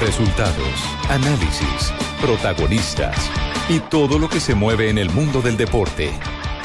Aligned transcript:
Resultados, 0.00 0.80
análisis, 1.08 1.92
protagonistas 2.20 3.16
y 3.68 3.80
todo 3.80 4.20
lo 4.20 4.28
que 4.28 4.38
se 4.38 4.54
mueve 4.54 4.90
en 4.90 4.98
el 4.98 5.10
mundo 5.10 5.42
del 5.42 5.56
deporte. 5.56 6.12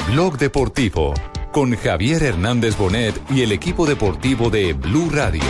Blog 0.08 0.38
Deportivo 0.38 1.14
con 1.50 1.76
Javier 1.76 2.22
Hernández 2.22 2.76
Bonet 2.76 3.20
y 3.30 3.42
el 3.42 3.50
equipo 3.50 3.86
deportivo 3.86 4.50
de 4.50 4.72
Blue 4.72 5.10
Radio. 5.10 5.42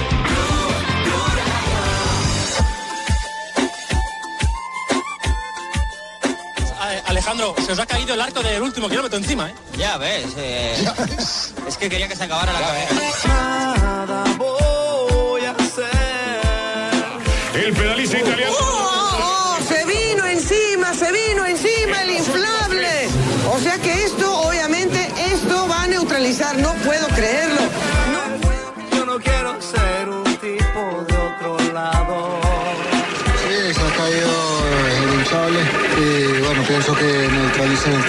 Alejandro, 7.07 7.55
se 7.65 7.73
os 7.73 7.79
ha 7.79 7.87
caído 7.87 8.15
el 8.15 8.21
arco 8.21 8.43
del 8.43 8.63
último 8.63 8.89
kilómetro 8.89 9.19
encima, 9.19 9.51
¿eh? 9.51 9.55
Ya 9.77 9.99
ves, 9.99 10.27
eh, 10.39 10.85
es 11.69 11.77
que 11.77 11.89
quería 11.91 12.09
que 12.09 12.17
se 12.17 12.25
acabara 12.25 12.53
la 12.53 12.61
carrera. 12.61 14.25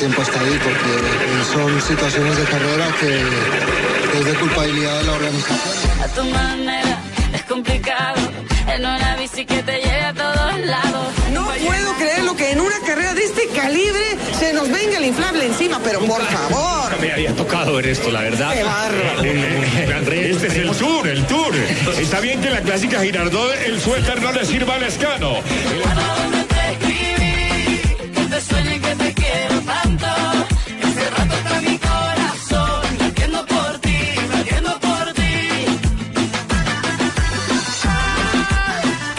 Tiempo 0.06 0.22
hasta 0.22 0.40
ahí 0.40 0.60
porque 0.64 0.92
eh, 0.94 1.44
son 1.52 1.82
situaciones 1.82 2.38
de 2.38 2.44
carrera 2.44 2.86
que, 3.00 4.20
es 4.20 4.26
de 4.26 4.34
culpabilidad 4.36 5.00
de 5.00 5.04
la 5.04 5.14
organización. 5.14 6.00
A 6.00 6.08
tu 6.10 6.24
manera 6.26 7.00
es 7.34 7.44
complicado. 7.46 8.22
En 8.68 8.82
una 8.82 9.16
bici 9.16 9.46
que 9.46 9.64
te 9.64 9.78
lleve 9.80 10.02
a 10.02 10.14
todos 10.14 10.60
lados. 10.60 11.08
No 11.34 11.46
puedo 11.46 11.94
creerlo 11.96 12.36
que 12.36 12.52
en 12.52 12.60
una 12.60 12.80
carrera 12.86 13.16
de 13.16 13.24
este 13.24 13.48
calibre 13.48 14.06
se 14.38 14.54
nos 14.54 14.70
venga 14.70 14.98
el 14.98 15.06
inflable 15.06 15.46
encima, 15.48 15.80
pero 15.84 16.00
por 16.02 16.22
favor. 16.22 17.00
Me 17.02 17.12
había 17.12 17.36
tocado 17.36 17.76
ver 17.76 17.88
esto, 17.88 18.12
la 18.12 18.22
verdad. 18.22 18.54
Qué 18.54 18.64
bárbaro. 18.64 19.24
Este 19.24 20.48
es 20.48 20.56
el 20.56 20.72
tour, 20.78 21.08
el 21.08 21.26
tour. 21.26 21.56
Está 22.00 22.20
bien 22.20 22.42
que 22.42 22.50
en 22.50 22.54
la 22.54 22.62
clásica 22.62 23.02
Girardot 23.02 23.56
el 23.66 23.82
suéter 23.82 24.22
no 24.22 24.32
le 24.32 24.46
sirva 24.46 24.76
al 24.76 24.84
escano. 24.84 25.38
¿Dónde 26.22 26.35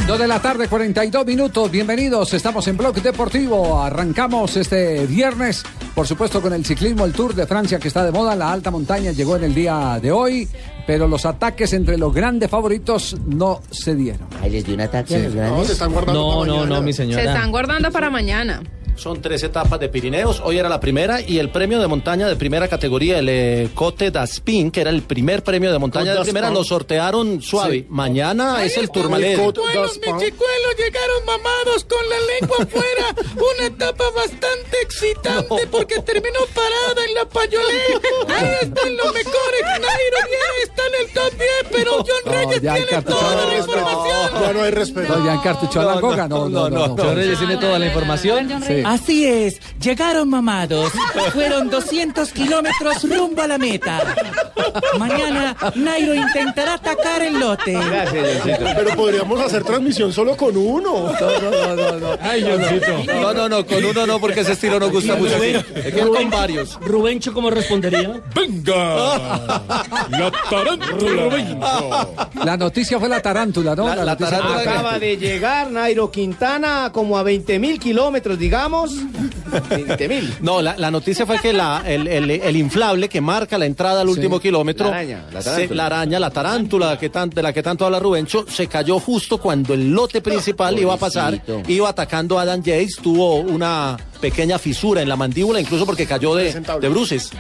Dos 0.07 0.21
de 0.21 0.29
la 0.29 0.41
tarde, 0.41 0.69
42 0.69 1.27
minutos. 1.27 1.69
Bienvenidos. 1.69 2.33
Estamos 2.33 2.69
en 2.69 2.77
Blog 2.77 2.95
Deportivo. 3.03 3.83
Arrancamos 3.83 4.57
este 4.57 5.05
viernes, 5.05 5.65
por 5.97 6.07
supuesto, 6.07 6.41
con 6.41 6.53
el 6.53 6.65
ciclismo, 6.65 7.05
el 7.05 7.13
Tour 7.13 7.35
de 7.35 7.45
Francia 7.45 7.81
que 7.81 7.89
está 7.89 8.05
de 8.05 8.13
moda. 8.13 8.37
La 8.37 8.53
alta 8.53 8.71
montaña 8.71 9.11
llegó 9.11 9.35
en 9.37 9.43
el 9.45 9.55
día 9.55 9.99
de 10.01 10.13
hoy, 10.13 10.49
pero 10.87 11.09
los 11.09 11.27
ataques 11.27 11.73
entre 11.73 11.99
los 11.99 12.15
grandes 12.15 12.49
favoritos 12.49 13.17
no 13.27 13.61
se 13.73 13.97
dieron. 13.97 14.29
Ahí 14.41 14.51
les 14.51 14.65
di 14.65 14.75
un 14.75 14.81
ataque 14.83 15.17
a 15.17 15.19
los 15.19 15.35
No, 15.35 15.41
grandes. 15.41 15.67
se 15.67 15.73
están 15.73 15.93
guardando 15.93 16.21
No, 16.23 16.39
para 16.39 16.47
no, 16.47 16.57
mañana. 16.59 16.77
no, 16.77 16.83
mi 16.83 16.93
Se 16.93 16.97
señora. 17.03 17.23
están 17.25 17.51
guardando 17.51 17.91
para 17.91 18.09
mañana. 18.11 18.63
Son 18.97 19.21
tres 19.21 19.43
etapas 19.43 19.79
de 19.79 19.89
Pirineos. 19.89 20.41
Hoy 20.45 20.59
era 20.59 20.69
la 20.69 20.81
primera 20.81 21.21
y 21.21 21.39
el 21.39 21.51
premio 21.51 21.79
de 21.81 21.87
montaña 21.87 22.27
de 22.29 22.37
primera 22.37 22.67
categoría, 22.69 23.19
el 23.19 23.29
eh, 23.29 23.69
Cote 23.75 24.11
d'Aspin, 24.11 24.71
que 24.71 24.81
era 24.81 24.91
el 24.91 25.03
primer 25.03 25.43
premio 25.45 25.71
de 25.71 25.79
montaña 25.79 26.13
Côte 26.13 26.19
de 26.19 26.25
primera, 26.25 26.51
lo 26.51 26.65
sortearon 26.65 27.41
suave. 27.43 27.87
Mañana 27.89 28.65
es 28.65 28.77
el 28.77 28.91
Tourmalet. 28.91 29.39
Côte 29.39 29.61
Buenos 29.61 29.95
d'Aspin. 29.95 30.17
mis 30.17 30.25
chicuelos 30.25 30.77
llegaron 30.79 31.25
mamados 31.27 31.85
con 31.85 31.99
la 32.09 32.17
lengua 32.41 32.57
afuera. 32.61 33.07
Una 33.57 33.67
etapa 33.67 34.05
bastante 34.15 34.77
excitante 34.83 35.67
porque 35.71 36.01
terminó 36.01 36.41
parada 36.55 37.05
en 37.07 37.15
la 37.15 37.25
Payolé. 37.29 37.83
Ahí 38.35 38.57
están 38.63 38.97
los 38.97 39.15
mejores. 39.15 39.63
Nairo 39.81 40.19
está 40.65 40.83
en 40.87 41.07
el 41.07 41.13
top 41.13 41.39
10, 41.39 41.49
pero 41.71 41.93
John 41.99 42.07
No, 42.25 42.33
Reyes 42.33 42.63
ya 42.63 42.75
tiene 42.75 43.03
toda 43.03 43.35
la 43.37 43.51
Ya 43.53 43.59
información. 43.59 44.55
no 44.57 44.63
hay 44.63 44.71
respeto. 44.71 45.17
No, 45.19 45.25
ya 45.27 45.35
encartuchó 45.35 45.81
a 45.81 45.85
la. 45.85 46.01
No, 46.01 46.49
no, 46.49 46.49
no. 46.49 46.71
no, 46.71 46.97
John 46.97 47.15
Reyes 47.15 47.39
tiene 47.39 47.57
toda 47.59 47.79
la 47.79 47.87
información. 47.87 48.63
Sí. 48.67 48.83
Así 48.87 49.25
es, 49.27 49.61
llegaron 49.81 50.29
mamados. 50.31 50.93
Fueron 51.33 51.69
200 51.71 52.31
kilómetros 52.31 53.03
rumbo 53.09 53.43
a 53.43 53.49
la 53.49 53.59
meta. 53.59 54.15
Mañana 54.99 55.57
Nairo 55.75 56.15
intentará 56.15 56.75
atacar 56.75 57.23
el 57.23 57.41
lote. 57.41 57.77
Pero 58.77 58.95
podríamos 58.95 59.41
hacer 59.41 59.65
transmisión 59.65 60.13
solo 60.13 60.37
con 60.37 60.57
uno. 60.57 61.11
Ay, 62.21 62.45
Johncito. 62.49 63.03
No, 63.21 63.33
no, 63.35 63.49
no, 63.49 63.67
con 63.67 63.85
uno 63.85 64.07
no, 64.07 64.21
porque 64.21 64.41
ese 64.41 64.53
estilo 64.53 64.79
no 64.79 64.89
gusta 64.91 65.17
mucho. 65.17 65.35
Hay 65.35 65.63
que 65.93 65.99
ir 65.99 66.07
con 66.09 66.31
varios. 66.31 66.79
Rubencho, 66.81 67.33
¿cómo 67.33 67.51
respondería? 67.51 68.21
¡Venga! 68.35 69.63
La 70.11 70.31
tarántula. 70.49 72.17
La 72.45 72.57
noticia 72.57 73.01
fue 73.01 73.09
la 73.09 73.21
tarántula, 73.21 73.75
¿no? 73.75 73.89
La- 73.95 74.05
la 74.05 74.17
tarántula- 74.17 74.61
Acaba 74.61 74.99
de 75.01 75.17
llegar 75.17 75.71
Nairo 75.73 76.11
Quintana 76.11 76.91
como 76.93 77.19
a 77.19 77.23
20 77.25 77.59
mil 77.59 77.81
kilómetros, 77.81 78.39
digamos. 78.39 78.76
20 78.85 80.09
mil. 80.09 80.35
No, 80.41 80.61
la, 80.63 80.77
la 80.77 80.91
noticia 80.91 81.25
fue 81.27 81.39
que 81.39 81.53
la, 81.53 81.83
el, 81.87 82.07
el- 82.09 82.31
el 82.31 82.57
inflable 82.57 83.09
que 83.09 83.21
marca 83.21 83.57
la 83.59 83.67
entrada 83.67 84.01
al 84.03 84.09
último 84.09 84.39
kilómetro, 84.41 84.87
La 84.89 84.97
araña, 84.97 85.25
la 85.33 85.43
se- 85.43 85.51
tarántula. 85.51 85.77
la 85.77 85.87
araña, 85.87 86.19
la 86.21 86.31
tarántula 86.31 86.99
que 86.99 87.09
tan- 87.11 87.31
de 87.31 87.43
la 87.43 87.53
que 87.53 87.63
tanto 87.63 87.85
habla 87.87 87.99
Rubencho, 88.01 88.45
se 88.49 88.67
cayó 88.67 88.99
justo 88.99 89.39
cuando 89.39 89.75
el 89.75 89.91
lote 89.93 90.21
principal 90.21 90.79
iba 90.79 90.95
a 90.95 90.97
pasar, 90.99 91.41
iba 91.69 91.89
atacando 91.89 92.39
a 92.39 92.43
Adam 92.43 92.63
Yates, 92.63 92.97
tuvo 92.97 93.37
una 93.37 93.97
pequeña 94.21 94.59
fisura 94.59 95.03
en 95.03 95.09
la 95.09 95.17
mandíbula, 95.17 95.61
incluso 95.61 95.87
porque 95.87 96.07
cayó 96.07 96.35
de, 96.35 96.53
de 96.81 96.89
bruces. 96.89 97.31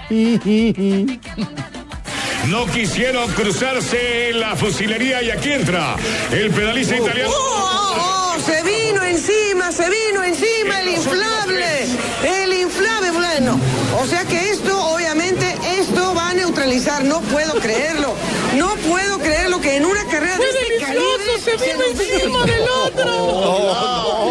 No 2.48 2.64
quisieron 2.66 3.28
cruzarse 3.32 4.32
la 4.32 4.54
fusilería 4.54 5.20
y 5.22 5.30
aquí 5.30 5.50
entra 5.50 5.96
el 6.30 6.50
pedalista 6.50 6.96
italiano. 6.96 7.30
¡Oh, 7.34 8.34
oh! 8.36 8.40
Se 8.40 8.62
vino 8.62 8.85
encima, 9.16 9.72
se 9.72 9.88
vino 9.88 10.22
encima 10.22 10.80
el 10.80 10.88
inflable. 10.88 11.86
El 12.22 12.52
inflable, 12.52 13.10
bueno. 13.12 13.58
O 14.00 14.06
sea 14.06 14.24
que 14.24 14.50
esto, 14.50 14.78
obviamente, 14.94 15.56
esto 15.78 16.14
va 16.14 16.30
a 16.30 16.34
neutralizar. 16.34 17.02
No 17.04 17.20
puedo 17.22 17.54
creerlo. 17.54 18.14
No 18.56 18.74
puedo 18.88 19.18
creerlo 19.18 19.60
que 19.60 19.76
en 19.76 19.86
una 19.86 20.04
carrera 20.04 20.36
de 20.36 20.44
¡Qué 20.44 20.50
este 20.50 20.92
delicioso! 20.92 21.40
¡Se 21.44 21.56
vino 21.56 21.84
encima 21.84 22.44
del 22.44 22.68
otro! 22.84 24.25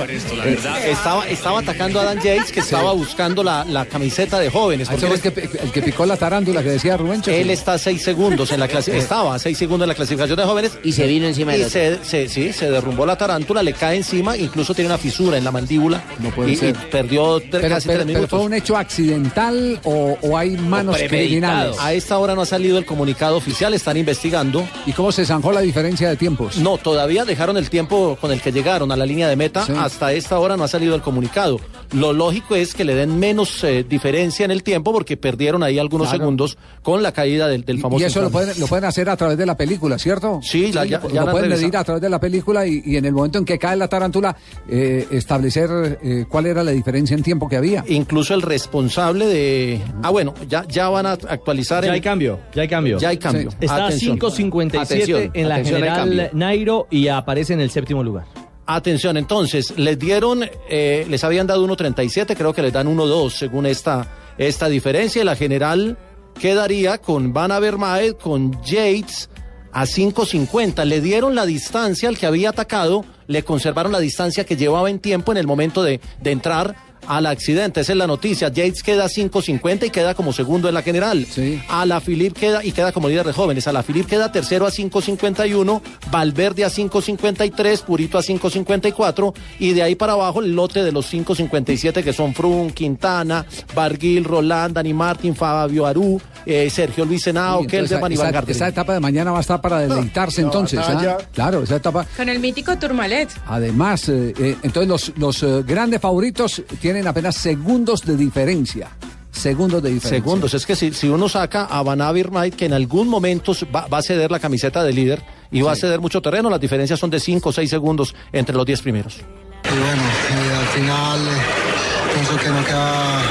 Hombre. 0.00 0.90
Estaba, 0.90 1.26
estaba 1.28 1.60
atacando 1.60 2.00
a 2.00 2.04
Dan 2.04 2.16
Yates, 2.20 2.52
que 2.52 2.60
estaba 2.60 2.92
buscando 2.92 3.42
la, 3.42 3.64
la 3.64 3.86
camiseta 3.86 4.38
de 4.38 4.50
jóvenes. 4.50 4.88
Ah, 4.88 4.92
porque 4.98 5.06
fue 5.06 5.14
el 5.42 5.50
que, 5.50 5.58
el 5.64 5.72
que 5.72 5.82
picó 5.82 6.06
la 6.06 6.16
tarántula 6.16 6.62
que 6.62 6.70
decía 6.70 6.96
Rubencho. 6.96 7.30
él 7.30 7.50
está 7.50 7.74
a 7.74 7.78
seis 7.78 8.02
segundos 8.02 8.50
en 8.52 8.60
la 8.60 8.68
clasi- 8.68 8.92
estaba 8.94 9.34
a 9.34 9.38
seis 9.38 9.56
segundos 9.58 9.84
en 9.84 9.88
la 9.88 9.94
clasificación 9.94 10.36
de 10.36 10.44
jóvenes. 10.44 10.72
Y 10.82 10.92
se 10.92 11.06
vino 11.06 11.26
encima 11.26 11.52
del 11.52 11.62
Y 11.62 11.64
otro. 11.64 11.72
se, 11.80 11.98
se- 12.04 12.28
sí, 12.28 12.52
se 12.52 12.70
derrumbó 12.70 13.06
la 13.06 13.16
tarántula, 13.16 13.62
le 13.62 13.72
cae 13.72 13.96
encima, 13.96 14.36
incluso 14.36 14.74
tiene 14.74 14.88
una 14.90 14.98
fisura 14.98 15.38
en 15.38 15.44
la 15.44 15.50
mandíbula. 15.52 16.02
No 16.18 16.30
puede 16.30 16.50
y, 16.50 16.52
y 16.54 16.56
ser. 16.56 16.74
perdió 16.90 17.40
Pero, 17.50 17.68
casi 17.68 17.88
pero- 17.88 17.98
tres 18.00 18.06
pero 18.06 18.06
minutos. 18.06 18.30
fue 18.30 18.40
un 18.40 18.54
hecho 18.54 18.76
accidental 18.76 19.80
o, 19.84 20.18
o 20.22 20.36
hay 20.38 20.50
manos 20.50 20.96
criminales. 21.08 21.76
A 21.80 21.92
esta 21.92 22.18
hora 22.18 22.34
no 22.34 22.42
ha 22.42 22.46
salido 22.46 22.78
el 22.78 22.84
comunicado 22.84 23.36
oficial, 23.36 23.74
están 23.74 23.96
investigando. 23.96 24.66
¿Y 24.86 24.92
cómo 24.92 25.10
se 25.12 25.24
zanjó 25.24 25.52
la 25.52 25.60
diferencia 25.60 26.08
de 26.08 26.16
tiempos? 26.16 26.56
No, 26.58 26.76
todavía 26.78 27.24
dejaron 27.24 27.56
el 27.56 27.70
tiempo 27.70 28.18
con 28.20 28.30
el 28.32 28.40
que 28.40 28.52
llegaron 28.52 28.90
a 28.92 28.96
la 28.96 29.06
línea 29.06 29.28
de 29.28 29.36
meta. 29.36 29.64
Sí. 29.64 29.72
Hasta 29.76 29.95
esta 30.12 30.38
hora 30.38 30.56
no 30.56 30.64
ha 30.64 30.68
salido 30.68 30.94
el 30.94 31.02
comunicado. 31.02 31.60
Lo 31.92 32.12
lógico 32.12 32.54
es 32.56 32.74
que 32.74 32.84
le 32.84 32.94
den 32.94 33.18
menos 33.18 33.62
eh, 33.64 33.84
diferencia 33.88 34.44
en 34.44 34.50
el 34.50 34.62
tiempo 34.62 34.92
porque 34.92 35.16
perdieron 35.16 35.62
ahí 35.62 35.78
algunos 35.78 36.08
Claro. 36.08 36.18
segundos 36.24 36.58
con 36.82 37.02
la 37.02 37.12
caída 37.12 37.48
del, 37.48 37.64
famoso. 37.80 38.02
y 38.02 38.06
eso 38.06 38.20
lo 38.20 38.30
pueden, 38.30 38.58
lo 38.60 38.66
pueden 38.66 38.84
hacer 38.84 39.08
a 39.08 39.16
través 39.16 39.38
de 39.38 39.46
la 39.46 39.56
película, 39.56 39.98
¿cierto? 39.98 40.40
Sí, 40.42 40.72
la- 40.72 40.84
ya- 40.84 41.00
lo 41.00 41.08
ya 41.10 41.24
pueden 41.30 41.48
medir 41.50 41.76
a 41.76 41.84
través 41.84 42.02
de 42.02 42.08
la 42.08 42.20
película 42.20 42.66
y, 42.66 42.82
y 42.84 42.96
en 42.96 43.04
el 43.04 43.12
momento 43.12 43.38
en 43.38 43.44
que 43.44 43.58
cae 43.58 43.76
la 43.76 43.88
tarántula, 43.88 44.36
eh, 44.68 45.06
establecer 45.10 45.98
eh, 46.02 46.24
cuál 46.28 46.46
era 46.46 46.62
la 46.62 46.70
diferencia 46.72 47.14
en 47.16 47.22
tiempo 47.22 47.48
que 47.48 47.56
había. 47.56 47.84
Incluso 47.88 48.34
el 48.34 48.42
responsable 48.42 49.26
de. 49.26 49.80
Ah, 50.02 50.10
bueno, 50.10 50.34
ya, 50.48 50.64
ya 50.68 50.88
van 50.88 51.06
a 51.06 51.12
actualizar. 51.12 51.82
Ya 51.82 51.88
el- 51.88 51.94
hay 51.94 52.00
cambio, 52.00 52.40
ya 52.54 52.62
hay 52.62 52.68
cambio. 52.68 52.98
Ya 52.98 53.08
hay 53.10 53.16
cambio. 53.18 53.50
Sí. 53.50 53.56
Está 53.60 53.76
a 53.84 53.86
Atención. 53.86 54.18
5.57 54.18 54.78
Atención, 54.80 55.30
en 55.34 55.48
la 55.48 55.64
general. 55.64 56.30
Nairo 56.32 56.86
y 56.90 57.08
aparece 57.08 57.52
en 57.54 57.60
el 57.60 57.70
séptimo 57.70 58.02
lugar. 58.02 58.24
Atención, 58.68 59.16
entonces, 59.16 59.78
les 59.78 59.96
dieron, 59.96 60.42
eh, 60.68 61.06
les 61.08 61.22
habían 61.22 61.46
dado 61.46 61.64
1.37, 61.66 62.36
creo 62.36 62.52
que 62.52 62.62
les 62.62 62.72
dan 62.72 62.88
1.2 62.88 63.30
según 63.30 63.64
esta, 63.64 64.08
esta 64.38 64.68
diferencia. 64.68 65.22
Y 65.22 65.24
la 65.24 65.36
general 65.36 65.96
quedaría 66.40 66.98
con 66.98 67.32
Van 67.32 67.52
Avermaet, 67.52 68.18
con 68.18 68.60
Yates 68.64 69.30
a 69.72 69.84
5.50. 69.84 70.84
Le 70.84 71.00
dieron 71.00 71.34
la 71.34 71.46
distancia 71.46 72.08
al 72.08 72.18
que 72.18 72.26
había 72.26 72.50
atacado, 72.50 73.04
le 73.28 73.44
conservaron 73.44 73.92
la 73.92 74.00
distancia 74.00 74.44
que 74.44 74.56
llevaba 74.56 74.90
en 74.90 74.98
tiempo 74.98 75.30
en 75.30 75.38
el 75.38 75.46
momento 75.46 75.84
de, 75.84 76.00
de 76.20 76.30
entrar 76.32 76.85
al 77.06 77.26
accidente. 77.26 77.80
Esa 77.80 77.92
es 77.92 77.98
la 77.98 78.06
noticia. 78.06 78.48
Yates 78.48 78.82
queda 78.82 79.04
a 79.04 79.08
5.50 79.08 79.86
y 79.86 79.90
queda 79.90 80.14
como 80.14 80.32
segundo 80.32 80.68
en 80.68 80.74
la 80.74 80.82
general. 80.82 81.26
A 81.68 81.86
la 81.86 82.00
Filip 82.00 82.36
queda 82.36 82.64
y 82.64 82.72
queda 82.72 82.92
como 82.92 83.08
líder 83.08 83.26
de 83.26 83.32
jóvenes. 83.32 83.66
A 83.66 83.72
la 83.72 83.82
Filip 83.82 84.06
queda 84.06 84.32
tercero 84.32 84.66
a 84.66 84.70
5.51, 84.70 85.80
Valverde 86.10 86.64
a 86.64 86.68
5.53, 86.68 87.82
Purito 87.82 88.18
a 88.18 88.22
5.54 88.22 89.34
y 89.58 89.72
de 89.72 89.82
ahí 89.82 89.94
para 89.94 90.12
abajo 90.12 90.40
el 90.40 90.54
lote 90.54 90.82
de 90.82 90.92
los 90.92 91.12
5.57 91.12 92.02
que 92.02 92.12
son 92.12 92.34
Frun, 92.34 92.70
Quintana, 92.70 93.46
Barguil, 93.74 94.24
Roland, 94.24 94.74
Dani 94.74 94.94
Martín, 94.94 95.34
Fabio 95.34 95.86
Arú, 95.86 96.20
eh, 96.44 96.68
Sergio 96.70 97.04
Luis 97.04 97.22
Senao, 97.22 97.62
Sí, 97.62 97.66
Kelderman 97.66 98.12
y 98.12 98.14
esa, 98.14 98.30
Van 98.30 98.44
esa 98.48 98.68
etapa 98.68 98.92
de 98.94 99.00
mañana 99.00 99.32
va 99.32 99.38
a 99.38 99.40
estar 99.40 99.60
para 99.60 99.80
deleitarse 99.80 100.40
entonces. 100.42 100.80
¿ah? 100.82 101.18
Claro, 101.32 101.62
esa 101.62 101.76
etapa. 101.76 102.06
Con 102.16 102.28
el 102.28 102.38
mítico 102.38 102.76
Tourmalet. 102.78 103.28
Además, 103.46 104.08
eh, 104.08 104.32
eh, 104.38 104.56
entonces 104.62 104.88
los, 104.88 105.12
los 105.16 105.42
eh, 105.42 105.62
grandes 105.66 106.00
favoritos 106.00 106.62
tienen 106.80 106.95
apenas 107.04 107.34
segundos 107.36 108.02
de 108.02 108.16
diferencia. 108.16 108.88
Segundos 109.32 109.82
de 109.82 109.90
diferencia. 109.90 110.18
Segundos, 110.24 110.54
es 110.54 110.64
que 110.64 110.76
si, 110.76 110.92
si 110.94 111.08
uno 111.08 111.28
saca 111.28 111.64
a 111.66 111.82
Van 111.82 112.00
Avermaet, 112.00 112.54
que 112.54 112.66
en 112.66 112.72
algún 112.72 113.08
momento 113.08 113.52
va, 113.74 113.86
va 113.88 113.98
a 113.98 114.02
ceder 114.02 114.30
la 114.30 114.38
camiseta 114.38 114.82
de 114.84 114.92
líder 114.92 115.22
y 115.50 115.60
va 115.62 115.72
a 115.72 115.76
ceder 115.76 116.00
mucho 116.00 116.22
terreno, 116.22 116.48
las 116.48 116.60
diferencias 116.60 116.98
son 117.00 117.10
de 117.10 117.18
5 117.20 117.48
o 117.48 117.52
6 117.52 117.68
segundos 117.68 118.14
entre 118.32 118.54
los 118.56 118.64
10 118.64 118.80
primeros. 118.82 119.16
Y 119.16 119.68
bueno, 119.68 120.02
eh, 120.02 120.56
al 120.58 120.66
final 120.68 121.18
eh, 121.20 122.14
pienso 122.14 122.36
que 122.38 122.48
no 122.48 122.64
queda 122.64 123.22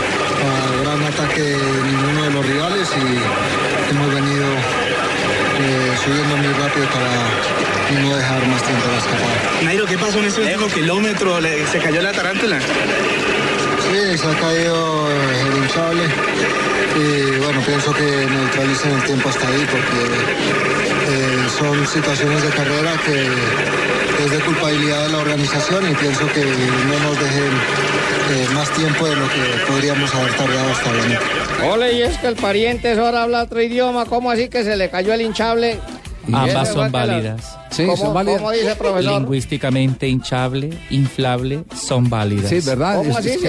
para 0.42 0.82
gran 0.84 1.04
ataque 1.12 1.58
ninguno 1.86 2.24
de 2.24 2.30
los 2.32 2.46
rivales 2.46 2.88
y 2.92 3.92
hemos 3.96 4.14
venido 4.14 4.46
eh, 4.46 5.92
subiendo 6.04 6.38
muy 6.38 6.54
rápido 6.54 6.86
para 6.88 8.02
no 8.04 8.16
dejar 8.18 8.48
más 8.48 8.62
tiempo 8.64 8.88
de 8.88 8.98
escapar. 8.98 9.64
Nairo, 9.64 9.86
¿qué 9.86 9.98
pasó 9.98 10.20
en 10.20 10.26
ese 10.26 10.42
último 10.42 10.68
kilómetro? 10.68 11.40
¿Le- 11.40 11.66
¿Se 11.68 11.80
cayó 11.80 12.02
la 12.02 12.12
tarántula? 12.12 12.60
Sí, 13.92 14.18
se 14.18 14.28
ha 14.28 14.40
caído 14.40 15.08
el 15.10 15.64
hinchable 15.64 16.04
y 16.96 17.40
bueno, 17.40 17.62
pienso 17.66 17.94
que 17.94 18.04
neutralicen 18.04 18.92
el 18.92 19.04
tiempo 19.04 19.30
hasta 19.30 19.48
ahí 19.48 19.66
porque 19.70 20.02
eh, 21.12 21.48
son 21.58 21.86
situaciones 21.88 22.42
de 22.44 22.50
carrera 22.50 22.94
que 23.06 24.24
es 24.24 24.32
de 24.32 24.40
culpabilidad 24.40 25.06
de 25.06 25.12
la 25.12 25.18
organización 25.20 25.90
y 25.92 25.94
pienso 25.96 26.26
que 26.34 26.44
no 26.44 27.00
nos 27.00 27.20
dejen 27.20 27.54
eh, 28.32 28.48
más 28.54 28.72
tiempo 28.72 29.06
de 29.06 29.16
lo 29.16 29.28
que 29.30 29.66
podríamos 29.68 30.14
haber 30.16 30.34
tardado 30.34 30.72
hasta 30.72 30.92
meta. 30.92 31.22
Ole, 31.66 31.94
y 31.94 32.02
es 32.02 32.18
que 32.18 32.28
el 32.28 32.36
pariente 32.36 32.92
ahora 32.94 33.24
habla 33.24 33.44
otro 33.44 33.62
idioma. 33.62 34.06
¿Cómo 34.06 34.32
así 34.32 34.50
que 34.50 34.64
se 34.64 34.78
le 34.78 34.90
cayó 34.90 35.14
el 35.14 35.22
hinchable? 35.22 35.80
Ambas 36.34 36.68
son 36.70 36.76
fue 36.76 36.86
que 36.86 36.92
la- 37.08 37.14
válidas. 37.14 37.58
¿Cómo- 37.76 38.14
¿Cómo 38.14 38.52
dice, 38.52 38.74
profesor? 38.78 39.20
Lingüísticamente 39.22 40.08
hinchable, 40.08 40.70
inflable, 40.92 41.66
son 41.76 42.10
válidas. 42.10 42.50
Sí, 42.50 42.60
¿verdad? 42.66 43.02
¿Qué 43.02 43.08
dice, 43.10 43.40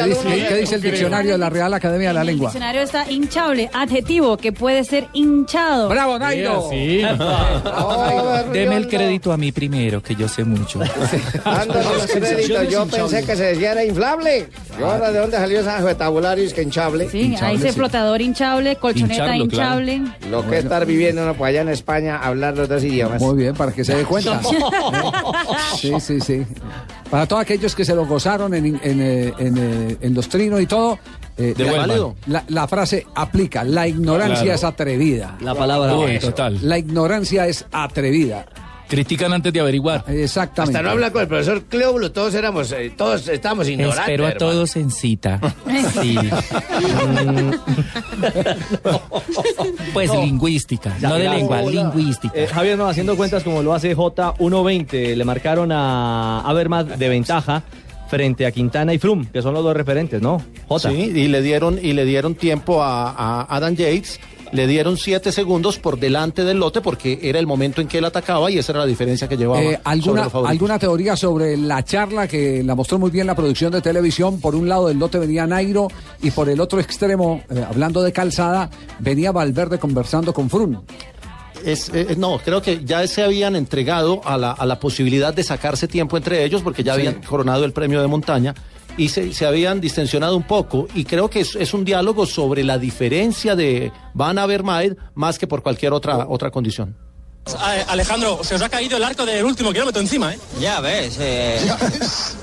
qué 0.49 0.55
dice 0.57 0.75
el 0.75 0.83
diccionario 0.83 1.33
de 1.33 1.39
la 1.39 1.49
Real 1.49 1.73
Academia 1.73 2.09
de 2.09 2.15
la 2.15 2.21
El 2.23 2.27
Lengua? 2.29 2.49
diccionario 2.49 2.83
está 2.83 3.09
hinchable, 3.09 3.71
adjetivo 3.73 4.37
que 4.37 4.51
puede 4.53 4.83
ser 4.83 5.07
hinchado. 5.13 5.89
¡Bravo, 5.89 6.19
Nairo! 6.19 6.69
Deme 8.53 8.77
el 8.77 8.89
crédito 8.89 9.33
a 9.33 9.37
mí 9.37 9.53
primero, 9.53 10.03
que 10.03 10.15
yo 10.17 10.29
sé 10.29 10.45
mucho. 10.45 10.81
Dando 11.45 11.75
los 11.75 12.07
créditos, 12.07 12.69
yo 12.69 12.87
pensé 12.87 13.25
que 13.25 13.37
se 13.37 13.45
decía 13.45 13.73
era 13.73 13.85
inflable. 13.85 14.49
Yo 14.79 14.91
ahora, 14.91 15.11
¿de 15.13 15.19
dónde 15.21 15.37
salió 15.37 15.61
ese 15.61 15.83
vocabulario? 15.83 16.45
Es 16.45 16.53
que 16.55 16.63
hinchable. 16.63 17.09
Sí, 17.11 17.35
ahí 17.41 17.57
dice 17.57 17.73
flotador 17.73 18.21
hinchable, 18.21 18.77
colchoneta 18.77 19.37
Hincharlo, 19.37 19.49
claro. 19.49 19.81
hinchable. 19.81 20.13
Lo 20.31 20.49
que 20.49 20.59
es 20.59 20.65
estar 20.65 20.85
viviendo 20.87 21.23
uno 21.23 21.35
por 21.35 21.47
allá 21.49 21.61
en 21.63 21.69
España, 21.69 22.19
hablar 22.19 22.57
los 22.57 22.66
idiomas. 22.85 23.21
Muy 23.23 23.37
bien, 23.37 23.55
para 23.55 23.73
que 23.73 23.85
se 23.85 23.95
dé 23.95 24.05
cuenta. 24.07 24.41
Sí, 25.79 25.93
sí, 26.01 26.21
sí. 26.21 26.43
Para 27.11 27.27
todos 27.27 27.43
aquellos 27.43 27.75
que 27.75 27.85
se 27.85 27.95
lo 27.95 28.07
gozaron 28.07 28.53
en, 28.55 28.67
en, 28.67 28.81
eh, 29.01 29.33
en, 29.39 29.57
eh, 29.59 29.97
en 30.01 30.15
los 30.15 30.29
trinos 30.29 30.61
y 30.61 30.67
todo, 30.67 30.99
eh, 31.37 31.55
la, 31.57 31.65
Devuelvan. 31.65 32.15
la- 32.27 32.45
la 32.49 32.67
frase 32.69 33.07
aplica. 33.15 33.63
La 33.65 33.87
ignorancia 33.87 34.43
Claro. 34.43 34.55
es 34.55 34.65
atrevida. 34.65 35.37
La 35.41 35.55
palabra 35.55 35.97
Uy, 35.97 36.13
es. 36.13 36.21
total. 36.23 36.59
La 36.63 36.79
ignorancia 36.79 37.47
es 37.47 37.67
atrevida. 37.73 38.47
Critican 38.89 39.33
antes 39.33 39.53
de 39.53 39.61
averiguar. 39.61 40.05
Exactamente. 40.09 40.79
Hasta 40.79 40.83
no 40.87 40.91
habla 40.93 41.11
con 41.11 41.23
el 41.23 41.29
profesor 41.29 41.65
Cleóbulo, 41.65 42.13
todos 42.13 42.35
éramos, 42.35 42.71
eh, 42.73 42.93
todos 42.97 43.27
estamos 43.29 43.69
ignorantes. 43.69 44.01
Espero 44.01 44.25
a 44.27 44.29
hermano. 44.31 44.39
todos 44.53 44.77
en 44.77 44.91
cita. 44.91 45.41
Sí. 46.03 46.17
Pues 49.93 50.11
lingüística, 50.13 50.97
no 51.01 51.15
de 51.15 51.29
lengua, 51.29 51.63
Hola. 51.63 51.71
lingüística. 51.85 52.33
Eh, 52.39 52.47
Javier 52.47 52.77
no 52.79 52.87
haciendo 52.89 53.17
cuentas 53.17 53.43
como 53.43 53.63
lo 53.63 53.73
hace 53.75 53.97
J120. 53.97 55.15
Le 55.15 55.25
marcaron 55.25 55.73
a 55.73 56.41
Avermaet 56.41 56.97
de 56.97 57.09
ventaja 57.09 57.63
frente 58.09 58.47
a 58.47 58.53
Quintana 58.53 58.95
y 58.95 58.99
Frum, 58.99 59.27
que 59.27 59.43
son 59.43 59.55
los 59.55 59.65
dos 59.65 59.75
referentes, 59.77 60.21
¿no? 60.23 60.43
J. 60.69 60.91
Sí, 60.91 60.95
y 60.97 61.29
le 61.29 61.43
dieron, 61.43 61.79
y 61.83 61.93
le 61.93 62.05
dieron 62.05 62.35
tiempo 62.35 62.83
a, 62.83 63.11
a 63.11 63.57
Adam 63.57 63.75
Yates, 63.75 64.21
le 64.53 64.67
dieron 64.67 64.97
7 64.97 65.33
segundos 65.33 65.79
por 65.79 65.99
delante 65.99 66.45
del 66.45 66.59
lote 66.59 66.81
porque 66.81 67.19
era 67.23 67.39
el 67.39 67.47
momento 67.47 67.81
en 67.81 67.89
que 67.89 67.99
él 67.99 68.05
atacaba 68.05 68.51
y 68.51 68.59
esa 68.59 68.73
era 68.73 68.81
la 68.81 68.87
diferencia 68.87 69.29
que 69.29 69.37
llevaba. 69.37 69.63
Eh, 69.63 69.81
¿alguna. 69.85 70.25
¿Alguna 70.47 70.79
teoría 70.79 71.17
sobre 71.17 71.57
la 71.57 71.85
charla 71.85 72.29
que 72.29 72.63
la 72.63 72.75
mostró 72.75 72.99
muy 72.99 73.11
bien 73.11 73.27
la 73.27 73.35
producción 73.35 73.73
de 73.73 73.81
televisión? 73.83 74.41
Por 74.41 74.55
un 74.55 74.69
lado 74.69 74.89
del 74.89 74.99
lote 74.99 75.19
venía 75.19 75.47
Nairo 75.47 75.89
y 76.23 76.31
por 76.31 76.49
el 76.49 76.61
otro 76.61 76.81
extremo, 76.81 77.43
eh, 77.51 77.65
hablando 77.69 78.03
de 78.03 78.13
calzada, 78.13 78.71
venía 79.01 79.33
Valverde 79.33 79.79
conversando 79.79 80.33
con 80.33 80.49
Frun. 80.49 80.81
Es, 81.65 81.91
eh, 81.93 82.15
no, 82.17 82.39
creo 82.45 82.63
que 82.63 82.85
ya 82.85 83.05
se 83.09 83.23
habían 83.25 83.57
entregado 83.57 84.21
a 84.25 84.37
la, 84.39 84.53
a 84.53 84.67
la 84.67 84.79
posibilidad 84.79 85.35
de 85.35 85.43
sacarse 85.43 85.89
tiempo 85.89 86.17
entre 86.17 86.45
ellos 86.45 86.63
porque 86.63 86.85
ya 86.85 86.95
Sí. 86.95 87.01
habían 87.01 87.23
coronado 87.23 87.65
el 87.65 87.73
premio 87.73 88.01
de 88.01 88.07
montaña 88.07 88.55
y 88.97 89.09
se, 89.09 89.33
se 89.33 89.47
habían 89.47 89.81
distensionado 89.81 90.37
un 90.37 90.43
poco 90.47 90.89
y 90.95 91.05
creo 91.05 91.29
que 91.31 91.41
es, 91.41 91.55
es 91.57 91.75
un 91.75 91.85
diálogo 91.85 92.27
sobre 92.27 92.65
la 92.65 92.79
diferencia 92.79 93.55
de 93.57 93.93
Van 94.15 94.39
Avermaet 94.39 94.97
más 95.15 95.39
que 95.39 95.47
por 95.47 95.63
cualquier 95.63 95.93
otra, 95.93 96.27
otra 96.29 96.51
condición. 96.51 96.97
Alejandro, 97.87 98.41
se 98.43 98.57
os 98.57 98.63
ha 98.63 98.69
caído 98.69 98.97
el 98.97 99.05
arco 99.05 99.25
del 99.25 99.45
último 99.45 99.73
kilómetro 99.73 100.01
encima, 100.03 100.35
¿eh? 100.35 100.39
Ya 100.61 100.81
ves, 100.81 101.17
eh, 101.21 101.61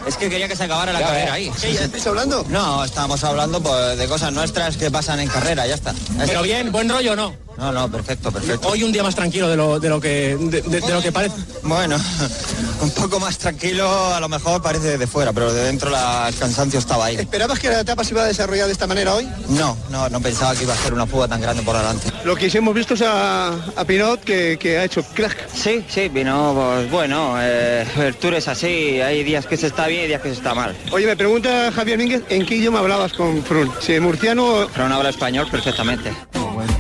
es 0.08 0.16
que 0.16 0.30
quería 0.30 0.48
que 0.48 0.56
se 0.56 0.64
acabara 0.64 0.94
la 0.94 1.02
Ya 1.02 1.08
carrera 1.08 1.26
ves. 1.26 1.34
ahí. 1.34 1.52
¿Qué, 1.62 1.74
ya 1.74 1.84
estáis 1.84 2.08
hablando? 2.08 2.46
No, 2.48 2.86
estamos 2.86 3.22
hablando 3.26 3.62
pues, 3.62 3.98
de 3.98 4.08
cosas 4.08 4.32
nuestras 4.32 4.78
que 4.78 4.90
pasan 4.90 5.20
en 5.20 5.28
carrera, 5.28 5.68
ya 5.68 5.76
está. 5.76 5.94
Pero 6.26 6.42
bien, 6.42 6.72
buen 6.72 6.88
rollo, 6.88 7.18
¿no? 7.18 7.36
No, 7.58 7.72
no, 7.72 7.90
perfecto, 7.90 8.32
perfecto. 8.32 8.68
Hoy 8.70 8.84
un 8.84 8.92
día 8.92 9.04
más 9.04 9.14
tranquilo 9.16 9.48
de 9.48 9.56
lo, 9.56 9.80
de 9.80 9.88
lo 9.90 10.02
que 10.02 10.36
de, 10.40 10.62
de- 10.64 10.82
de 10.82 10.94
lo 10.94 11.02
que 11.02 11.12
parece. 11.12 11.36
Bueno, 11.62 11.98
un 12.82 12.90
poco 12.92 13.20
más 13.20 13.38
tranquilo, 13.38 13.88
a 14.14 14.20
lo 14.20 14.28
mejor 14.28 14.62
parece 14.62 14.98
de 14.98 15.08
fuera, 15.08 15.32
pero 15.34 15.54
de 15.54 15.64
dentro 15.66 15.90
la, 15.92 16.28
el 16.30 16.36
cansancio 16.36 16.80
estaba 16.80 17.06
ahí. 17.06 17.16
¿Esperabas 17.16 17.60
que 17.60 17.70
la 17.70 17.82
etapa 17.82 18.04
se 18.04 18.14
iba 18.14 18.24
a 18.24 18.26
desarrollar 18.26 18.66
de 18.66 18.74
esta 18.74 18.88
manera 18.88 19.14
hoy? 19.14 19.30
No, 19.50 19.78
no, 19.92 20.10
no 20.10 20.20
pensaba 20.20 20.56
que 20.56 20.64
iba 20.64 20.74
a 20.74 20.78
ser 20.78 20.94
una 20.94 21.06
fuga 21.06 21.28
tan 21.28 21.42
grande 21.42 21.62
por 21.64 21.78
delante. 21.78 22.12
Lo 22.26 22.36
que 22.36 22.50
sí 22.50 22.58
hemos 22.58 22.74
visto 22.74 22.96
es 22.96 23.04
a, 23.04 23.50
a 23.54 23.86
Pinot 23.86 24.22
que, 24.24 24.58
que 24.60 24.80
ha 24.80 24.84
hecho 24.86 25.04
crack. 25.14 25.48
Sí, 25.54 25.86
sí, 25.88 26.10
vino, 26.10 26.54
pues 26.56 26.90
bueno, 26.92 27.36
eh, 27.40 27.86
el 27.98 28.16
tour 28.16 28.34
es 28.34 28.48
así, 28.48 29.00
hay 29.00 29.24
días 29.24 29.46
que 29.46 29.58
se 29.58 29.68
está 29.68 29.86
bien 29.88 30.06
y 30.06 30.08
días 30.08 30.22
que 30.22 30.30
se 30.30 30.36
está 30.36 30.56
mal. 30.56 30.76
Oye, 30.92 31.06
me 31.06 31.16
pregunta 31.16 31.72
Javier 31.72 31.98
Mínguez, 32.00 32.24
¿en 32.30 32.46
qué 32.48 32.56
idioma 32.56 32.80
hablabas 32.80 33.14
con 33.14 33.44
Frun? 33.44 33.72
Si 33.80 34.00
murciano 34.00 34.68
no 34.76 34.96
habla 34.96 35.10
español 35.10 35.48
perfectamente. 35.52 36.12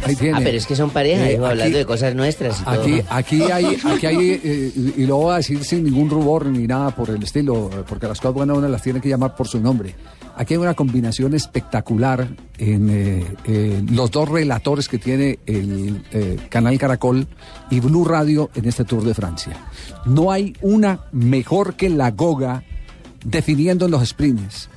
Ahí 0.05 0.15
tiene. 0.15 0.37
Ah, 0.37 0.41
pero 0.43 0.57
es 0.63 0.67
que 0.67 0.75
son 0.75 0.89
pareja, 0.91 1.29
Eh, 1.29 1.33
hijo, 1.33 1.45
hablando 1.45 1.77
de 1.77 1.85
cosas 1.85 2.15
nuestras 2.15 2.61
y 2.61 2.63
todo. 2.63 2.81
Aquí, 2.81 3.01
aquí 3.09 3.41
hay, 3.43 3.77
aquí 3.83 4.05
hay 4.05 4.41
eh, 4.43 4.93
y 4.97 5.05
lo 5.05 5.17
voy 5.17 5.33
a 5.33 5.37
decir 5.37 5.63
sin 5.63 5.83
ningún 5.83 6.09
rubor 6.09 6.45
ni 6.45 6.65
nada 6.65 6.91
por 6.95 7.09
el 7.09 7.21
estilo, 7.21 7.69
porque 7.87 8.07
las 8.07 8.19
cosas 8.19 8.33
buenas 8.33 8.57
uno 8.57 8.67
las 8.67 8.81
tiene 8.81 9.01
que 9.01 9.09
llamar 9.09 9.35
por 9.35 9.47
su 9.47 9.59
nombre. 9.59 9.93
Aquí 10.35 10.53
hay 10.53 10.59
una 10.59 10.73
combinación 10.73 11.33
espectacular 11.35 12.27
en 12.57 12.89
eh, 12.89 13.25
eh, 13.45 13.83
los 13.91 14.09
dos 14.09 14.29
relatores 14.29 14.87
que 14.87 14.97
tiene 14.97 15.39
el 15.45 16.01
canal 16.49 16.77
Caracol 16.79 17.27
y 17.69 17.79
Blue 17.81 18.05
Radio 18.05 18.49
en 18.55 18.65
este 18.65 18.85
Tour 18.85 19.03
de 19.03 19.13
Francia. 19.13 19.67
No 20.05 20.31
hay 20.31 20.55
una 20.61 21.01
mejor 21.11 21.75
que 21.75 21.89
la 21.89 22.11
Goga 22.11 22.63
definiendo 23.25 23.85
en 23.85 23.91
los 23.91 24.07
sprints. 24.07 24.69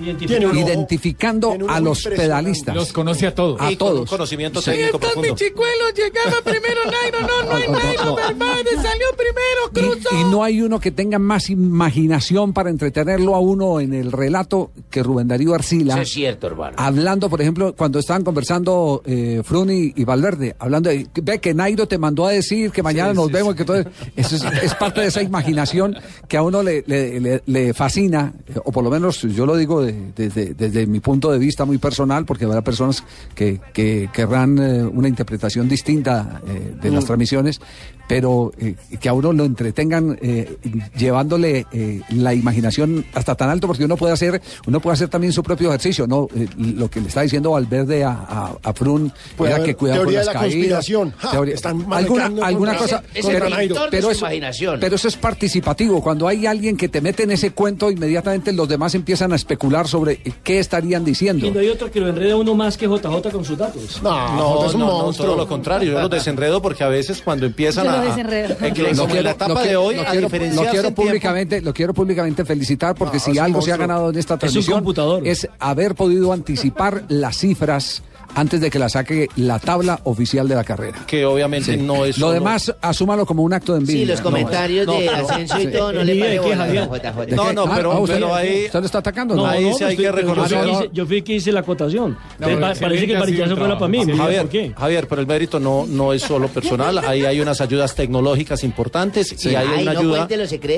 Identificando 0.00 1.56
a 1.68 1.80
los 1.80 2.02
pedalistas. 2.04 2.74
Los 2.74 2.92
conoce 2.92 3.26
a 3.26 3.34
todos. 3.34 3.60
A 3.60 3.70
Y 3.72 3.76
con 3.76 3.88
un 3.88 3.94
todos. 3.94 4.10
conocimiento 4.10 4.60
Sí. 4.60 4.70
técnico 4.70 4.96
Estos 4.96 5.12
profundo. 5.12 5.34
bichicuelos 5.34 5.94
llegaba 5.94 6.42
primero 6.42 6.80
Nairo, 6.84 7.20
no, 7.20 7.42
no 7.50 7.56
hay 7.56 7.68
Nairo, 7.68 8.14
Valverde 8.16 8.70
salió 8.76 9.06
primero, 9.16 9.92
cruzó. 10.00 10.08
Y 10.20 10.24
no 10.30 10.44
hay 10.44 10.62
uno 10.62 10.80
que 10.80 10.90
tenga 10.90 11.18
más 11.18 11.50
imaginación 11.50 12.52
para 12.52 12.70
entretenerlo 12.70 13.34
a 13.34 13.40
uno 13.40 13.80
en 13.80 13.92
el 13.94 14.12
relato 14.12 14.70
que 14.90 15.02
Rubén 15.02 15.28
Darío 15.28 15.54
Arcila. 15.54 15.94
Eso 15.94 16.02
es 16.02 16.10
cierto, 16.12 16.46
hermano. 16.46 16.76
Hablando, 16.78 17.28
por 17.28 17.40
ejemplo, 17.40 17.74
cuando 17.76 17.98
estaban 17.98 18.24
conversando 18.24 19.02
eh, 19.04 19.42
Fruni 19.44 19.92
y 19.96 20.04
Valverde, 20.04 20.56
hablando 20.58 20.90
de, 20.90 21.06
ve 21.22 21.38
que 21.40 21.54
Nairo 21.54 21.86
te 21.88 21.98
mandó 21.98 22.26
a 22.26 22.30
decir 22.30 22.70
que 22.70 22.82
mañana 22.82 23.12
nos 23.14 23.30
vemos, 23.30 23.54
que 23.54 23.64
todo 23.64 23.76
eso 23.78 24.36
es, 24.36 24.44
es 24.62 24.74
parte 24.74 25.00
de 25.00 25.06
esa 25.08 25.22
imaginación 25.22 25.96
que 26.28 26.36
a 26.36 26.42
uno 26.42 26.62
le, 26.62 26.82
le- 26.86 27.20
le- 27.20 27.42
le 27.46 27.74
fascina, 27.74 28.32
eh, 28.48 28.54
o 28.64 28.72
por 28.72 28.84
lo 28.84 28.90
menos 28.90 29.22
yo 29.22 29.46
lo 29.46 29.56
digo 29.56 29.82
de- 29.82 29.87
desde, 29.92 30.54
desde 30.54 30.86
mi 30.86 31.00
punto 31.00 31.30
de 31.30 31.38
vista 31.38 31.64
muy 31.64 31.78
personal, 31.78 32.24
porque 32.24 32.44
habrá 32.44 32.62
personas 32.62 33.04
que, 33.34 33.60
que 33.72 34.08
querrán 34.12 34.58
eh, 34.58 34.84
una 34.84 35.08
interpretación 35.08 35.68
distinta 35.68 36.40
eh, 36.46 36.74
de 36.80 36.90
las 36.90 37.04
Mm. 37.04 37.06
transmisiones, 37.06 37.60
pero 38.08 38.52
eh, 38.58 38.74
que 39.00 39.08
a 39.08 39.12
uno 39.12 39.32
lo 39.32 39.44
entretengan 39.44 40.18
eh, 40.22 40.56
llevándole 40.96 41.66
eh, 41.72 42.00
la 42.10 42.34
imaginación 42.34 43.04
hasta 43.14 43.34
tan 43.34 43.50
alto, 43.50 43.66
porque 43.66 43.84
uno 43.84 43.96
puede 43.96 44.12
hacer, 44.14 44.40
uno 44.66 44.80
puede 44.80 44.94
hacer 44.94 45.08
también 45.08 45.32
su 45.32 45.42
propio 45.42 45.68
ejercicio, 45.68 46.06
¿no? 46.06 46.26
Eh, 46.34 46.48
lo 46.56 46.88
que 46.90 47.00
le 47.00 47.08
está 47.08 47.20
diciendo 47.22 47.50
Valverde 47.52 48.04
a, 48.04 48.10
a, 48.12 48.56
a 48.62 48.72
Frun 48.72 49.12
Puede 49.36 49.52
era 49.54 49.62
que 49.62 49.74
cuidado 49.76 50.04
con 50.04 50.14
las 50.14 50.26
de 50.26 50.32
la 50.32 50.40
caídas. 50.40 50.54
conspiración. 50.54 51.14
Ja, 51.18 51.30
Teoría- 51.30 51.54
están 51.54 51.86
alguna 51.92 52.76
cosa, 52.76 53.02
Ese- 53.14 53.20
ese 53.20 53.40
pero, 53.40 53.46
pero 53.90 54.02
su 54.06 54.10
eso, 54.12 54.20
imaginación. 54.20 54.80
pero 54.80 54.96
eso 54.96 55.08
es 55.08 55.16
participativo. 55.16 56.02
Cuando 56.02 56.26
hay 56.28 56.46
alguien 56.46 56.76
que 56.76 56.88
te 56.88 57.00
mete 57.00 57.24
en 57.24 57.30
ese 57.32 57.50
cuento, 57.52 57.90
inmediatamente 57.90 58.52
los 58.52 58.68
demás 58.68 58.94
empiezan 58.94 59.32
a 59.32 59.36
especular 59.36 59.86
sobre 59.86 60.16
qué 60.42 60.58
estarían 60.58 61.04
diciendo. 61.04 61.46
Y 61.46 61.50
no 61.50 61.60
hay 61.60 61.68
otro 61.68 61.90
que 61.90 62.00
lo 62.00 62.08
enreda 62.08 62.36
uno 62.36 62.54
más 62.54 62.76
que 62.76 62.86
JJ 62.86 63.30
con 63.30 63.44
sus 63.44 63.58
datos. 63.58 64.00
No, 64.02 64.36
No, 64.36 64.66
es 64.66 64.74
un 64.74 64.80
no, 64.80 64.86
no, 64.86 64.92
monstruo. 65.04 65.26
todo 65.28 65.36
lo 65.36 65.46
contrario. 65.48 65.92
Yo 65.92 66.00
los 66.00 66.10
desenredo 66.10 66.62
porque 66.62 66.84
a 66.84 66.88
veces 66.88 67.20
cuando 67.22 67.46
empiezan 67.46 67.86
a. 67.88 67.97
los 68.06 68.16
desenredo. 68.16 68.56
a- 68.60 68.66
en 68.66 68.74
que- 68.74 68.82
Lo 68.82 68.96
como 69.02 69.14
en 69.14 69.24
la 69.24 69.30
etapa 69.30 69.48
lo 69.48 69.54
de 69.60 69.62
quiero- 69.66 69.82
hoy, 69.84 69.94
lo 69.96 70.02
a 70.02 70.04
quiero, 70.06 70.26
diferenciarse 70.26 70.64
lo 70.64 70.70
quiero 70.70 70.88
en 70.88 70.94
tiempo. 70.94 71.02
públicamente, 71.02 71.60
lo 71.60 71.74
quiero 71.74 71.94
públicamente 71.94 72.44
felicitar 72.44 72.94
porque 72.94 73.18
No, 73.18 73.22
si 73.24 73.38
algo 73.38 73.62
se 73.62 73.72
ha 73.72 73.76
ganado 73.76 74.10
en 74.10 74.18
esta 74.18 74.36
transmisión 74.36 74.84
es 75.24 75.48
haber 75.58 75.94
podido 75.94 76.32
anticipar 76.32 77.04
las 77.08 77.36
cifras 77.38 78.02
antes 78.34 78.60
de 78.60 78.70
que 78.70 78.78
la 78.78 78.88
saque 78.88 79.28
la 79.36 79.58
tabla 79.58 80.00
oficial 80.04 80.46
de 80.48 80.54
la 80.54 80.64
carrera. 80.64 80.98
Que 81.06 81.24
obviamente 81.24 81.74
Sí. 81.76 81.82
no 81.82 82.04
es. 82.04 82.18
Lo 82.18 82.26
solo- 82.28 82.32
demás, 82.34 82.74
asúmalo 82.80 83.26
como 83.26 83.42
un 83.42 83.52
acto 83.52 83.72
de 83.74 83.80
envidia. 83.80 84.00
Sí, 84.00 84.06
los 84.06 84.18
No, 84.20 84.24
comentarios 84.24 84.86
no, 84.86 84.92
de 84.94 85.06
pero- 85.06 85.28
Asensio 85.28 85.58
y 85.60 85.64
sí. 85.66 85.72
todo 85.72 85.92
no 85.92 86.02
le 86.04 86.12
Envidia 86.12 86.24
de 86.30 86.36
pare 86.36 86.48
qué, 86.50 86.54
bola, 86.54 86.64
Javier. 86.66 86.88
JJ. 86.88 87.26
¿De 87.26 87.36
No, 87.36 87.52
no, 87.52 87.64
Ah, 87.64 87.72
pero- 87.76 87.92
ah, 87.92 87.98
usted- 88.00 88.14
pero 88.14 88.34
ahí- 88.34 88.64
¿Usted 88.66 88.80
lo 88.80 88.86
está 88.86 88.98
atacando? 88.98 89.34
No, 89.34 89.46
Ahí 89.46 89.64
no, 89.64 89.76
sí 89.76 89.84
hay 89.84 89.90
estoy- 89.92 90.04
que 90.04 90.12
reconocer- 90.12 90.50
yo 90.50 90.58
fui 90.62 90.72
No, 90.72 90.78
que 90.78 90.84
hice- 90.84 90.94
Yo 90.94 91.06
fui 91.06 91.22
que 91.22 91.34
hice 91.34 91.52
la 91.52 91.60
acotación. 91.60 92.16
Parece 92.38 93.06
que 93.06 93.12
el 93.12 93.18
varillazo 93.18 93.56
fuera 93.56 93.78
para 93.78 93.88
mí. 93.88 93.98
Javier, 94.16 94.40
¿Por 94.42 94.50
qué? 94.50 94.72
Javier, 94.76 95.08
pero 95.08 95.20
el 95.20 95.26
mérito 95.26 95.60
no, 95.60 95.86
no 95.86 96.12
es 96.12 96.22
solo 96.22 96.48
personal, 96.48 96.98
ahí 96.98 97.24
hay 97.24 97.40
unas 97.40 97.60
ayudas 97.60 97.94
tecnológicas 97.94 98.62
importantes 98.64 99.44
y 99.44 99.48
hay 99.48 99.56
Ay, 99.56 99.82
una 99.82 99.92
no 99.94 100.00
ayuda 100.00 100.28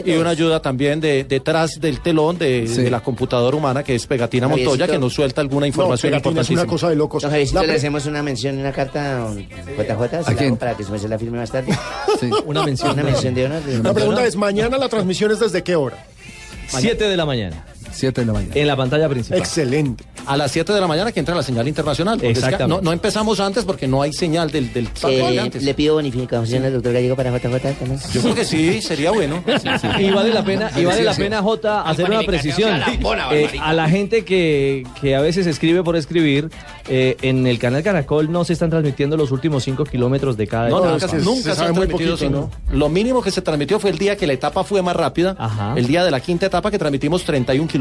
y 0.05 0.13
una 0.13 0.31
ayuda 0.31 0.61
también 0.63 1.01
de 1.01 1.25
detrás 1.25 1.81
del 1.81 2.01
telón 2.01 2.39
de, 2.39 2.67
Sí. 2.67 2.83
de 2.83 2.91
la 2.91 3.01
computadora 3.01 3.57
humana 3.57 3.83
que 3.83 3.95
es 3.95 4.07
Pegatina. 4.07 4.49
Montoya 4.49 4.87
que 4.87 4.99
nos 4.99 5.13
suelta 5.15 5.41
alguna 5.41 5.61
No, 5.61 5.67
información 5.67 6.11
Pegatina 6.11 6.41
es 6.41 6.51
una 6.51 6.63
importantísima. 6.63 6.67
cosa 6.71 6.89
de 6.91 6.97
locos. 6.97 7.23
Javiercito, 7.53 7.61
La 7.61 7.67
le 7.67 7.75
hacemos 7.79 8.07
una 8.07 8.23
mención 8.23 8.57
y 8.57 8.61
una 8.61 8.73
carta 8.73 9.27
a 9.27 9.33
JJ, 9.35 9.39
se 9.39 10.17
¿A 10.17 10.21
la 10.21 10.35
quién? 10.37 10.49
hago 10.49 10.57
para 10.57 10.77
que 10.77 10.85
su 10.85 10.91
merced 10.93 11.09
la 11.09 11.19
firme 11.19 11.39
más 11.39 11.51
tarde. 11.51 11.73
Sí. 12.21 12.31
Una 12.45 12.65
mención. 12.65 12.93
Una 12.93 13.03
mención 13.03 13.35
de 13.35 13.47
honor. 13.47 13.63
La 13.83 13.95
pregunta 13.95 14.25
es, 14.27 14.37
¿mañana 14.37 14.77
la 14.79 14.89
transmisión 14.89 15.31
es 15.31 15.41
desde 15.41 15.63
qué 15.63 15.77
hora? 15.77 15.97
7 16.69 17.05
de 17.09 17.17
la 17.17 17.25
mañana. 17.25 17.65
7 17.93 18.21
de 18.21 18.27
la 18.27 18.33
mañana. 18.33 18.53
En 18.55 18.67
la 18.67 18.77
pantalla 18.77 19.09
principal. 19.09 19.39
Excelente. 19.39 20.05
A 20.27 20.37
las 20.37 20.51
7 20.53 20.73
de 20.73 20.81
la 20.81 20.87
mañana 20.87 21.13
que 21.13 21.21
entra 21.21 21.35
la 21.35 21.43
señal 21.43 21.67
internacional. 21.69 22.17
porque 22.19 22.33
es 22.33 22.39
que 22.39 22.45
Exactamente. 22.45 22.83
No, 22.83 22.91
no 22.91 22.93
empezamos 22.93 23.41
antes 23.41 23.65
porque 23.65 23.87
no 23.89 24.03
hay 24.03 24.13
señal 24.13 24.51
del, 24.51 24.73
del 24.73 24.89
Eh, 25.09 25.39
antes. 25.41 25.63
le 25.63 25.75
pido 25.75 25.95
bonificación 25.95 26.65
al 26.65 26.73
doctor 26.75 26.93
Gallego 26.93 27.17
para 27.17 27.31
JJ 27.37 27.59
también. 27.79 28.01
Yo 28.13 28.21
creo 28.23 28.35
que 28.35 28.45
sí, 28.45 28.81
sería 28.83 29.11
bueno. 29.11 29.43
Y 29.99 30.11
vale 30.11 30.33
la 30.33 30.45
pena, 30.45 30.71
y 30.77 30.85
vale 30.85 30.99
Sí, 30.99 31.05
la 31.05 31.15
sí. 31.15 31.23
pena, 31.23 31.43
J, 31.43 31.83
hacer 31.83 32.09
una 32.11 32.23
precisión. 32.23 32.81
Eh, 33.33 33.51
a 33.61 33.73
la 33.73 33.89
gente 33.89 34.25
que, 34.25 34.85
que 35.01 35.15
a 35.17 35.21
veces 35.21 35.47
escribe 35.47 35.83
por 35.83 35.97
escribir, 35.97 36.51
eh, 36.89 37.17
en 37.23 37.47
el 37.47 37.59
canal 37.59 37.83
Caracol 37.83 38.31
no 38.31 38.45
se 38.45 38.53
están 38.53 38.71
transmitiendo 38.71 39.17
los 39.17 39.31
últimos 39.31 39.63
5 39.65 39.85
kilómetros 39.85 40.37
de 40.37 40.47
cada 40.47 40.69
No, 40.69 40.79
etapa. 40.79 40.93
nunca, 40.93 41.09
se- 41.09 41.19
nunca 41.19 41.43
se 41.43 41.51
se, 41.51 41.55
sabe 41.57 41.69
han 41.71 41.75
muy 41.75 41.87
transmitido 41.87 42.17
poquito, 42.17 42.51
sino- 42.69 42.77
Lo 42.79 42.89
mínimo 42.89 43.23
que 43.23 43.31
se 43.31 43.43
transmitió 43.43 43.79
fue 43.81 43.91
el 43.91 43.99
día 43.99 44.17
que 44.17 44.27
la 44.27 44.33
etapa 44.35 44.65
fue 44.65 44.83
más 44.83 44.97
rápida. 44.97 45.37
Ajá. 45.39 45.75
El 45.77 45.87
día 45.87 46.05
de 46.05 46.11
la 46.11 46.21
quinta 46.21 46.47
etapa 46.47 46.71
que 46.71 46.79
transmitimos 46.79 47.25
31 47.25 47.67
kilómetros. 47.69 47.80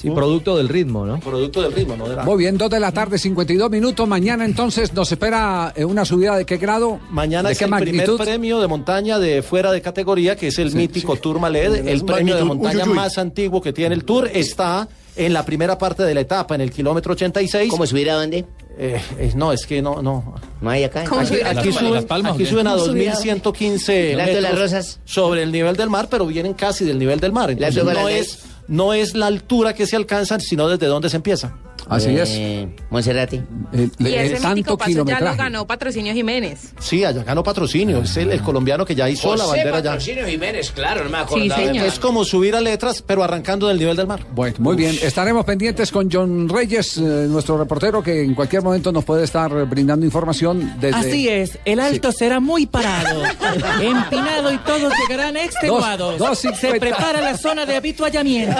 Sí, 0.00 0.10
producto 0.10 0.56
del 0.56 0.68
ritmo, 0.68 1.04
¿no? 1.06 1.20
Producto 1.20 1.62
del 1.62 1.72
ritmo, 1.72 1.96
¿no? 1.96 2.08
De 2.08 2.16
la- 2.16 2.24
Muy 2.24 2.38
bien, 2.38 2.56
2 2.58 2.70
de 2.70 2.80
la 2.80 2.92
tarde, 2.92 3.18
52 3.18 3.70
minutos. 3.70 4.06
Mañana 4.08 4.44
entonces 4.44 4.92
nos 4.92 5.10
espera 5.12 5.72
eh, 5.76 5.84
una 5.84 6.04
subida 6.04 6.36
de 6.36 6.44
qué 6.46 6.56
grado? 6.56 6.98
Mañana 7.10 7.48
¿De 7.48 7.52
es 7.52 7.58
qué 7.58 7.64
el 7.64 7.70
magnitud? 7.70 8.16
primer 8.16 8.24
premio 8.26 8.60
de 8.60 8.66
montaña 8.66 9.18
de 9.18 9.42
fuera 9.42 9.72
de 9.72 9.80
categoría, 9.82 10.36
que 10.36 10.48
es 10.48 10.58
el 10.58 10.74
mítico 10.74 11.16
Tour 11.16 11.38
Maled. 11.40 11.86
El 11.88 12.04
premio 12.04 12.36
de 12.36 12.44
montaña 12.44 12.76
uy, 12.78 12.82
uy, 12.84 12.88
uy. 12.90 12.94
más 12.94 13.18
antiguo 13.18 13.60
que 13.60 13.72
tiene 13.72 13.94
el 13.94 14.04
Tour 14.04 14.28
está 14.32 14.88
en 15.16 15.32
la 15.32 15.44
primera 15.44 15.76
parte 15.76 16.02
de 16.04 16.14
la 16.14 16.20
etapa, 16.20 16.54
en 16.54 16.60
el 16.62 16.70
kilómetro 16.70 17.12
86. 17.12 17.70
¿Cómo 17.70 17.86
subir 17.86 18.10
a 18.10 18.14
dónde? 18.14 18.44
Eh, 18.78 18.98
eh, 19.18 19.32
no, 19.34 19.52
es 19.52 19.66
que 19.66 19.82
no, 19.82 20.00
no. 20.00 20.34
No 20.62 20.70
hay 20.70 20.84
acá. 20.84 21.04
¿Cómo 21.04 21.20
Aquí, 21.20 21.28
subir 21.28 21.44
a 21.44 21.50
aquí 21.50 21.68
Las 21.70 21.76
suben, 21.78 22.06
Palmas, 22.06 22.32
aquí 22.34 22.46
suben 22.46 22.66
a 22.66 22.70
¿Cómo 22.72 22.84
subir 22.86 23.08
a 23.10 23.12
dónde? 23.14 23.30
2115 23.34 24.12
¿El 24.12 24.20
Alto 24.20 24.34
de 24.36 24.40
las 24.40 24.52
metros 24.52 24.72
Rosas? 24.72 25.00
sobre 25.04 25.42
el 25.42 25.52
nivel 25.52 25.76
del 25.76 25.90
mar, 25.90 26.08
pero 26.10 26.24
vienen 26.26 26.54
casi 26.54 26.84
del 26.84 26.98
nivel 26.98 27.20
del 27.20 27.32
mar. 27.32 27.50
Entonces 27.50 27.84
no 27.84 27.92
las 27.92 28.10
es, 28.10 28.38
no 28.70 28.94
es 28.94 29.14
la 29.14 29.26
altura 29.26 29.74
que 29.74 29.86
se 29.86 29.96
alcanza, 29.96 30.38
sino 30.40 30.68
desde 30.68 30.86
dónde 30.86 31.10
se 31.10 31.16
empieza. 31.16 31.54
Así 31.90 32.16
es. 32.16 32.30
Eh, 32.32 32.68
Monserrati. 32.88 33.42
El, 33.72 33.90
Y 33.98 34.06
el 34.06 34.14
ese 34.32 34.48
mítico 34.48 34.76
tanto 34.76 34.78
paso 34.78 35.04
ya 35.04 35.20
lo 35.20 35.36
ganó 35.36 35.66
Patrocinio 35.66 36.12
Jiménez. 36.14 36.72
Sí, 36.78 37.04
allá 37.04 37.22
ganó 37.24 37.42
patrocinio. 37.42 37.98
Es 38.02 38.16
el, 38.16 38.30
el 38.32 38.40
colombiano 38.42 38.84
que 38.86 38.94
ya 38.94 39.08
hizo 39.08 39.34
la 39.36 39.44
bandera 39.44 39.80
ya. 39.80 39.98
Jiménez, 39.98 40.70
claro, 40.70 41.04
no 41.04 41.10
me 41.10 41.18
Sí, 41.28 41.50
señor. 41.50 41.86
Es 41.86 41.98
como 41.98 42.24
subir 42.24 42.54
a 42.54 42.60
letras, 42.60 43.02
pero 43.06 43.22
arrancando 43.24 43.68
del 43.68 43.78
nivel 43.78 43.96
del 43.96 44.06
mar. 44.06 44.20
Bueno, 44.32 44.56
muy 44.60 44.76
bien. 44.76 44.96
Estaremos 45.02 45.44
pendientes 45.44 45.90
con 45.90 46.08
John 46.10 46.48
Reyes, 46.48 46.96
eh, 46.96 47.00
nuestro 47.28 47.58
reportero, 47.58 48.02
que 48.02 48.22
en 48.22 48.34
cualquier 48.34 48.62
momento 48.62 48.92
nos 48.92 49.04
puede 49.04 49.24
estar 49.24 49.50
brindando 49.66 50.06
información 50.06 50.74
desde... 50.80 50.96
Así 50.96 51.28
es, 51.28 51.58
el 51.64 51.80
alto 51.80 52.12
será 52.12 52.40
muy 52.40 52.66
parado, 52.66 53.22
empinado 53.80 54.52
y 54.52 54.58
todos 54.58 54.92
llegarán 55.00 55.36
extenuados. 55.36 56.18
Dos- 56.18 56.42
dos 56.42 56.56
Se 56.58 56.78
prepara 56.78 57.20
la 57.20 57.36
zona 57.36 57.66
de 57.66 57.76
habituallamiento. 57.76 58.56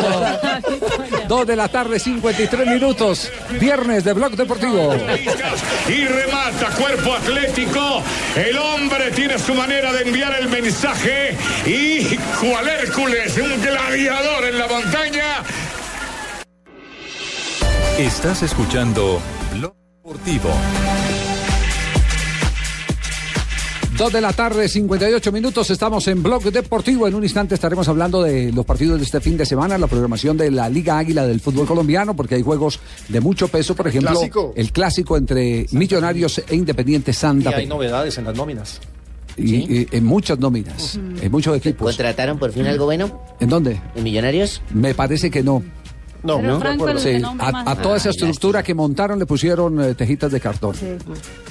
2 1.29 1.47
de 1.47 1.57
la 1.57 1.69
tarde, 1.69 1.99
53 1.99 2.67
minutos. 2.67 3.20
Viernes 3.59 4.05
de 4.05 4.13
Blog 4.13 4.33
Deportivo. 4.37 4.95
Y 5.89 6.07
remata 6.07 6.71
cuerpo 6.77 7.15
atlético. 7.15 8.03
El 8.37 8.57
hombre 8.59 9.11
tiene 9.11 9.39
su 9.39 9.55
manera 9.55 9.93
de 9.93 10.03
enviar 10.03 10.35
el 10.39 10.49
mensaje. 10.49 11.37
Y 11.67 12.17
cual 12.41 12.69
Hércules, 12.69 13.37
un 13.39 13.61
gladiador 13.63 14.45
en 14.45 14.59
la 14.59 14.69
montaña. 14.69 15.43
Estás 17.99 18.43
escuchando 18.43 19.21
Blog 19.53 19.75
Deportivo. 19.97 20.51
2 24.01 24.15
de 24.15 24.21
la 24.23 24.33
tarde, 24.33 24.67
58 24.67 25.31
minutos. 25.31 25.69
Estamos 25.69 26.09
en 26.09 26.23
Blog 26.23 26.45
Deportivo. 26.45 27.07
En 27.07 27.15
un 27.15 27.23
instante 27.23 27.55
estaremos 27.55 27.87
hablando 27.87 28.23
de 28.23 28.51
los 28.51 28.65
partidos 28.65 28.99
de 28.99 29.05
este 29.05 29.21
fin 29.21 29.37
de 29.37 29.45
semana, 29.45 29.77
la 29.77 29.89
programación 29.89 30.39
de 30.39 30.51
la 30.51 30.71
Liga 30.71 30.97
Águila 30.97 31.27
del 31.27 31.39
fútbol 31.39 31.67
colombiano, 31.67 32.17
porque 32.17 32.37
hay 32.37 32.43
juegos 32.43 32.81
de 33.11 33.21
mucho 33.21 33.49
peso. 33.49 33.77
Por 33.77 33.89
ejemplo, 33.89 34.13
clásico. 34.13 34.55
el 34.57 34.73
clásico 34.73 35.19
entre 35.19 35.67
Millonarios 35.73 36.43
e 36.49 36.57
Independiente 36.57 37.11
Y 37.11 37.15
Santa 37.15 37.51
hay 37.51 37.65
Fe. 37.65 37.67
novedades 37.67 38.17
en 38.17 38.25
las 38.25 38.35
nóminas. 38.35 38.81
Y, 39.37 39.57
y 39.81 39.89
en 39.91 40.05
muchas 40.07 40.39
nóminas, 40.39 40.95
en 41.21 41.31
muchos 41.31 41.55
equipos. 41.59 41.95
¿Contrataron 41.95 42.39
por 42.39 42.53
fin 42.53 42.67
algo 42.67 42.87
bueno? 42.87 43.21
¿En 43.39 43.51
dónde? 43.51 43.83
¿En 43.95 44.03
Millonarios? 44.03 44.63
Me 44.73 44.95
parece 44.95 45.31
que 45.31 45.43
no. 45.43 45.63
No, 46.23 46.37
Pero 46.37 46.49
no, 46.55 46.61
Franco 46.61 46.89
el 46.89 47.25
a, 47.41 47.77
toda 47.77 47.97
esa 47.97 48.11
estructura 48.11 48.63
que 48.63 48.75
montaron 48.75 49.19
le 49.19 49.27
pusieron 49.27 49.81
eh, 49.83 49.95
tejitas 49.95 50.31
de 50.31 50.41
cartón. 50.41 50.75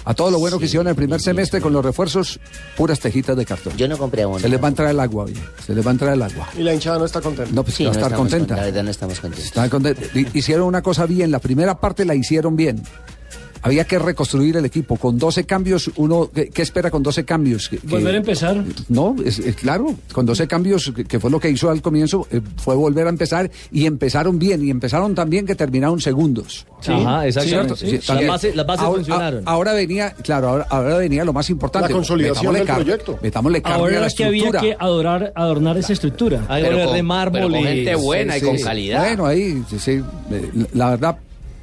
A 0.06 0.14
todo 0.14 0.30
lo 0.32 0.40
bueno 0.40 0.60
que 0.60 0.66
hicieron 0.66 0.88
en 0.88 0.92
el 0.92 0.96
primer 0.96 1.20
semestre 1.22 1.60
con 1.60 1.74
los 1.74 1.84
refuerzos, 1.84 2.40
puras 2.78 3.00
tejitas 3.00 3.36
de 3.36 3.46
cartón. 3.46 3.74
Yo 3.78 3.88
no 3.88 3.98
compré 3.98 4.24
abono. 4.24 4.40
Se 4.40 4.50
les 4.50 4.62
va 4.62 4.66
a 4.66 4.70
entrar 4.70 4.90
el 4.92 5.00
agua, 5.00 5.26
oye. 5.26 5.36
Se 5.66 5.74
les 5.74 5.86
va 5.86 5.90
a 5.90 5.94
entrar 5.94 6.14
el 6.14 6.22
agua. 6.22 6.48
Y 6.58 6.62
la 6.64 6.74
hinchada 6.74 7.00
no 7.00 7.06
está 7.06 7.20
contenta. 7.22 7.52
No, 7.54 7.64
pues 7.64 7.76
Sí, 7.76 7.84
va 7.86 7.92
a 7.92 7.94
no 7.94 8.00
estar 8.00 8.16
contenta. 8.18 8.48
con- 8.56 8.58
La 8.58 8.66
verdad 8.66 8.84
no 8.84 8.92
estamos 8.92 9.20
contentos. 9.20 9.46
Están 9.48 9.70
contentos. 9.70 10.06
Hi- 10.16 10.28
Hicieron 10.34 10.68
una 10.68 10.82
cosa 10.82 11.06
bien. 11.06 11.32
La 11.32 11.40
primera 11.40 11.80
parte 11.80 12.06
la 12.06 12.14
hicieron 12.16 12.56
bien. 12.56 12.82
Había 13.62 13.84
que 13.86 14.00
reconstruir 14.00 14.58
el 14.58 14.66
equipo. 14.66 14.96
Con 14.98 15.18
12 15.18 15.44
cambios, 15.46 15.92
uno, 15.98 16.30
¿qué, 16.34 16.50
qué 16.50 16.62
espera 16.62 16.90
con 16.92 17.04
12 17.04 17.26
cambios? 17.26 17.70
Que- 17.70 17.80
Volver 17.84 18.16
a 18.16 18.18
empezar. 18.18 18.64
No, 18.88 19.16
es, 19.26 19.40
es 19.40 19.56
claro, 19.56 19.96
con 20.14 20.26
12 20.26 20.48
cambios, 20.48 20.92
que, 20.96 21.06
que 21.06 21.20
fue 21.20 21.30
lo 21.30 21.40
que 21.40 21.50
hizo 21.50 21.70
al 21.70 21.82
comienzo, 21.82 22.28
eh, 22.32 22.42
fue 22.58 22.76
volver 22.76 23.08
a 23.08 23.10
empezar 23.10 23.50
y 23.72 23.86
empezaron 23.86 24.40
bien, 24.40 24.64
y 24.66 24.70
empezaron 24.70 25.14
tan 25.16 25.30
bien 25.30 25.46
que 25.46 25.56
terminaron 25.56 26.00
segundos. 26.02 26.66
Sí, 26.82 26.92
Ajá, 26.94 27.28
exactamente. 27.28 27.76
¿Cierto? 27.76 28.02
sí. 28.06 28.14
Las 28.14 28.28
bases- 28.28 28.56
las 28.56 28.66
bases 28.66 28.86
ahora, 28.86 28.96
funcionaron. 28.98 29.44
a- 29.48 29.52
Ahora 29.52 29.74
venía, 29.74 30.12
claro, 30.24 30.50
ahora, 30.50 30.68
ahora 30.70 30.98
venía 30.98 31.26
lo 31.26 31.34
más 31.34 31.50
importante. 31.50 31.90
La 31.90 31.96
consolidación 31.96 32.54
Metámosle 32.54 32.60
del 32.60 32.68
carne- 32.68 32.84
proyecto. 32.86 33.20
Metámosle 33.22 33.62
carne 33.62 33.76
a 33.76 33.80
Ahora 33.80 34.00
la 34.02 34.08
es 34.08 34.16
que 34.16 34.26
había 34.26 34.44
estructura. 34.46 34.76
que 34.78 34.84
adorar, 34.84 35.34
adornar 35.36 35.78
esa 35.78 35.94
estructura. 35.94 36.46
Hay 36.48 36.64
de 36.64 37.04
mármol 37.04 37.42
con 37.52 37.56
y... 37.56 37.64
gente 37.64 37.96
buena 37.96 38.38
y 38.38 38.40
Sí, 38.40 38.46
con 38.46 38.58
sí. 38.58 38.64
calidad. 38.64 39.00
Bueno, 39.00 39.26
ahí, 39.26 39.64
sí, 39.70 39.80
sí, 39.80 40.02
la 40.74 40.92
verdad, 40.92 41.18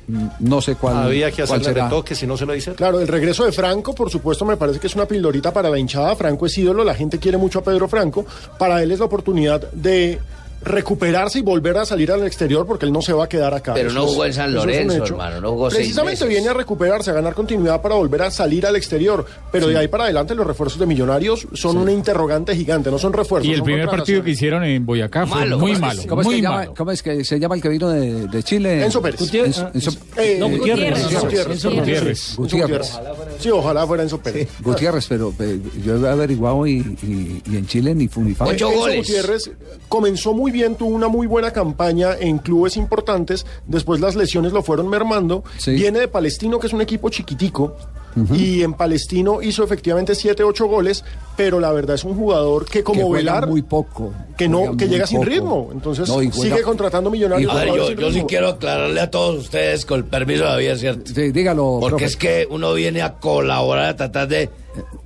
no 0.07 0.61
sé 0.61 0.77
cuál. 0.77 0.97
Había 0.97 1.31
que 1.31 1.43
hacerle 1.43 1.73
retoque 1.73 2.15
si 2.15 2.27
no 2.27 2.37
se 2.37 2.47
lo 2.47 2.53
dice. 2.53 2.75
Claro, 2.75 3.01
el 3.01 3.09
regreso 3.09 3.45
de 3.45 3.53
Franco, 3.53 3.95
por 3.95 4.11
supuesto, 4.11 4.45
me 4.45 4.57
parece 4.57 4.79
que 4.79 4.87
es 4.87 4.95
una 4.95 5.07
pildorita 5.07 5.53
para 5.53 5.69
la 5.69 5.79
hinchada. 5.79 6.15
Franco 6.17 6.47
es 6.47 6.57
ídolo, 6.59 6.85
la 6.85 6.95
gente 6.95 7.19
quiere 7.19 7.39
mucho 7.39 7.59
a 7.59 7.63
Pedro 7.63 7.89
Franco. 7.89 8.25
Para 8.59 8.83
él 8.83 8.93
es 8.93 8.99
la 8.99 9.07
oportunidad 9.07 9.71
de 9.73 10.19
recuperarse 10.67 11.39
y 11.39 11.43
volver 11.43 11.79
a 11.79 11.87
salir 11.87 12.11
al 12.13 12.27
exterior 12.27 12.67
porque 12.67 12.85
él 12.87 12.93
no 12.93 13.01
se 13.03 13.13
va 13.13 13.25
a 13.25 13.29
quedar 13.29 13.55
acá. 13.55 13.75
Pero 13.75 13.89
Eso 13.89 13.99
no 13.99 14.07
jugó 14.07 14.25
en 14.25 14.33
San 14.35 14.53
Lorenzo, 14.53 15.05
hermano, 15.05 15.41
no 15.41 15.51
jugó 15.53 15.71
seis 15.71 15.79
Precisamente 15.79 16.25
meses. 16.25 16.29
viene 16.29 16.49
a 16.49 16.53
recuperarse, 16.55 17.11
a 17.11 17.15
ganar 17.15 17.35
continuidad 17.35 17.81
para 17.81 17.95
volver 17.95 18.23
a 18.23 18.31
salir 18.31 18.67
al 18.67 18.77
exterior. 18.77 19.25
Pero 19.53 19.69
de 19.69 19.79
ahí 19.79 19.89
para 19.89 20.05
adelante 20.05 20.35
los 20.35 20.47
refuerzos 20.47 20.79
de 20.79 20.87
Millonarios 20.87 21.47
son 21.55 21.77
una 21.79 21.93
interrogante 21.93 22.55
gigante, 22.55 22.91
no 22.91 22.99
son 22.99 23.13
refuerzos. 23.13 23.49
Y 23.49 23.55
el 23.55 23.63
primer 23.63 23.89
partido 23.89 24.23
que 24.23 24.31
hicieron 24.31 24.65
en 24.65 24.85
Boyacá 24.85 25.27
fue 25.27 25.41
Malo, 25.41 25.59
muy 25.59 25.73
¿cómo 25.73 25.75
es 25.75 25.81
malo. 25.81 26.03
que- 26.03 26.09
¿Cómo 26.09 26.21
es, 26.21 26.27
muy 26.27 26.37
que 26.37 26.43
llama, 26.43 26.57
malo. 26.57 26.75
cómo 26.77 26.91
es 26.91 27.03
que 27.03 27.25
se 27.25 27.39
llama 27.41 27.55
el 27.55 27.63
que 27.63 27.69
vino 27.69 27.89
de, 27.89 28.27
de 28.29 28.43
Chile? 28.43 28.85
Enzo 28.85 29.01
Pérez. 29.01 29.21
Enzo- 29.21 29.73
Enzo- 29.73 29.99
Eh, 30.17 30.37
No, 30.41 30.49
Gutiérrez. 30.49 31.03
Gutiérrez. 31.05 31.65
Gutiérrez. 31.65 31.65
Gutiérrez. 31.65 32.35
Gutiérrez. 32.37 32.99
Sí, 33.38 33.50
ojalá 33.50 33.87
fuera 33.87 34.02
Enzo 34.02 34.19
Pérez. 34.19 34.49
Gutiérrez, 34.62 35.07
pero 35.09 35.33
eh, 35.38 35.61
yo 35.85 35.97
he 36.07 36.11
averiguado 36.11 36.66
y, 36.66 36.78
y- 37.02 37.43
y 37.50 37.57
en 37.57 37.66
Chile 37.66 37.95
ni 37.95 38.09
Funifá. 38.09 38.45
Enzo 38.52 38.69
Gutiérrez 38.99 39.50
comenzó 39.88 40.33
muy 40.35 40.50
bien, 40.50 40.75
tuvo 40.76 40.90
una 40.90 41.09
muy 41.09 41.26
buena 41.26 41.52
campaña 41.52 42.16
en 42.19 42.38
clubes 42.38 42.76
importantes, 42.76 43.47
después 43.66 44.00
las 44.00 44.14
lesiones 44.16 44.52
lo 44.52 44.62
fueron 44.62 44.88
mermando. 44.88 45.45
Viene 45.76 46.00
de 46.00 46.09
Palestino, 46.09 46.59
que 46.59 46.66
es 46.66 46.73
un 46.73 46.81
equipo 46.81 47.09
chiquitico, 47.11 47.76
y 48.35 48.63
en 48.63 48.73
Palestino 48.75 49.43
hizo 49.43 49.63
efectivamente 49.63 50.15
7, 50.15 50.43
8 50.43 50.67
goles, 50.67 51.05
pero 51.37 51.61
la 51.61 51.71
verdad 51.73 51.97
es 51.97 52.05
un 52.05 52.17
jugador 52.17 52.65
que 52.65 52.83
como 52.83 53.09
Que 53.11 53.17
Velar, 53.19 53.47
muy 53.47 53.63
poco. 53.63 54.13
que 54.39 54.49
no 54.49 54.77
que 54.77 54.89
llega 54.89 55.07
sin 55.07 55.19
poco. 55.19 55.29
ritmo, 55.31 55.69
entonces 55.73 56.09
No, 56.09 56.23
y 56.23 56.31
juega- 56.31 56.55
sigue 56.57 56.63
contratando 56.63 57.11
millonarios. 57.11 57.53
A 57.53 57.57
ver, 57.57 57.69
yo, 57.75 57.93
yo 57.93 58.11
sí 58.13 58.25
quiero 58.27 58.49
aclararle 58.49 59.01
a 59.01 59.11
todos 59.11 59.37
ustedes, 59.45 59.85
con 59.85 59.99
el 59.99 60.05
permiso 60.07 60.45
de 60.45 60.51
Javier, 60.51 60.79
¿cierto? 60.79 61.13
Sí, 61.15 61.31
dígalo. 61.33 61.79
Porque 61.81 61.91
profe. 61.91 62.05
es 62.07 62.17
que 62.17 62.47
uno 62.51 62.73
viene 62.75 63.03
a 63.03 63.15
colaborar, 63.15 63.87
a 63.87 63.97
tratar 63.97 64.29
de 64.29 64.49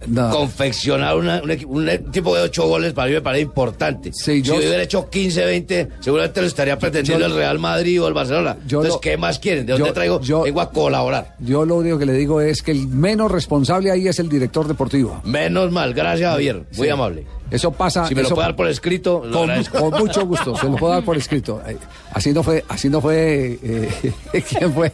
no. 0.06 0.30
confeccionar 0.30 1.16
una- 1.16 1.42
un, 1.42 1.88
tipo 2.12 2.34
de 2.36 2.42
ocho 2.42 2.66
goles 2.66 2.92
para 2.92 3.08
mí 3.08 3.14
me 3.14 3.20
parece 3.20 3.42
importante. 3.42 4.10
yo- 4.10 4.14
si 4.14 4.40
hubiera 4.42 4.82
hecho 4.82 5.08
15, 5.10 5.44
20, 5.44 5.88
seguramente 6.00 6.40
lo 6.40 6.46
estaría 6.46 6.78
pretendiendo 6.78 7.26
Yo- 7.26 7.32
el 7.32 7.38
Real 7.38 7.58
Madrid 7.58 8.02
o 8.02 8.08
el 8.08 8.14
Barcelona. 8.14 8.56
Yo 8.66 8.78
Entonces, 8.78 8.92
lo- 8.94 9.00
¿qué 9.00 9.16
más 9.16 9.38
quieren? 9.38 9.66
¿De 9.66 9.72
dónde 9.72 9.88
yo- 9.88 9.94
traigo? 9.94 10.20
yo- 10.20 10.42
Vengo 10.42 10.60
a 10.60 10.70
colaborar. 10.70 11.34
Yo 11.40 11.64
lo 11.64 11.76
único 11.76 11.98
que 11.98 12.06
le 12.06 12.12
digo 12.14 12.40
es 12.40 12.62
que 12.62 12.70
el 12.72 12.86
menos 12.88 13.30
responsable 13.30 13.90
ahí 13.90 14.08
es 14.08 14.18
el 14.18 14.28
director 14.28 14.66
deportivo. 14.68 15.20
Menos 15.24 15.70
mal, 15.70 15.94
gracias 15.94 16.30
Javier, 16.30 16.64
muy 16.76 16.86
Sí. 16.86 16.90
amable. 16.92 17.26
Eso 17.50 17.72
pasa. 17.72 18.06
Si 18.06 18.14
me 18.14 18.22
lo 18.22 18.28
eso- 18.28 18.34
puede 18.34 18.48
dar 18.48 18.56
por 18.56 18.68
escrito, 18.68 19.22
lo 19.24 19.38
con, 19.40 19.90
con 19.90 20.00
mucho 20.00 20.26
gusto, 20.26 20.56
se 20.56 20.66
lo 20.68 20.76
puedo 20.76 20.92
dar 20.94 21.04
por 21.04 21.16
escrito. 21.16 21.60
Eh, 21.66 21.76
Así 22.12 22.32
no 22.32 22.42
fue, 22.42 22.64
así 22.68 22.88
no 22.88 23.00
fue, 23.00 23.58
eh, 23.62 24.12
¿quién 24.48 24.72
fue? 24.74 24.92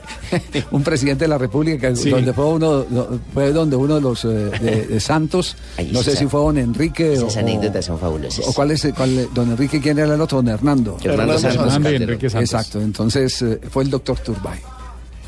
Un 0.71 0.83
presidente 0.83 1.25
de 1.25 1.29
la 1.29 1.39
República, 1.39 1.95
Sí. 1.97 2.11
donde 2.11 2.33
fue 2.35 2.45
uno, 2.45 2.85
no, 2.91 3.07
fue 3.33 3.53
donde 3.53 3.75
uno 3.75 3.95
de 3.95 4.01
los 4.03 4.25
eh, 4.27 4.29
de, 4.29 4.87
de 4.87 5.01
Santos, 5.01 5.57
no 5.93 6.03
sé 6.03 6.15
si 6.15 6.27
fue 6.27 6.41
don 6.41 6.59
Enrique 6.59 7.11
o, 7.19 7.27
Esas 7.27 7.39
anécdotas 7.39 7.87
son 7.87 7.99
fabulosas. 7.99 8.47
o 8.47 8.53
cuál 8.53 8.71
es, 8.73 8.87
cuál, 8.95 9.29
don 9.33 9.51
Enrique, 9.51 9.81
¿quién 9.81 9.99
era 9.99 10.15
el 10.15 10.21
otro? 10.21 10.43
Don 10.43 10.49
Hernando. 10.49 10.99
Hernando 11.03 11.39
Santos 11.39 11.61
Hernando 11.63 11.79
y 11.89 11.93
Calderón. 11.93 12.03
Enrique 12.11 12.29
Santos. 12.31 12.51
Exacto, 12.53 12.81
entonces 12.83 13.43
eh, 13.43 13.61
fue 13.71 13.85
el 13.85 13.91
doctor 13.91 14.19
Turbay. 14.19 14.59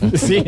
Sí. 0.14 0.42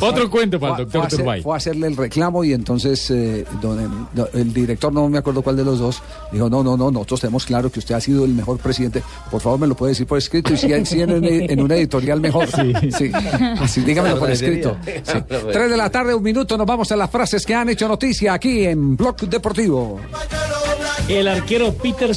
Otro 0.00 0.30
cuento 0.30 0.58
para 0.58 0.76
el 0.78 0.78
doctor 0.90 1.08
fue 1.10 1.22
hacer-. 1.24 1.42
Fue 1.42 1.54
a 1.54 1.56
hacerle 1.56 1.86
el 1.86 1.96
reclamo 1.96 2.42
y 2.44 2.52
entonces 2.52 3.10
eh, 3.10 3.44
don- 3.62 4.08
don- 4.12 4.28
el 4.34 4.52
director, 4.52 4.92
no 4.92 5.08
me 5.08 5.18
acuerdo 5.18 5.42
cuál 5.42 5.56
de 5.56 5.64
los 5.64 5.78
dos, 5.78 6.02
dijo, 6.32 6.48
no, 6.50 6.62
no, 6.62 6.76
no, 6.76 6.90
nosotros 6.90 7.20
tenemos 7.20 7.44
claro 7.46 7.70
que 7.70 7.78
usted 7.78 7.94
ha 7.94 8.00
sido 8.00 8.24
el 8.24 8.32
mejor 8.32 8.58
presidente. 8.58 9.02
Por 9.30 9.40
favor, 9.40 9.58
me 9.60 9.66
lo 9.66 9.74
puede 9.76 9.92
decir 9.92 10.06
por 10.06 10.18
escrito 10.18 10.52
y 10.54 10.56
si 10.56 10.72
en, 10.72 10.84
si 10.86 11.00
en, 11.00 11.10
en 11.24 11.60
una 11.62 11.76
editorial 11.76 12.20
mejor. 12.20 12.48
Sí. 12.50 13.10
Así, 13.60 13.80
dígamelo 13.82 14.18
por 14.18 14.30
escrito. 14.30 14.76
Sí. 14.84 15.18
Tres 15.52 15.70
de 15.70 15.76
la 15.76 15.90
tarde, 15.90 16.14
un 16.14 16.22
minuto, 16.22 16.56
nos 16.56 16.66
vamos 16.66 16.90
a 16.92 16.96
las 16.96 17.10
frases 17.10 17.44
que 17.46 17.54
han 17.54 17.68
hecho 17.68 17.86
noticia 17.88 18.34
aquí 18.34 18.64
en 18.64 18.96
Blog 18.96 19.16
Deportivo. 19.28 20.00
El 21.08 21.28
arquero 21.28 21.72
Peter 21.74 22.14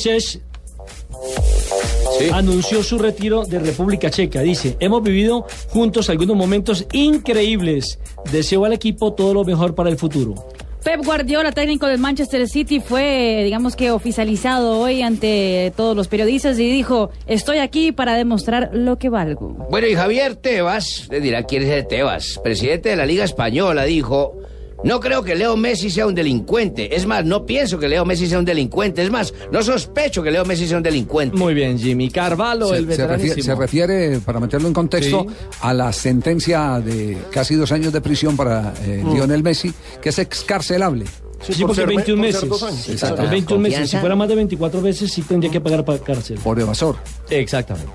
Anunció 2.33 2.83
su 2.83 2.97
retiro 2.97 3.45
de 3.45 3.59
República 3.59 4.09
Checa. 4.09 4.41
Dice, 4.41 4.75
hemos 4.79 5.01
vivido 5.01 5.45
juntos 5.69 6.09
algunos 6.09 6.35
momentos 6.35 6.85
increíbles. 6.91 7.99
Deseo 8.31 8.65
al 8.65 8.73
equipo 8.73 9.13
todo 9.13 9.33
lo 9.33 9.45
mejor 9.45 9.73
para 9.73 9.89
el 9.89 9.97
futuro. 9.97 10.35
Pep 10.83 11.03
Guardiola, 11.03 11.51
técnico 11.51 11.87
del 11.87 11.99
Manchester 11.99 12.47
City, 12.47 12.79
fue, 12.79 13.41
digamos 13.43 13.75
que, 13.75 13.91
oficializado 13.91 14.79
hoy 14.79 15.01
ante 15.01 15.73
todos 15.75 15.95
los 15.95 16.07
periodistas 16.07 16.57
y 16.57 16.71
dijo, 16.71 17.09
estoy 17.27 17.57
aquí 17.57 17.91
para 17.91 18.15
demostrar 18.15 18.69
lo 18.73 18.97
que 18.97 19.09
valgo. 19.09 19.67
Bueno, 19.69 19.87
y 19.87 19.95
Javier 19.95 20.35
Tebas, 20.35 21.07
le 21.09 21.19
dirá 21.19 21.43
quién 21.43 21.63
es 21.63 21.69
el 21.69 21.87
Tebas, 21.87 22.39
presidente 22.43 22.89
de 22.89 22.95
la 22.95 23.05
Liga 23.05 23.25
Española, 23.25 23.83
dijo, 23.83 24.35
no 24.83 24.99
creo 24.99 25.23
que 25.23 25.35
Leo 25.35 25.55
Messi 25.57 25.89
sea 25.89 26.07
un 26.07 26.15
delincuente. 26.15 26.95
Es 26.95 27.05
más, 27.05 27.25
no 27.25 27.45
pienso 27.45 27.77
que 27.79 27.87
Leo 27.87 28.05
Messi 28.05 28.27
sea 28.27 28.39
un 28.39 28.45
delincuente. 28.45 29.01
Es 29.03 29.11
más, 29.11 29.33
no 29.51 29.61
sospecho 29.61 30.23
que 30.23 30.31
Leo 30.31 30.45
Messi 30.45 30.67
sea 30.67 30.77
un 30.77 30.83
delincuente. 30.83 31.35
Muy 31.37 31.53
bien, 31.53 31.77
Jimmy. 31.77 32.09
Carvalho, 32.09 32.69
Se, 32.69 32.77
el 32.77 32.81
se 32.85 32.87
refiere, 32.87 33.07
veteranísimo. 33.07 33.43
se 33.43 33.55
refiere, 33.55 34.19
para 34.19 34.39
meterlo 34.39 34.67
en 34.67 34.73
contexto, 34.73 35.25
Sí. 35.27 35.35
a 35.61 35.73
la 35.73 35.91
sentencia 35.93 36.79
de 36.79 37.17
casi 37.31 37.55
dos 37.55 37.71
años 37.71 37.91
de 37.93 38.01
prisión 38.01 38.35
para 38.37 38.73
eh, 38.85 39.01
Mm. 39.03 39.13
Lionel 39.13 39.43
Messi, 39.43 39.73
que 40.01 40.09
es 40.09 40.19
excarcelable. 40.19 41.05
Sí, 41.41 41.63
porque 41.63 41.85
21 41.85 42.21
meses. 42.21 42.89
Exacto. 42.89 43.27
21 43.29 43.61
meses. 43.61 43.89
Si 43.89 43.97
fuera 43.97 44.15
más 44.15 44.29
de 44.29 44.35
24 44.35 44.81
veces, 44.81 45.11
sí 45.11 45.21
tendría 45.21 45.51
que 45.51 45.61
pagar 45.61 45.85
para 45.85 45.99
cárcel. 45.99 46.39
Por 46.43 46.59
evasor. 46.59 46.97
Exactamente. 47.29 47.91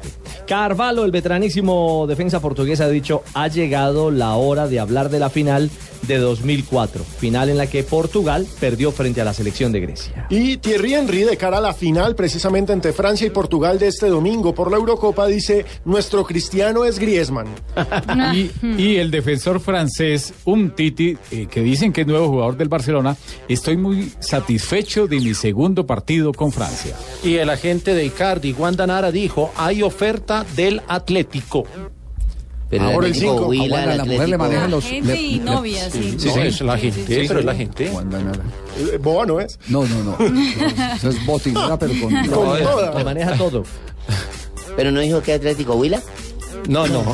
Carvalho, 0.47 1.05
el 1.05 1.11
veteranísimo 1.11 2.07
defensa 2.07 2.41
portugués, 2.41 2.81
ha 2.81 2.89
dicho, 2.89 3.23
ha 3.35 3.49
llegado 3.49 4.11
la 4.11 4.35
hora 4.35 4.67
de 4.69 4.79
hablar 4.79 5.09
de 5.09 5.19
la 5.19 5.31
final 5.31 5.71
de 6.07 6.19
2004, 6.19 7.03
final 7.03 7.49
en 7.49 7.57
la 7.57 7.67
que 7.67 7.83
Portugal 7.83 8.47
perdió 8.61 8.93
frente 8.93 9.23
a 9.23 9.25
la 9.25 9.33
selección 9.33 9.73
de 9.73 9.81
Grecia. 9.81 10.27
Y 10.29 10.59
Thierry 10.59 10.95
Henry, 10.95 11.23
de 11.23 11.39
cara 11.39 11.59
a 11.59 11.61
la 11.61 11.73
final, 11.73 12.15
precisamente 12.15 12.73
entre 12.73 12.93
Francia 12.93 13.27
y 13.27 13.31
Portugal 13.31 13.79
de 13.79 13.89
este 13.89 14.09
domingo 14.09 14.55
por 14.55 14.71
la 14.71 14.77
Eurocopa, 14.77 15.27
dice: 15.27 15.65
Nuestro 15.87 16.25
cristiano 16.25 16.85
es 16.85 16.99
Griezmann. 16.99 17.47
Y, 18.35 18.51
y 18.79 18.97
el 18.97 19.11
defensor 19.11 19.61
francés 19.61 20.33
Umtiti, 20.45 21.17
eh, 21.31 21.47
que 21.51 21.61
dicen 21.61 21.93
que 21.93 22.03
es 22.03 22.07
nuevo 22.07 22.29
jugador 22.29 22.57
del 22.57 22.69
Barcelona, 22.69 23.17
estoy 23.49 23.77
muy 23.77 24.13
satisfecho 24.21 25.07
de 25.07 25.21
mi 25.21 25.35
segundo 25.35 25.87
partido 25.87 26.33
con 26.33 26.53
Francia. 26.53 26.97
Y 27.23 27.35
el 27.37 27.51
agente 27.51 27.95
de 27.95 28.05
Icardi, 28.07 28.53
Wanda 28.53 28.87
Nara, 28.87 29.11
dijo, 29.13 29.53
hay 29.57 29.83
oferta 29.83 30.45
del 30.57 30.83
Atlético. 30.89 31.65
Pero 32.71 32.85
Ahora 32.85 33.07
el 33.07 33.13
Atlético 33.13 33.33
cinco. 33.35 33.47
Huila, 33.49 33.77
Ah, 33.77 33.81
el 33.83 33.87
bueno, 33.89 33.97
la 33.97 34.05
mujer 34.13 34.29
le 34.31 34.39
maneja 34.39 34.69
los- 34.69 34.85
Gente 34.85 35.21
y 35.21 35.39
novia, 35.39 35.91
sí. 35.91 36.17
no, 36.25 36.43
es 36.43 36.61
la 36.63 36.79
gente, 36.79 37.01
sí, 37.01 37.29
pero 37.29 37.35
sí. 37.35 37.39
es 37.41 37.45
la 37.45 37.55
gente. 37.55 37.91
Wanda 37.91 38.19
Nara. 38.21 38.43
Eh, 38.79 38.99
Boa 38.99 39.27
no 39.27 39.39
es. 39.41 39.59
No, 39.69 39.85
no, 39.87 40.03
no. 40.03 40.17
Eso 40.97 41.11
es 41.11 41.27
botinera, 41.27 41.79
pero 41.79 41.93
con... 42.01 42.11
Con 42.27 42.29
toda. 42.31 42.99
Lo 42.99 43.05
maneja 43.05 43.37
todo. 43.37 43.65
Pero 44.77 44.91
no 44.91 45.01
dijo 45.01 45.23
que 45.23 45.35
Atlético 45.35 45.75
Huila. 45.75 46.03
No, 46.69 46.87
no. 46.89 47.05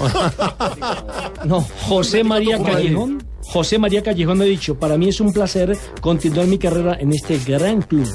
No, 1.45 1.61
José 1.89 2.23
María 2.25 2.63
Callejón. 2.63 3.23
José 3.53 3.79
María 3.79 4.03
Callejón 4.03 4.41
ha 4.43 4.45
dicho, 4.45 4.77
para 4.77 4.97
mí 4.97 5.09
es 5.09 5.21
un 5.21 5.33
placer 5.33 5.77
continuar 6.01 6.47
mi 6.47 6.59
carrera 6.59 6.97
en 7.01 7.13
este 7.13 7.39
gran 7.39 7.83
club. 7.83 8.09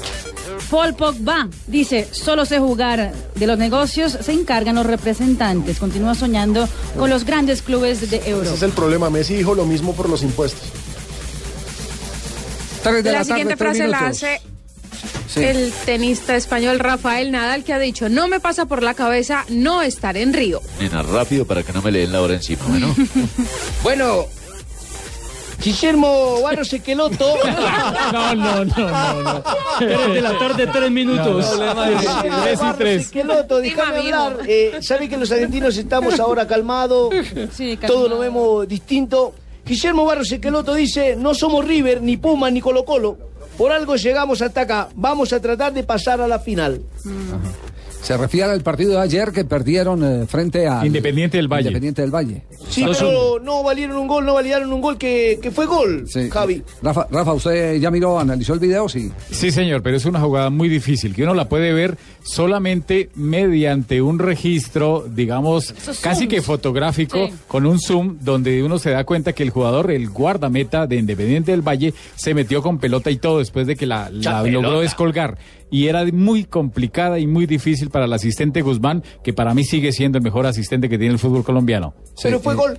Paul 0.70 0.94
Pogba 0.94 1.48
dice, 1.66 2.08
solo 2.10 2.44
sé 2.44 2.58
jugar. 2.58 3.12
De 3.36 3.46
los 3.46 3.56
negocios 3.58 4.16
se 4.20 4.32
encargan 4.32 4.74
los 4.74 4.86
representantes. 4.86 5.78
Continúa 5.78 6.14
soñando 6.14 6.68
con 6.98 7.08
los 7.10 7.24
grandes 7.24 7.62
clubes 7.62 8.10
de 8.10 8.16
Ese 8.16 8.30
Europa. 8.30 8.54
es 8.54 8.62
el 8.62 8.70
problema. 8.72 9.10
Messi 9.10 9.34
dijo 9.36 9.54
lo 9.54 9.64
mismo 9.66 9.94
por 9.94 10.08
los 10.08 10.22
impuestos. 10.22 10.62
De 12.84 13.02
La, 13.02 13.12
la, 13.12 13.24
siguiente 13.24 13.56
tarde, 13.56 13.74
frase 13.76 13.88
la 13.88 13.98
hace 14.06 14.40
Sí. 15.28 15.42
el 15.42 15.72
tenista 15.84 16.36
español 16.36 16.78
Rafael 16.78 17.30
Nadal, 17.32 17.64
que 17.64 17.72
ha 17.72 17.78
dicho, 17.80 18.08
no 18.08 18.28
me 18.28 18.38
pasa 18.40 18.66
por 18.66 18.82
la 18.84 18.94
cabeza 18.94 19.44
no 19.48 19.82
estar 19.82 20.16
en 20.16 20.32
Río. 20.32 20.62
Nena, 20.80 21.02
rápido 21.02 21.44
para 21.44 21.62
que 21.64 21.72
no 21.72 21.82
me 21.82 21.90
leen 21.90 22.12
la 22.12 22.22
hora 22.22 22.34
encima, 22.34 22.62
bueno. 22.68 22.94
Bueno, 23.82 24.24
Guillermo 25.62 26.42
Barros 26.42 26.72
Equeloto. 26.72 27.34
No, 28.12 28.34
no, 28.34 28.64
no, 28.64 28.64
no, 28.64 29.22
no. 29.22 30.14
De 30.14 30.20
la 30.20 30.38
tarde, 30.38 30.66
tres 30.68 30.90
minutos. 30.90 31.50
Guillermo 31.50 31.82
Tres 32.42 32.54
y 32.54 32.62
Barros 32.62 32.78
tres. 32.78 33.02
Esqueloto, 33.02 33.58
déjame 33.58 33.98
hablar. 33.98 34.38
Eh, 34.46 34.78
¿Sabe 34.80 35.08
que 35.08 35.16
los 35.16 35.30
argentinos 35.32 35.76
estamos 35.76 36.20
ahora 36.20 36.46
calmados? 36.46 37.14
Todo 37.86 38.08
lo 38.08 38.18
vemos 38.18 38.68
distinto. 38.68 39.34
Guillermo 39.64 40.04
Barros 40.04 40.30
Esqueloto 40.30 40.74
dice, 40.74 41.16
no 41.16 41.34
somos 41.34 41.64
River, 41.64 42.00
ni 42.00 42.16
Puma, 42.16 42.50
ni 42.50 42.60
Colo 42.60 42.84
Colo. 42.84 43.18
Por 43.58 43.72
algo 43.72 43.96
llegamos 43.96 44.42
hasta 44.42 44.60
acá. 44.60 44.88
Vamos 44.94 45.32
a 45.32 45.40
tratar 45.40 45.72
de 45.72 45.82
pasar 45.82 46.20
a 46.20 46.28
la 46.28 46.38
final. 46.38 46.82
Se 48.06 48.16
refiere 48.16 48.52
al 48.52 48.60
partido 48.60 48.92
de 48.92 49.00
ayer 49.00 49.32
que 49.32 49.44
perdieron 49.44 50.04
eh, 50.04 50.26
frente 50.28 50.68
a 50.68 50.86
Independiente 50.86 51.38
del 51.38 51.48
Valle. 51.48 51.62
Independiente 51.70 52.02
del 52.02 52.12
Valle. 52.14 52.42
Sí, 52.68 52.84
pero 52.86 53.40
no 53.42 53.64
valieron 53.64 53.96
un 53.96 54.06
gol, 54.06 54.24
no 54.24 54.34
validaron 54.34 54.72
un 54.72 54.80
gol 54.80 54.96
que, 54.96 55.40
que 55.42 55.50
fue 55.50 55.66
gol, 55.66 56.04
Sí. 56.06 56.30
Javi. 56.30 56.62
Rafa, 56.82 57.08
Rafa, 57.10 57.32
¿usted 57.32 57.80
ya 57.80 57.90
miró, 57.90 58.20
analizó 58.20 58.54
el 58.54 58.60
video? 58.60 58.88
Sí. 58.88 59.10
Sí, 59.32 59.50
señor, 59.50 59.82
pero 59.82 59.96
es 59.96 60.04
una 60.04 60.20
jugada 60.20 60.50
muy 60.50 60.68
difícil, 60.68 61.16
que 61.16 61.24
uno 61.24 61.34
la 61.34 61.48
puede 61.48 61.72
ver 61.72 61.98
solamente 62.22 63.10
mediante 63.16 64.00
un 64.00 64.20
registro, 64.20 65.04
digamos, 65.12 65.72
Esos 65.72 65.98
casi 65.98 66.20
zooms. 66.26 66.30
que 66.34 66.42
fotográfico, 66.42 67.26
Sí. 67.26 67.34
con 67.48 67.66
un 67.66 67.80
zoom, 67.80 68.18
donde 68.20 68.62
uno 68.62 68.78
se 68.78 68.90
da 68.90 69.02
cuenta 69.02 69.32
que 69.32 69.42
el 69.42 69.50
jugador, 69.50 69.90
el 69.90 70.10
guardameta 70.10 70.86
de 70.86 70.94
Independiente 70.94 71.50
del 71.50 71.62
Valle, 71.62 71.92
se 72.14 72.34
metió 72.34 72.62
con 72.62 72.78
pelota 72.78 73.10
y 73.10 73.16
todo 73.16 73.40
después 73.40 73.66
de 73.66 73.74
que 73.74 73.86
la, 73.86 74.10
logró 74.10 74.78
descolgar. 74.80 75.38
Y 75.70 75.88
era 75.88 76.04
muy 76.06 76.44
complicada 76.44 77.18
y 77.18 77.26
muy 77.26 77.46
difícil 77.46 77.90
para 77.90 78.04
el 78.04 78.12
asistente 78.12 78.62
Guzmán, 78.62 79.02
que 79.24 79.32
para 79.32 79.54
mí 79.54 79.64
sigue 79.64 79.92
siendo 79.92 80.18
el 80.18 80.24
mejor 80.24 80.46
asistente 80.46 80.88
que 80.88 80.98
tiene 80.98 81.14
el 81.14 81.18
fútbol 81.18 81.44
colombiano. 81.44 81.94
Pero 82.22 82.40
fue 82.40 82.54
eh, 82.54 82.56
gol. 82.56 82.78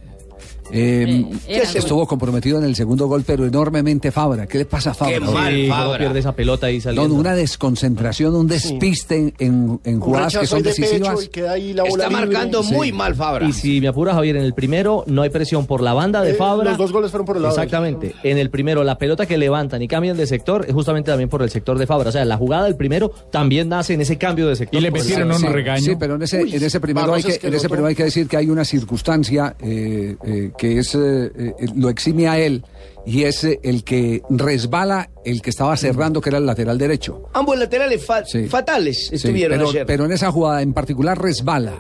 Eh, 0.72 1.26
era. 1.48 1.64
estuvo 1.64 2.06
comprometido 2.08 2.58
en 2.58 2.66
el 2.66 2.76
segundo 2.76 3.08
gol, 3.08 3.24
pero 3.26 3.46
enormemente 3.46 4.12
Fabra. 4.12 4.48
¿Qué 4.48 4.58
le 4.60 4.66
pasa 4.66 4.92
a 4.92 4.94
Fabra? 4.94 5.14
Qué 5.16 5.20
mal, 5.22 5.54
Sí, 5.54 5.68
cómo 5.70 5.76
Fabra. 5.82 5.98
pierde 6.00 6.20
esa 6.20 6.32
pelota 6.34 6.68
ahí 6.68 6.82
saliendo. 6.82 7.08
No, 7.08 7.16
una 7.20 7.34
desconcentración, 7.36 8.36
un 8.36 8.48
despiste 8.48 9.34
en, 9.40 9.80
en 9.84 10.00
jugadas 10.00 10.38
que 10.38 10.48
son 10.48 10.62
decisivas. 10.64 11.30
Está 11.34 12.10
marcando 12.10 12.64
muy 12.64 12.92
mal 12.92 13.16
Fabra. 13.16 13.48
Y 13.48 13.54
si 13.54 13.82
me 13.82 13.88
apura 13.88 14.14
Javier, 14.14 14.38
en 14.38 14.44
el 14.44 14.54
primero 14.54 15.04
no 15.08 15.22
hay 15.22 15.30
presión 15.30 15.66
por 15.66 15.82
la 15.82 15.94
banda 15.94 16.22
de 16.22 16.32
Eh, 16.32 16.36
Fabra. 16.36 16.70
los 16.72 16.78
dos 16.78 16.92
goles 16.92 17.12
fueron 17.12 17.26
por 17.26 17.38
el 17.38 17.44
lado 17.44 17.56
de. 17.56 17.62
Exactamente. 17.64 18.16
En 18.24 18.38
el 18.38 18.50
primero, 18.50 18.84
la 18.84 18.98
pelota 18.98 19.26
que 19.26 19.38
levantan 19.38 19.82
y 19.82 19.88
cambian 19.88 20.18
de 20.18 20.28
sector 20.28 20.66
es 20.68 20.74
justamente 20.74 21.12
también 21.12 21.30
por 21.30 21.42
el 21.42 21.50
sector 21.50 21.78
de 21.78 21.88
Fabra. 21.88 22.10
O 22.10 22.12
sea, 22.12 22.26
la 22.26 22.38
jugada 22.38 22.66
del 22.66 22.76
primero 22.76 23.12
también 23.32 23.70
nace 23.70 23.94
en 23.94 24.02
ese 24.02 24.18
cambio 24.18 24.48
de 24.48 24.56
sector. 24.56 24.78
por 24.90 25.00
el 25.00 25.04
lado. 25.30 25.40
Sí, 25.80 25.86
Sí, 25.92 25.96
pero 26.00 26.16
en 26.16 26.22
ese, 26.24 26.42
en 26.42 26.64
ese 26.64 26.80
primero 26.80 27.14
hay 27.14 27.24
que, 27.24 27.40
en 27.48 27.54
ese 27.54 27.70
primero 27.70 27.88
hay 27.88 27.96
que 27.96 28.04
decir 28.04 28.28
que 28.28 28.38
hay 28.38 28.50
una 28.50 28.66
circunstancia 28.66 29.56
eh, 29.62 30.16
eh, 30.26 30.52
que 30.58 30.80
es 30.80 30.96
eh, 30.96 31.32
eh, 31.38 31.54
lo 31.76 31.90
exime 31.90 32.28
a 32.28 32.38
él 32.40 32.64
y 33.06 33.24
es 33.24 33.44
eh, 33.46 33.60
el 33.64 33.84
que 33.84 34.22
resbala 34.30 35.10
el 35.24 35.42
que 35.42 35.50
estaba 35.50 35.78
cerrando, 35.78 36.20
que 36.20 36.30
era 36.30 36.40
el 36.40 36.46
lateral 36.46 36.78
derecho. 36.78 37.30
Ambos 37.34 37.58
laterales 37.58 38.06
fa- 38.06 38.26
Sí. 38.26 38.48
fatales 38.48 39.08
Sí, 39.08 39.16
estuvieron 39.16 39.58
pero, 39.58 39.70
ayer. 39.70 39.86
pero 39.86 40.06
en 40.06 40.12
esa 40.12 40.32
jugada 40.32 40.62
en 40.62 40.74
particular 40.74 41.18
resbala, 41.22 41.76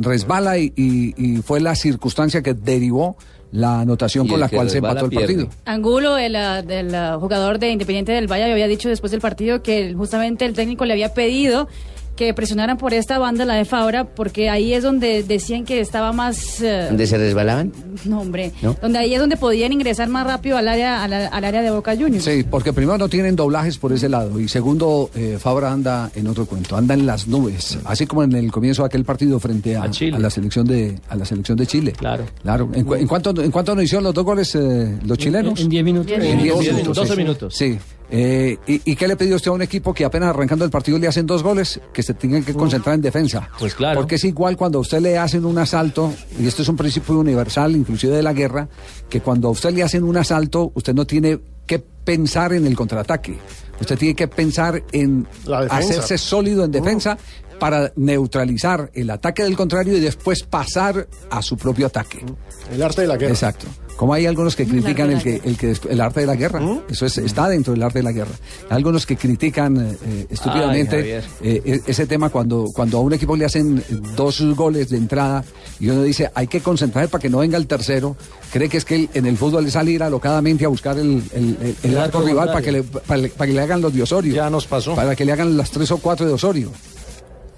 resbala 0.00 0.58
y, 0.58 0.72
y- 0.76 1.14
y 1.16 1.36
fue 1.42 1.60
la 1.60 1.74
circunstancia 1.74 2.42
que 2.42 2.54
derivó 2.54 3.16
la 3.50 3.80
anotación 3.80 4.24
Y 4.24 4.28
con 4.30 4.34
el 4.36 4.40
la 4.40 4.48
cual 4.48 4.70
se 4.70 4.78
empató 4.78 5.04
el 5.04 5.10
pierde. 5.10 5.26
partido. 5.26 5.48
Angulo, 5.66 6.16
el, 6.16 6.36
ah, 6.36 6.62
del 6.62 6.94
ah, 6.94 7.18
jugador 7.20 7.58
de 7.58 7.68
Independiente 7.70 8.12
del 8.12 8.26
Valle, 8.30 8.50
había 8.50 8.66
dicho 8.66 8.88
después 8.88 9.10
del 9.12 9.20
partido 9.20 9.62
que 9.62 9.92
justamente 9.92 10.46
el 10.46 10.54
técnico 10.54 10.86
le 10.86 10.94
había 10.94 11.12
pedido 11.12 11.68
que 12.16 12.34
presionaran 12.34 12.76
por 12.76 12.92
esta 12.94 13.18
banda, 13.18 13.44
la 13.44 13.54
de 13.54 13.64
Fabra, 13.64 14.04
porque 14.04 14.50
ahí 14.50 14.74
es 14.74 14.82
donde 14.82 15.22
decían 15.22 15.64
que 15.64 15.80
estaba 15.80 16.12
más... 16.12 16.60
eh, 16.60 16.86
¿Dónde 16.88 17.06
se 17.06 17.16
resbalaban? 17.16 17.72
no, 18.04 18.20
hombre. 18.20 18.52
¿No? 18.62 18.76
Donde 18.82 18.98
ahí 18.98 19.14
es 19.14 19.20
donde 19.20 19.36
podían 19.36 19.72
ingresar 19.72 20.08
más 20.08 20.26
rápido 20.26 20.56
al 20.58 20.68
área, 20.68 21.02
al, 21.02 21.12
al 21.12 21.44
área 21.44 21.62
de 21.62 21.70
Boca 21.70 21.96
Juniors. 21.96 22.24
Sí, 22.24 22.44
porque 22.48 22.72
primero 22.72 22.98
no 22.98 23.08
tienen 23.08 23.34
doblajes 23.34 23.78
por 23.78 23.92
ese 23.92 24.08
lado 24.08 24.38
y 24.38 24.48
segundo, 24.48 25.10
eh, 25.14 25.38
Fabra 25.40 25.72
anda 25.72 26.10
en 26.14 26.26
otro 26.26 26.44
cuento, 26.46 26.76
anda 26.76 26.94
en 26.94 27.06
las 27.06 27.26
nubes, 27.28 27.78
así 27.84 28.06
como 28.06 28.22
en 28.22 28.32
el 28.34 28.52
comienzo 28.52 28.82
de 28.82 28.86
aquel 28.86 29.04
partido 29.04 29.40
frente 29.40 29.76
a, 29.76 29.84
a 29.84 30.18
la 30.18 30.30
selección 30.30 30.66
de 30.66 30.98
a 31.08 31.16
la 31.16 31.24
selección 31.24 31.56
de 31.56 31.66
Chile. 31.66 31.92
Claro, 31.92 32.24
claro. 32.42 32.68
¿En, 32.74 32.84
cu- 32.84 32.94
en 32.94 33.06
cuánto 33.06 33.30
en 33.42 33.50
cuánto 33.50 33.74
nos 33.74 33.84
hicieron 33.84 34.04
los 34.04 34.14
dos 34.14 34.24
goles 34.24 34.54
eh, 34.54 34.98
los 35.04 35.16
chilenos? 35.18 35.58
En 35.60 35.68
10 35.68 35.84
minutos. 35.84 36.12
En 36.12 36.20
10 36.42 36.54
12 36.54 37.16
minutos. 37.16 37.52
12 37.54 37.56
sí. 37.56 37.78
Eh, 38.14 38.58
¿y, 38.66 38.92
y 38.92 38.94
qué 38.94 39.08
le 39.08 39.16
pidió 39.16 39.36
usted 39.36 39.50
a 39.50 39.54
un 39.54 39.62
equipo 39.62 39.94
que 39.94 40.04
apenas 40.04 40.28
arrancando 40.28 40.66
el 40.66 40.70
partido 40.70 40.98
le 40.98 41.08
hacen 41.08 41.26
dos 41.26 41.42
goles? 41.42 41.80
Que 41.94 42.02
se 42.02 42.12
tengan 42.12 42.44
que 42.44 42.52
concentrar 42.52 42.94
en 42.94 43.00
defensa. 43.00 43.48
Pues 43.58 43.74
claro. 43.74 43.98
Porque 43.98 44.16
es 44.16 44.24
igual 44.24 44.56
cuando 44.56 44.78
a 44.78 44.80
usted 44.82 45.00
le 45.00 45.16
hacen 45.16 45.46
un 45.46 45.56
asalto, 45.56 46.12
y 46.38 46.46
esto 46.46 46.60
es 46.60 46.68
un 46.68 46.76
principio 46.76 47.18
universal, 47.18 47.74
inclusive 47.74 48.14
de 48.14 48.22
la 48.22 48.34
guerra, 48.34 48.68
que 49.08 49.22
cuando 49.22 49.48
a 49.48 49.50
usted 49.52 49.70
le 49.70 49.82
hacen 49.82 50.04
un 50.04 50.18
asalto, 50.18 50.72
usted 50.74 50.94
no 50.94 51.06
tiene 51.06 51.40
que 51.66 51.78
pensar 51.78 52.52
en 52.52 52.66
el 52.66 52.76
contraataque. 52.76 53.38
Usted 53.80 53.96
tiene 53.96 54.14
que 54.14 54.28
pensar 54.28 54.82
en 54.92 55.26
hacerse 55.70 56.18
sólido 56.18 56.64
en 56.64 56.70
defensa 56.70 57.16
para 57.58 57.92
neutralizar 57.96 58.90
el 58.92 59.08
ataque 59.08 59.44
del 59.44 59.56
contrario 59.56 59.96
y 59.96 60.00
después 60.00 60.42
pasar 60.42 61.08
a 61.30 61.40
su 61.42 61.56
propio 61.56 61.86
ataque. 61.86 62.24
El 62.70 62.82
arte 62.82 63.02
de 63.02 63.06
la 63.06 63.16
guerra. 63.16 63.32
Exacto. 63.32 63.66
Como 63.96 64.14
hay 64.14 64.26
algunos 64.26 64.56
que 64.56 64.66
critican 64.66 65.10
el, 65.12 65.22
que, 65.22 65.40
el, 65.44 65.56
que, 65.56 65.76
el 65.88 66.00
arte 66.00 66.20
de 66.20 66.26
la 66.26 66.34
guerra. 66.34 66.60
Eso 66.90 67.06
es, 67.06 67.18
está 67.18 67.48
dentro 67.48 67.72
del 67.72 67.82
arte 67.84 68.00
de 68.00 68.02
la 68.02 68.10
guerra. 68.12 68.32
Hay 68.68 68.76
algunos 68.78 69.06
que 69.06 69.16
critican 69.16 69.76
eh, 69.76 69.96
eh, 70.04 70.26
estúpidamente 70.30 70.96
eh, 71.42 71.62
e- 71.64 71.80
ese 71.86 72.06
tema 72.06 72.28
cuando, 72.30 72.66
cuando 72.74 72.98
a 72.98 73.00
un 73.00 73.12
equipo 73.12 73.36
le 73.36 73.44
hacen 73.44 73.82
dos 74.16 74.40
goles 74.56 74.88
de 74.90 74.96
entrada 74.96 75.44
y 75.78 75.88
uno 75.88 76.02
dice 76.02 76.30
hay 76.34 76.46
que 76.48 76.60
concentrar 76.60 77.08
para 77.08 77.22
que 77.22 77.28
no 77.30 77.38
venga 77.38 77.56
el 77.58 77.66
tercero. 77.68 78.16
Cree 78.52 78.68
que 78.68 78.78
es 78.78 78.84
que 78.84 78.94
el- 78.96 79.10
en 79.14 79.26
el 79.26 79.36
fútbol 79.36 79.66
es 79.66 79.74
salir 79.74 80.02
alocadamente 80.02 80.64
a 80.64 80.68
buscar 80.68 80.98
el, 80.98 81.22
el- 81.32 81.76
el- 81.82 81.98
arco 81.98 82.22
rival 82.22 82.48
para 82.48 82.62
que, 82.62 82.72
le, 82.72 82.82
para, 82.82 83.20
le- 83.20 83.28
para 83.28 83.46
que 83.46 83.52
le 83.54 83.60
hagan 83.60 83.80
los 83.80 83.94
de 83.94 84.02
Osorio. 84.02 84.34
Ya 84.34 84.50
nos 84.50 84.66
pasó. 84.66 84.94
Para 84.96 85.14
que 85.14 85.24
le 85.24 85.32
hagan 85.32 85.56
las 85.56 85.70
tres 85.70 85.90
o 85.92 85.98
cuatro 85.98 86.26
de 86.26 86.32
Osorio. 86.32 86.72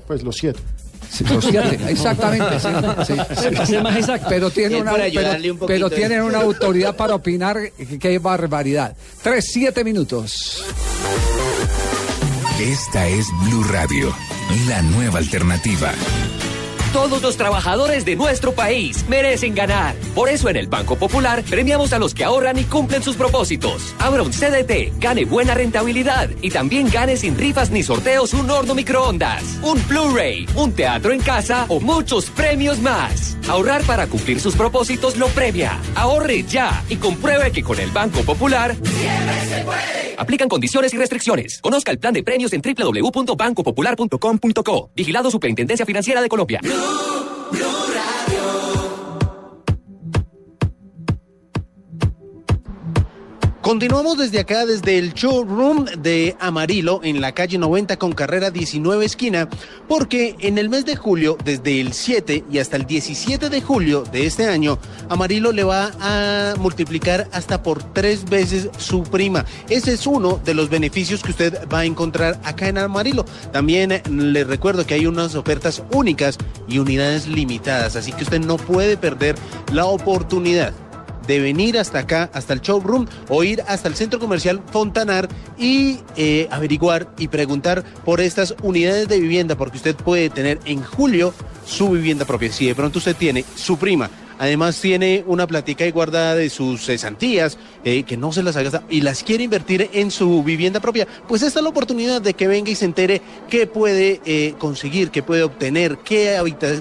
Pues 0.07 0.23
los 0.23 0.37
siete. 0.37 0.61
Sí, 1.15 1.25
los 1.25 1.45
siete, 1.45 1.79
exactamente. 1.89 2.59
sí, 2.59 2.69
sí, 3.07 3.15
sí. 3.37 3.67
Ser 3.67 3.83
más 3.83 3.97
exacto. 3.97 4.27
Pero 4.29 4.51
tiene 4.51 4.77
Es 4.77 4.83
una, 4.83 4.93
pero, 5.67 5.89
tienen 5.89 6.23
una 6.23 6.39
autoridad 6.39 6.97
para 6.97 7.15
opinar 7.15 7.59
es 8.15 8.23
barbaridad. 8.23 8.97
Tres, 9.23 9.47
siete 9.53 9.85
minutos. 9.85 10.65
Esta 12.61 13.07
es 13.09 13.27
Blue 13.45 13.65
Radio, 13.65 14.13
la 14.69 14.83
nueva 14.83 15.19
alternativa. 15.19 15.93
Todos 16.95 17.21
los 17.23 17.37
trabajadores 17.37 18.05
de 18.05 18.15
nuestro 18.15 18.53
país 18.53 19.05
merecen 19.09 19.53
ganar. 19.53 19.97
Por 20.15 20.29
eso 20.29 20.49
en 20.49 20.55
el 20.55 20.69
Banco 20.69 20.95
Popular 20.95 21.43
premiamos 21.43 21.93
a 21.93 21.99
los 21.99 22.15
que 22.15 22.23
ahorran 22.23 22.57
y 22.57 22.63
cumplen 22.63 23.03
sus 23.03 23.17
propósitos. 23.17 23.93
Abra 23.99 24.23
un 24.23 24.31
CDT, 24.31 25.01
gane 25.01 25.25
buena 25.25 25.55
rentabilidad 25.55 26.31
y 26.41 26.51
también 26.51 26.89
gane 26.89 27.17
sin 27.17 27.37
rifas 27.37 27.73
ni 27.73 27.83
sorteos 27.83 28.33
un 28.33 28.49
horno 28.49 28.77
microondas, 28.77 29.59
un 29.63 29.85
Blu-ray, 29.89 30.47
un 30.55 30.73
teatro 30.73 31.13
en 31.13 31.19
casa 31.19 31.67
o 31.69 31.81
muchos 31.81 32.31
premios 32.31 32.79
más. 32.79 33.37
Ahorrar 33.49 33.83
para 33.83 34.07
cumplir 34.07 34.39
sus 34.39 34.55
propósitos 34.55 35.17
lo 35.17 35.27
premia. 35.31 35.81
Ahorre 35.97 36.45
ya 36.45 36.85
y 36.89 36.95
compruebe 36.95 37.51
que 37.51 37.65
con 37.65 37.81
el 37.81 37.91
Banco 37.91 38.21
Popular 38.21 38.77
aplican 40.17 40.49
condiciones 40.49 40.95
y 40.95 40.97
restricciones. 40.97 41.59
Conozca 41.61 41.91
el 41.91 41.99
plan 41.99 42.15
de 42.15 42.23
premios 42.23 42.53
en 42.53 42.63
www.bancopopular.com.co. 42.63 44.91
Vigilado 44.95 45.33
Superintendencia 45.33 45.85
Financiera 45.85 46.23
de 46.23 46.29
Colombia. 46.29 46.61
blue, 46.85 47.51
blue. 47.53 47.84
Continuamos 53.65 54.19
desde 54.19 54.41
acá, 54.41 54.67
desde 54.67 54.99
el 54.99 55.15
showroom 55.15 55.87
de 55.87 56.37
Amarillo 56.39 57.01
en 57.03 57.23
la 57.23 57.33
calle 57.33 57.57
90 57.57 57.97
con 57.97 58.13
carrera 58.13 58.51
19 58.51 59.07
esquina, 59.07 59.49
porque 59.89 60.37
en 60.41 60.59
el 60.59 60.69
mes 60.69 60.85
de 60.85 60.97
julio, 60.97 61.39
desde 61.43 61.81
el 61.81 61.95
7 61.95 62.45
y 62.51 62.59
hasta 62.59 62.77
el 62.77 62.85
17 62.85 63.49
de 63.49 63.63
julio 63.63 64.05
de 64.13 64.27
este 64.27 64.49
año, 64.49 64.79
Amarillo 65.09 65.51
le 65.51 65.65
va 65.65 65.93
a 65.99 66.57
multiplicar 66.59 67.27
hasta 67.33 67.63
por 67.63 67.83
tres 67.95 68.27
veces 68.29 68.69
su 68.77 69.03
prima. 69.03 69.47
Ese 69.71 69.95
es 69.95 70.07
uno 70.07 70.39
de 70.45 70.53
los 70.53 70.69
beneficios 70.69 71.23
que 71.23 71.31
usted 71.31 71.67
va 71.73 71.79
a 71.79 71.85
encontrar 71.87 72.39
acá 72.45 72.69
en 72.69 72.77
Amarillo. 72.77 73.25
También 73.51 74.03
le 74.11 74.45
recuerdo 74.45 74.85
que 74.87 74.93
hay 74.93 75.07
unas 75.07 75.37
ofertas 75.37 75.83
únicas 75.91 76.37
y 76.69 76.81
unidades 76.81 77.27
limitadas, 77.27 77.97
así 77.97 78.13
que 78.13 78.25
usted 78.25 78.43
no 78.43 78.59
puede 78.59 78.99
perder 78.99 79.37
la 79.73 79.87
oportunidad 79.87 80.75
de 81.27 81.41
venir 81.41 81.79
hasta 81.79 82.01
acá, 82.01 82.31
hasta 82.33 82.53
el 82.53 82.61
showroom 82.61 83.07
o 83.29 83.45
ir 83.45 83.63
hasta 83.67 83.89
el 83.89 83.95
centro 83.95 84.19
comercial 84.19 84.63
Fontanar 84.71 85.29
y 85.59 85.99
eh, 86.17 86.49
averiguar 86.51 87.09
y 87.19 87.29
preguntar 87.29 87.85
por 88.05 88.21
estas 88.21 88.55
unidades 88.63 89.09
de 89.09 89.21
vivienda, 89.21 89.57
porque 89.57 89.77
usted 89.77 89.95
puede 89.95 90.31
tener 90.31 90.61
en 90.65 90.83
julio 90.83 91.35
su 91.67 91.91
vivienda 91.91 92.25
propia. 92.25 92.53
Si 92.53 92.67
de 92.67 92.75
pronto 92.75 92.99
usted 92.99 93.17
tiene 93.17 93.45
su 93.55 93.79
prima, 93.79 94.11
además 94.39 94.81
tiene 94.81 95.25
una 95.27 95.47
platica 95.47 95.87
y 95.87 95.91
guardada 95.91 96.35
de 96.35 96.51
sus 96.51 96.85
cesantías, 96.85 97.59
eh, 97.85 98.03
que 98.05 98.17
no 98.17 98.33
se 98.33 98.43
las 98.43 98.57
haga 98.57 98.83
y 98.89 99.01
las 99.01 99.23
quiere 99.23 99.45
invertir 99.45 99.91
en 99.93 100.11
su 100.11 100.43
vivienda 100.43 100.81
propia, 100.81 101.07
pues 101.29 101.43
esta 101.43 101.61
es 101.61 101.63
la 101.63 101.71
oportunidad 101.71 102.23
de 102.23 102.35
que 102.35 102.49
venga 102.49 102.71
y 102.71 102.75
se 102.75 102.85
entere 102.85 103.21
qué 103.49 103.67
puede 103.67 104.21
eh, 104.25 104.55
conseguir, 104.59 105.11
qué 105.11 105.23
puede 105.23 105.43
obtener, 105.43 105.99
qué, 106.05 106.41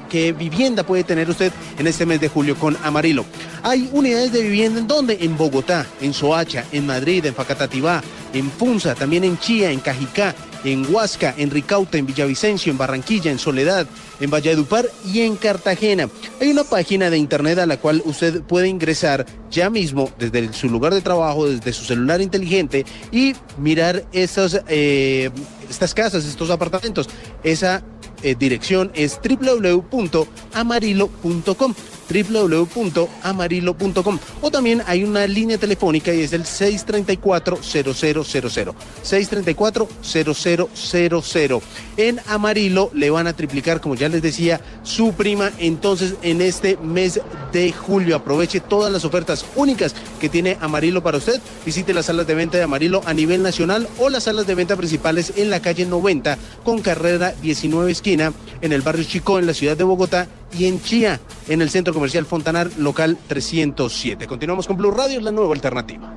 qué 0.10 0.34
vivienda 0.34 0.84
puede 0.84 1.04
tener 1.04 1.30
usted 1.30 1.52
en 1.78 1.88
este 1.88 2.06
mes 2.06 2.22
de 2.22 2.30
julio 2.30 2.56
con 2.56 2.78
Amarillo. 2.84 3.26
Hay 3.64 3.90
unidades 3.94 4.32
de 4.32 4.42
vivienda 4.42 4.80
en 4.80 4.88
donde? 4.88 5.18
En 5.22 5.38
Bogotá, 5.38 5.86
en 6.02 6.14
Soacha, 6.14 6.66
en 6.72 6.86
Madrid, 6.86 7.26
en 7.26 7.36
Facatativá, 7.36 8.02
en 8.34 8.50
Punza, 8.50 8.96
también 8.96 9.24
en 9.24 9.38
Chía, 9.38 9.72
en 9.72 9.80
Cajicá, 9.80 10.36
en 10.64 10.94
Huasca, 10.94 11.34
en 11.38 11.52
Ricauta, 11.52 11.98
en 11.98 12.06
Villavicencio, 12.06 12.72
en 12.72 12.78
Barranquilla, 12.78 13.32
en 13.32 13.40
Soledad, 13.40 13.88
en 14.24 14.32
Valledupar 14.32 14.90
y 15.06 15.22
en 15.22 15.36
Cartagena. 15.36 16.10
Hay 16.40 16.50
una 16.50 16.64
página 16.64 17.10
de 17.10 17.18
internet 17.18 17.60
a 17.60 17.66
la 17.66 17.76
cual 17.76 18.02
usted 18.06 18.42
puede 18.42 18.70
ingresar 18.70 19.26
ya 19.52 19.70
mismo 19.70 20.10
desde 20.18 20.54
su 20.54 20.70
lugar 20.70 20.94
de 20.94 21.02
trabajo, 21.02 21.50
desde 21.50 21.74
su 21.74 21.84
celular 21.84 22.22
inteligente 22.22 22.86
y 23.12 23.36
mirar 23.58 24.06
estos, 24.14 24.62
eh, 24.70 25.30
estas 25.70 25.94
casas, 25.94 26.24
estos 26.24 26.50
apartamentos. 26.50 27.10
Esa 27.44 27.84
eh, 28.22 28.36
dirección 28.36 28.94
es 28.96 29.20
www.amarillo.com 29.22 31.74
www.amarillo.com 32.10 34.20
o 34.42 34.52
también 34.52 34.84
hay 34.86 35.04
una 35.04 35.26
línea 35.28 35.58
telefónica 35.58 36.14
y 36.14 36.22
es 36.22 36.32
el 36.34 36.44
634-0000 36.44 38.74
634-0000 39.04 41.62
en 41.98 42.20
Amarillo 42.28 42.92
le 42.94 43.10
van 43.10 43.28
a 43.28 43.34
triplicar 43.34 43.82
como 43.82 43.96
ya 43.96 44.08
les 44.10 44.22
decía 44.22 44.62
su 44.84 45.14
prima 45.14 45.52
entonces 45.60 46.16
en 46.22 46.42
este 46.42 46.78
mes 46.78 47.20
de 47.52 47.72
julio. 47.72 48.16
Aproveche 48.16 48.60
todas 48.60 48.92
las 48.92 49.06
ofertas 49.06 49.46
únicas 49.56 49.96
que 50.20 50.30
tiene 50.30 50.58
Amarillo 50.62 51.04
para 51.04 51.18
usted. 51.18 51.40
Visite 51.66 51.94
las 51.94 52.08
salas 52.08 52.28
de 52.28 52.36
venta 52.36 52.58
de 52.58 52.64
Amarillo 52.64 53.02
a 53.06 53.14
nivel 53.14 53.44
nacional 53.44 53.88
o 54.00 54.10
las 54.10 54.24
salas 54.24 54.48
de 54.48 54.56
venta 54.56 54.76
principales 54.76 55.34
en 55.36 55.50
la 55.50 55.62
calle 55.62 55.86
90 55.86 56.38
con 56.64 56.82
carrera 56.82 57.34
19 57.42 57.92
esquina 57.92 58.34
en 58.62 58.74
el 58.74 58.82
barrio 58.82 59.04
Chico 59.04 59.40
en 59.40 59.46
la 59.46 59.54
ciudad 59.54 59.78
de 59.78 59.84
Bogotá 59.84 60.28
y 60.58 60.66
en 60.66 60.82
Chía, 60.82 61.20
en 61.48 61.62
el 61.62 61.70
Centro 61.70 61.94
Comercial 61.94 62.26
Fontanar, 62.26 62.70
local 62.78 63.18
307. 63.28 64.28
Continuamos 64.28 64.68
con 64.68 64.78
Blue 64.78 64.92
Radio, 64.92 65.20
la 65.22 65.32
nueva 65.32 65.54
alternativa. 65.54 66.14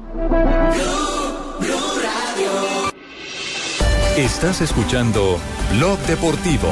Estás 4.17 4.63
escuchando 4.63 5.39
Blog 5.73 5.99
Deportivo. 6.07 6.69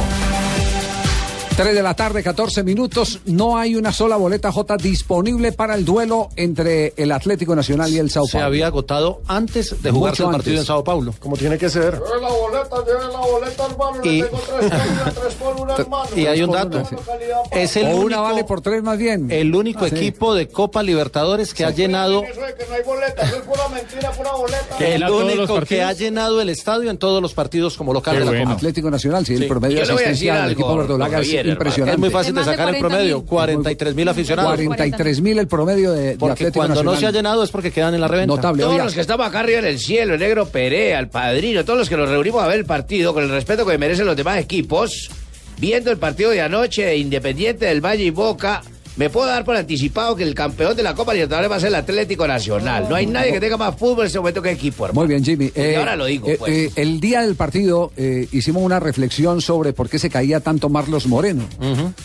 3 1.56 1.72
de 1.72 1.82
la 1.84 1.94
tarde, 1.94 2.20
14 2.24 2.64
minutos. 2.64 3.20
No 3.26 3.56
hay 3.56 3.76
una 3.76 3.92
sola 3.92 4.16
boleta 4.16 4.50
J 4.50 4.76
disponible 4.76 5.52
para 5.52 5.76
el 5.76 5.84
duelo 5.84 6.30
entre 6.34 6.92
el 6.96 7.12
Atlético 7.12 7.54
Nacional 7.54 7.92
y 7.92 7.98
el 7.98 8.10
Sao 8.10 8.24
Se 8.26 8.32
Paulo. 8.32 8.46
había 8.46 8.66
agotado 8.66 9.20
antes 9.28 9.80
de 9.80 9.90
jugarse 9.92 10.22
el 10.22 10.26
Mucho 10.28 10.36
partido 10.38 10.54
antes. 10.54 10.60
en 10.62 10.66
Sao 10.66 10.82
Paulo. 10.82 11.14
Como 11.20 11.36
tiene 11.36 11.56
que 11.56 11.70
ser. 11.70 11.94
la 12.20 12.28
boleta, 12.28 12.76
lleve 12.84 13.12
la 13.12 13.20
boleta, 13.20 13.66
hermano. 13.66 14.00
Y- 14.02 14.22
Le 14.22 14.24
tengo 14.24 14.38
tres 14.58 14.70
calidad, 14.70 15.14
tres 15.14 15.34
por 15.34 15.60
una, 15.60 15.74
hermano. 15.76 16.08
Y 16.16 16.26
hay 16.26 16.42
un 16.42 16.50
dato. 16.50 16.82
por 16.82 17.58
Es 17.58 17.76
el 17.76 17.84
o 17.86 17.88
único, 17.90 18.06
una 18.06 18.20
vale 18.20 18.42
por 18.44 18.60
tres 18.60 18.82
más 18.82 18.98
bien. 18.98 19.30
el 19.30 19.54
único 19.54 19.88
Sí. 19.88 19.94
equipo 19.94 20.34
de 20.34 20.48
Copa 20.48 20.82
Libertadores 20.82 21.54
que 21.54 21.64
ha 21.64 21.70
llenado 21.70 22.24
Eso 22.24 22.40
de 22.40 22.54
que 22.56 22.66
no 22.68 22.74
hay 22.74 22.82
boleta, 22.82 23.22
eso 23.22 23.36
es 23.36 23.42
pura 23.42 23.68
mentira, 23.68 24.10
pura 24.10 24.32
boleta. 24.32 24.76
el 24.80 25.06
todos 25.06 25.22
los 25.36 25.50
único 25.50 25.66
que 25.66 25.82
ha 25.84 25.92
llenado 25.92 26.40
el 26.40 26.48
estadio 26.48 26.90
en 26.90 26.98
todos 26.98 27.22
los 27.22 27.32
partidos 27.32 27.76
como 27.76 27.92
local 27.92 28.18
de 28.18 28.24
la 28.24 28.40
Copa. 28.42 28.52
Atlético 28.54 28.90
Nacional, 28.90 29.24
sí, 29.24 29.34
el 29.34 29.42
Sí. 29.42 29.46
promedio 29.46 29.76
de 29.76 29.82
asistencia 29.84 30.42
del 30.42 30.50
equipo 30.52 30.76
verdolaga 30.76 31.22
impresionante. 31.52 31.94
Es 31.94 31.98
muy 31.98 32.10
fácil 32.10 32.34
de 32.34 32.40
de 32.40 32.46
sacar 32.46 32.68
el 32.68 32.76
40.000. 32.76 32.80
promedio, 32.80 33.24
43 33.24 33.94
mil 33.94 34.08
aficionados. 34.08 34.54
43 34.54 35.20
mil 35.20 35.38
el 35.38 35.46
promedio 35.46 35.92
de, 35.92 36.02
de 36.02 36.16
Porque 36.16 36.44
Atlético 36.44 36.60
cuando 36.60 36.82
no 36.82 36.96
se 36.96 37.06
ha 37.06 37.10
llenado 37.10 37.42
es 37.42 37.50
porque 37.50 37.70
quedan 37.70 37.94
en 37.94 38.00
la 38.00 38.08
reventa. 38.08 38.34
Notable. 38.34 38.62
Todos 38.62 38.78
los 38.78 38.94
que 38.94 39.00
estamos 39.00 39.26
acá 39.26 39.40
arriba 39.40 39.58
en 39.60 39.66
el 39.66 39.78
cielo, 39.78 40.14
el 40.14 40.20
negro 40.20 40.46
Perea, 40.46 40.98
el 40.98 41.08
padrino, 41.08 41.64
todos 41.64 41.78
los 41.78 41.88
que 41.88 41.96
nos 41.96 42.08
reunimos 42.08 42.42
a 42.42 42.46
ver 42.46 42.58
el 42.58 42.64
partido 42.64 43.14
con 43.14 43.22
el 43.24 43.30
respeto 43.30 43.64
que 43.66 43.78
merecen 43.78 44.06
los 44.06 44.16
demás 44.16 44.38
equipos, 44.38 45.10
viendo 45.58 45.90
el 45.90 45.98
partido 45.98 46.30
de 46.30 46.40
anoche 46.40 46.84
de 46.84 46.96
Independiente 46.96 47.66
del 47.66 47.80
Valle 47.80 48.04
y 48.04 48.10
Boca, 48.10 48.62
me 48.96 49.10
puedo 49.10 49.26
dar 49.26 49.44
por 49.44 49.56
anticipado 49.56 50.14
que 50.16 50.22
el 50.22 50.34
campeón 50.34 50.76
de 50.76 50.82
la 50.82 50.94
Copa 50.94 51.12
Libertadores 51.14 51.50
va 51.50 51.56
a 51.56 51.60
ser 51.60 51.68
el 51.68 51.74
Atlético 51.76 52.26
Nacional. 52.26 52.86
No 52.88 52.94
hay 52.94 53.06
nadie 53.06 53.32
que 53.32 53.40
tenga 53.40 53.56
más 53.56 53.74
fútbol 53.76 54.00
en 54.00 54.06
este 54.06 54.18
momento 54.18 54.40
que 54.42 54.50
equipo, 54.50 54.84
hermano. 54.86 55.00
Muy 55.06 55.08
bien, 55.08 55.24
Jimmy. 55.24 55.50
Y 55.54 55.74
ahora 55.74 55.96
lo 55.96 56.04
digo, 56.06 56.28
eh, 56.28 56.36
pues. 56.38 56.52
eh, 56.52 56.70
el 56.76 57.00
día 57.00 57.22
del 57.22 57.34
partido 57.34 57.92
eh, 57.96 58.28
hicimos 58.32 58.62
una 58.62 58.78
reflexión 58.80 59.40
sobre 59.40 59.72
por 59.72 59.88
qué 59.88 59.98
se 59.98 60.10
caía 60.10 60.40
tanto 60.40 60.68
Marlos 60.68 61.06
Moreno, 61.06 61.44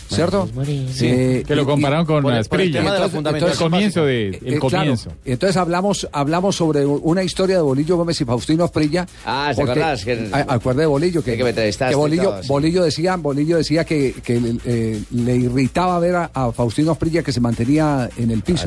¿cierto? 0.08 0.48
Sí, 0.92 1.06
Eh, 1.06 1.44
que 1.46 1.54
lo 1.54 1.62
y- 1.62 1.66
compararon 1.66 2.06
con 2.06 2.22
por 2.22 2.32
el- 2.34 2.44
por 2.46 2.60
el 2.60 2.66
Asprilla. 2.68 2.78
tema 2.80 2.92
de 2.94 2.98
la 2.98 3.04
El 3.06 3.10
fundamentación 3.10 3.70
comienzo 3.70 4.04
de, 4.04 4.28
Eh, 4.28 4.38
el 4.44 4.60
claro. 4.60 4.78
comienzo. 4.78 5.12
Entonces 5.24 5.56
hablamos, 5.56 6.08
hablamos 6.12 6.56
sobre 6.56 6.84
una 6.86 7.22
historia 7.22 7.56
de 7.56 7.62
Bolillo 7.62 7.96
Gómez 7.96 8.20
y 8.20 8.24
Faustino 8.24 8.64
Asprilla. 8.64 9.06
Ah, 9.24 9.48
¿te 9.50 9.56
porque- 9.56 9.70
acordás? 9.72 10.04
Que- 10.04 10.28
a- 10.32 10.46
acuerde 10.54 10.80
de 10.82 10.86
Bolillo 10.86 11.22
que, 11.22 11.36
que 11.36 11.42
me 11.44 11.50
entrevistaste 11.50 11.92
que 11.92 11.98
y 11.98 12.00
Bolillo, 12.00 12.22
todo, 12.24 12.42
sí. 12.42 12.48
Bolillo 12.48 12.82
decía, 12.84 13.16
Bolillo 13.16 13.56
decía 13.58 13.84
que, 13.84 14.14
que 14.24 14.40
eh, 14.64 15.00
le 15.12 15.36
irritaba 15.36 15.98
ver 16.00 16.16
a, 16.16 16.30
a 16.34 16.52
Faustino 16.52 16.79
Asprilla 16.88 17.22
que 17.22 17.32
se 17.32 17.40
mantenía 17.40 18.08
en 18.16 18.30
el 18.30 18.42
piso. 18.42 18.66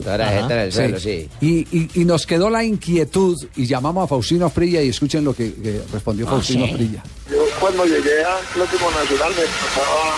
El 0.66 0.72
suelo, 0.72 1.00
sí. 1.00 1.30
Y, 1.42 1.60
y- 1.78 1.90
y 1.96 2.06
nos 2.06 2.26
quedó 2.26 2.50
la 2.50 2.64
inquietud 2.64 3.38
y 3.56 3.66
llamamos 3.66 4.04
a 4.06 4.08
Faustino 4.08 4.46
Asprilla 4.46 4.82
y 4.82 4.90
escuchen 4.90 5.24
lo 5.24 5.34
que, 5.34 5.54
que 5.54 5.82
respondió 5.92 6.28
Faustino 6.28 6.66
Asprilla. 6.66 7.04
Yo 7.32 7.46
cuando 7.60 7.86
llegué 7.86 8.24
a 8.24 8.36
Atlético 8.36 8.92
Nacional 8.92 9.32
me 9.32 9.44
pasaba 9.46 10.18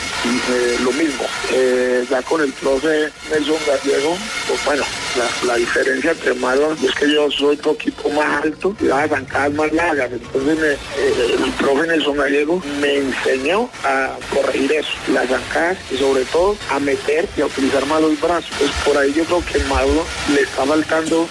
eh, 0.50 0.78
lo 0.84 0.92
mismo. 0.92 1.24
Eh, 1.54 2.04
ya 2.10 2.22
con 2.24 2.42
el 2.42 2.52
profe 2.54 3.10
Nelson 3.32 3.56
Gallego, 3.68 4.18
pues 4.48 4.66
bueno, 4.66 4.84
la, 5.18 5.48
la 5.48 5.56
diferencia 5.56 6.12
entre 6.12 6.34
Marlon 6.34 6.76
es 6.84 6.92
que 6.96 7.12
yo 7.14 7.30
soy 7.32 7.56
un 7.56 7.62
poquito 7.62 8.10
más 8.10 8.44
alto 8.44 8.76
y 8.82 8.86
las 8.86 9.10
zancadas 9.10 9.54
más 9.54 9.72
largas. 9.72 10.12
Entonces 10.12 10.58
me- 10.60 10.72
eh, 10.72 11.36
el 11.46 11.52
profe 11.54 11.88
Nelson 11.88 12.18
Gallego 12.18 12.62
me 12.82 12.96
enseñó 12.98 13.70
a 13.84 14.18
corregir 14.34 14.72
eso, 14.74 14.90
las 15.14 15.28
zancadas 15.30 15.78
y 15.92 15.98
sobre 15.98 16.26
todo 16.26 16.58
a 16.72 16.80
meter 16.80 17.30
y 17.38 17.42
a 17.42 17.46
utilizar 17.46 17.85
más 17.86 18.02
los 18.02 18.20
brazos. 18.20 18.52
Pues 18.58 18.72
por 18.86 18.98
ahí 18.98 19.14
yo 19.14 19.24
creo 19.26 19.44
que 19.46 19.60
Marlon 19.66 20.06
le 20.34 20.42
está 20.42 20.66
faltando 20.66 21.28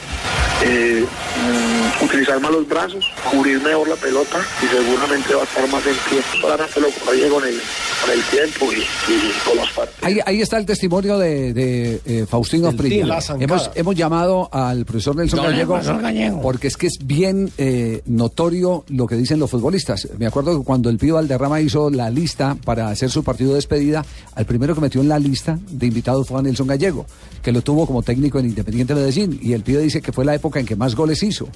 eh, 0.63 1.05
mm, 1.05 2.05
utilizar 2.05 2.41
más 2.41 2.51
los 2.51 2.67
brazos, 2.69 3.05
cubrir 3.31 3.61
mejor 3.63 3.89
la 3.89 3.97
pelota 3.97 4.39
y 4.63 4.67
seguramente 4.67 5.35
va 5.35 5.43
a 5.43 5.45
estar 5.45 5.69
más 5.69 5.87
en 5.87 5.95
pie. 6.09 6.23
Solamente 6.41 6.81
lo 6.81 6.89
corrige 7.05 7.29
con 7.29 7.45
el, 7.45 7.61
con 8.01 8.11
el 8.13 8.23
tiempo 8.25 8.73
y, 8.73 8.81
y 8.81 9.33
con 9.47 9.57
los 9.57 9.71
partidos. 9.71 10.03
Ahí, 10.03 10.21
ahí 10.25 10.41
está 10.41 10.57
el 10.59 10.67
testimonio 10.67 11.19
de, 11.19 11.53
de, 11.53 12.01
eh, 12.07 12.27
Faustino 12.29 12.69
Asprilla. 12.69 13.07
la 13.07 13.21
zancada. 13.21 13.45
Hemos, 13.45 13.71
hemos 13.75 13.95
llamado 13.95 14.49
al 14.53 14.85
profesor 14.85 15.17
Nelson 15.17 15.43
Gallego, 15.43 16.41
porque 16.41 16.69
es 16.69 16.77
que 16.77 16.87
es 16.87 16.99
bien 17.03 17.51
eh, 17.59 18.03
notorio 18.07 18.85
lo 18.89 19.07
que 19.07 19.17
dicen 19.17 19.39
los 19.39 19.51
futbolistas. 19.51 20.09
Me 20.19 20.27
acuerdo 20.27 20.59
que 20.59 20.65
cuando 20.65 20.89
el 20.89 20.99
Pío 20.99 21.15
Valderrama 21.17 21.61
hizo 21.61 21.91
la 21.91 22.11
lista 22.11 22.57
para 22.65 22.89
hacer 22.89 23.11
su 23.11 23.23
partido 23.25 23.51
de 23.51 23.57
despedida, 23.57 24.05
al 24.35 24.47
primero 24.47 24.75
que 24.75 24.81
metió 24.81 25.01
en 25.01 25.09
la 25.09 25.19
lista 25.19 25.59
de 25.69 25.87
invitados 25.87 26.29
fue 26.29 26.39
a 26.39 26.43
Nelson 26.45 26.67
Gallego, 26.67 27.05
que 27.43 27.51
lo 27.53 27.63
tuvo 27.63 27.87
como 27.87 28.03
técnico 28.03 28.39
en 28.39 28.47
Independiente 28.47 28.95
Medellín. 28.95 29.39
Y 29.43 29.53
el 29.53 29.63
Pío 29.63 29.81
dice 29.81 30.01
que 30.01 30.13
fue 30.13 30.25
la 30.25 30.35
época 30.35 30.61
en 30.61 30.67
que 30.67 30.77
más 30.77 30.95
goles 30.95 31.23
hizo. 31.23 31.49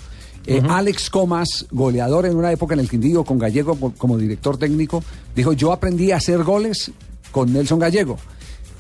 Eh, 0.46 0.62
Alex 0.68 1.10
Comas, 1.10 1.66
goleador 1.70 2.26
en 2.26 2.36
una 2.36 2.50
época 2.50 2.74
en 2.74 2.80
el 2.80 2.88
Quindío 2.88 3.22
con 3.24 3.38
Gallego 3.38 3.76
como- 3.96 4.18
director 4.18 4.56
técnico, 4.56 5.04
dijo, 5.36 5.52
yo 5.52 5.72
aprendí 5.72 6.10
a 6.10 6.16
hacer 6.16 6.42
goles 6.42 6.90
con 7.30 7.52
Nelson 7.52 7.78
Gallego. 7.78 8.16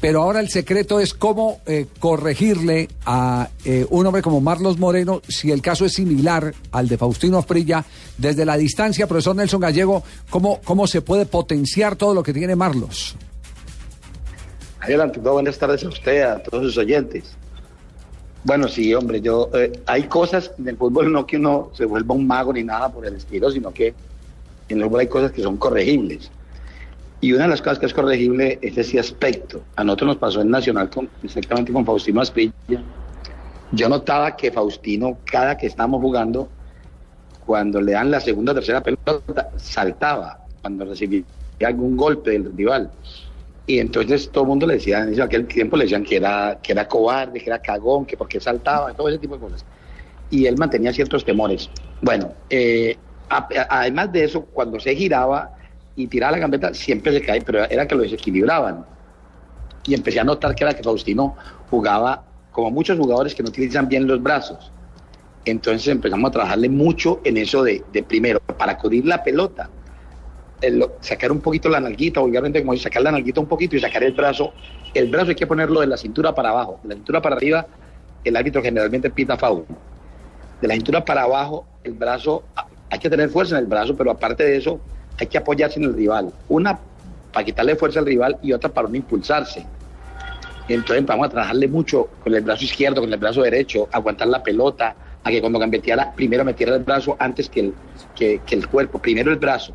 Pero 0.00 0.22
ahora 0.22 0.38
el 0.38 0.48
secreto 0.48 1.00
es 1.00 1.12
cómo 1.12 1.58
eh, 1.66 1.86
corregirle 1.98 2.88
a 3.04 3.48
eh, 3.64 3.84
un 3.90 4.06
hombre 4.06 4.22
como 4.22 4.40
Marlos 4.40 4.78
Moreno 4.78 5.20
si 5.28 5.50
el 5.50 5.60
caso 5.60 5.84
es 5.84 5.92
similar 5.94 6.54
al 6.70 6.86
de 6.88 6.96
Faustino 6.96 7.36
Asprilla. 7.36 7.84
Desde 8.16 8.44
la 8.44 8.56
distancia, 8.56 9.08
profesor 9.08 9.34
Nelson 9.34 9.60
Gallego, 9.60 10.04
¿cómo, 10.30 10.60
cómo 10.62 10.86
se 10.86 11.00
puede 11.02 11.26
potenciar 11.26 11.96
todo 11.96 12.14
lo 12.14 12.22
que 12.22 12.32
tiene 12.32 12.54
Marlos? 12.54 13.16
Adelante, 14.80 15.18
buenas 15.18 15.58
tardes 15.58 15.84
a 15.84 15.88
usted, 15.88 16.22
a 16.22 16.38
todos 16.38 16.66
sus 16.66 16.78
oyentes. 16.78 17.36
Bueno, 18.44 18.68
sí, 18.68 18.94
hombre, 18.94 19.20
yo 19.20 19.50
eh, 19.52 19.72
hay 19.86 20.04
cosas 20.04 20.52
en 20.56 20.68
el 20.68 20.76
fútbol 20.76 21.12
no 21.12 21.26
que 21.26 21.36
uno 21.36 21.70
se 21.74 21.84
vuelva 21.84 22.14
un 22.14 22.26
mago 22.26 22.52
ni 22.52 22.62
nada 22.62 22.88
por 22.88 23.04
el 23.04 23.16
estilo, 23.16 23.50
sino 23.50 23.72
que 23.72 23.92
en 24.68 24.78
el 24.78 24.84
fútbol 24.84 25.00
hay 25.00 25.08
cosas 25.08 25.32
que 25.32 25.42
son 25.42 25.56
corregibles. 25.56 26.30
Y 27.20 27.32
una 27.32 27.44
de 27.44 27.48
las 27.48 27.60
cosas 27.60 27.80
que 27.80 27.86
es 27.86 27.94
corregible 27.94 28.60
es 28.62 28.78
ese 28.78 29.00
aspecto. 29.00 29.62
A 29.74 29.82
nosotros 29.82 30.08
nos 30.08 30.16
pasó 30.18 30.40
en 30.40 30.50
Nacional 30.50 30.88
con, 30.88 31.10
exactamente 31.24 31.72
con 31.72 31.84
Faustino 31.84 32.20
Asprilla. 32.20 32.52
Yo 33.72 33.88
notaba 33.88 34.36
que 34.36 34.52
Faustino, 34.52 35.18
cada 35.24 35.58
que 35.58 35.66
estábamos 35.66 36.00
jugando, 36.00 36.48
cuando 37.44 37.80
le 37.80 37.92
dan 37.92 38.12
la 38.12 38.20
segunda 38.20 38.52
o 38.52 38.54
tercera 38.54 38.80
pelota, 38.80 39.50
saltaba 39.56 40.46
cuando 40.62 40.84
recibía 40.84 41.24
algún 41.66 41.96
golpe 41.96 42.30
del 42.30 42.56
rival. 42.56 42.92
Y 43.68 43.80
entonces 43.80 44.32
todo 44.32 44.44
el 44.44 44.48
mundo 44.48 44.66
le 44.66 44.74
decía, 44.74 45.00
en 45.00 45.20
aquel 45.20 45.46
tiempo 45.46 45.76
le 45.76 45.84
decían 45.84 46.02
que 46.02 46.16
era, 46.16 46.58
que 46.62 46.72
era 46.72 46.88
cobarde, 46.88 47.38
que 47.38 47.50
era 47.50 47.58
cagón, 47.58 48.06
que 48.06 48.16
porque 48.16 48.40
saltaba, 48.40 48.94
todo 48.94 49.10
ese 49.10 49.18
tipo 49.18 49.34
de 49.34 49.40
cosas. 49.40 49.66
Y 50.30 50.46
él 50.46 50.56
mantenía 50.56 50.90
ciertos 50.90 51.22
temores. 51.22 51.68
Bueno, 52.00 52.32
eh, 52.48 52.98
a- 53.28 53.46
a- 53.46 53.80
además 53.80 54.10
de 54.10 54.24
eso, 54.24 54.46
cuando 54.46 54.80
se 54.80 54.96
giraba 54.96 55.52
y 55.94 56.06
tiraba 56.06 56.32
la 56.32 56.38
gambeta, 56.38 56.72
siempre 56.72 57.12
se 57.12 57.20
cae, 57.20 57.42
pero 57.42 57.62
era 57.68 57.86
que 57.86 57.94
lo 57.94 58.00
desequilibraban. 58.00 58.86
Y 59.84 59.92
empecé 59.92 60.18
a 60.18 60.24
notar 60.24 60.54
que 60.54 60.64
era 60.64 60.72
que 60.72 60.82
Faustino 60.82 61.36
jugaba 61.68 62.24
como 62.50 62.70
muchos 62.70 62.98
jugadores 62.98 63.34
que 63.34 63.42
no 63.42 63.50
utilizan 63.50 63.86
bien 63.86 64.06
los 64.06 64.22
brazos. 64.22 64.72
Entonces 65.44 65.88
empezamos 65.88 66.30
a 66.30 66.32
trabajarle 66.32 66.70
mucho 66.70 67.20
en 67.22 67.36
eso 67.36 67.62
de, 67.62 67.84
de 67.92 68.02
primero, 68.02 68.38
para 68.56 68.78
cubrir 68.78 69.04
la 69.04 69.22
pelota, 69.22 69.68
el- 70.60 70.84
sacar 71.00 71.30
un 71.32 71.40
poquito 71.40 71.68
la 71.68 71.80
nalguita, 71.80 72.20
vulgarmente 72.20 72.60
como 72.60 72.76
sacar 72.76 73.02
la 73.02 73.12
nalguita 73.12 73.40
un 73.40 73.46
poquito 73.46 73.76
y 73.76 73.80
sacar 73.80 74.02
el 74.02 74.12
brazo. 74.12 74.52
El 74.94 75.08
brazo 75.08 75.30
hay 75.30 75.34
que 75.34 75.46
ponerlo 75.46 75.80
de 75.80 75.86
la 75.86 75.96
cintura 75.96 76.34
para 76.34 76.50
abajo. 76.50 76.80
De 76.82 76.90
la 76.90 76.94
cintura 76.96 77.20
para 77.22 77.36
arriba, 77.36 77.66
el 78.24 78.36
árbitro 78.36 78.62
generalmente 78.62 79.10
pita 79.10 79.36
foul. 79.36 79.64
De 80.60 80.68
la 80.68 80.74
cintura 80.74 81.04
para 81.04 81.22
abajo, 81.22 81.66
el 81.84 81.92
brazo, 81.92 82.42
ah, 82.56 82.66
hay 82.90 82.98
que 82.98 83.08
tener 83.10 83.28
fuerza 83.28 83.56
en 83.56 83.64
el 83.64 83.66
brazo, 83.66 83.96
pero 83.96 84.10
aparte 84.10 84.44
de 84.44 84.56
eso, 84.56 84.80
hay 85.18 85.26
que 85.26 85.38
apoyarse 85.38 85.78
en 85.78 85.86
el 85.86 85.94
rival. 85.94 86.32
Una 86.48 86.78
para 87.32 87.44
quitarle 87.44 87.76
fuerza 87.76 88.00
al 88.00 88.06
rival 88.06 88.38
y 88.42 88.52
otra 88.52 88.70
para 88.70 88.88
no 88.88 88.96
impulsarse. 88.96 89.64
Entonces 90.68 91.04
vamos 91.06 91.26
a 91.26 91.30
trabajarle 91.30 91.68
mucho 91.68 92.08
con 92.22 92.34
el 92.34 92.42
brazo 92.42 92.64
izquierdo, 92.64 93.00
con 93.00 93.12
el 93.12 93.18
brazo 93.18 93.42
derecho, 93.42 93.88
aguantar 93.92 94.28
la 94.28 94.42
pelota, 94.42 94.94
a 95.22 95.30
que 95.30 95.40
cuando 95.40 95.58
gambeteara, 95.58 96.12
primero 96.14 96.44
metiera 96.44 96.76
el 96.76 96.82
brazo 96.82 97.16
antes 97.18 97.48
que 97.48 97.72
el 98.50 98.68
cuerpo, 98.68 98.98
primero 98.98 99.30
el 99.30 99.38
brazo. 99.38 99.74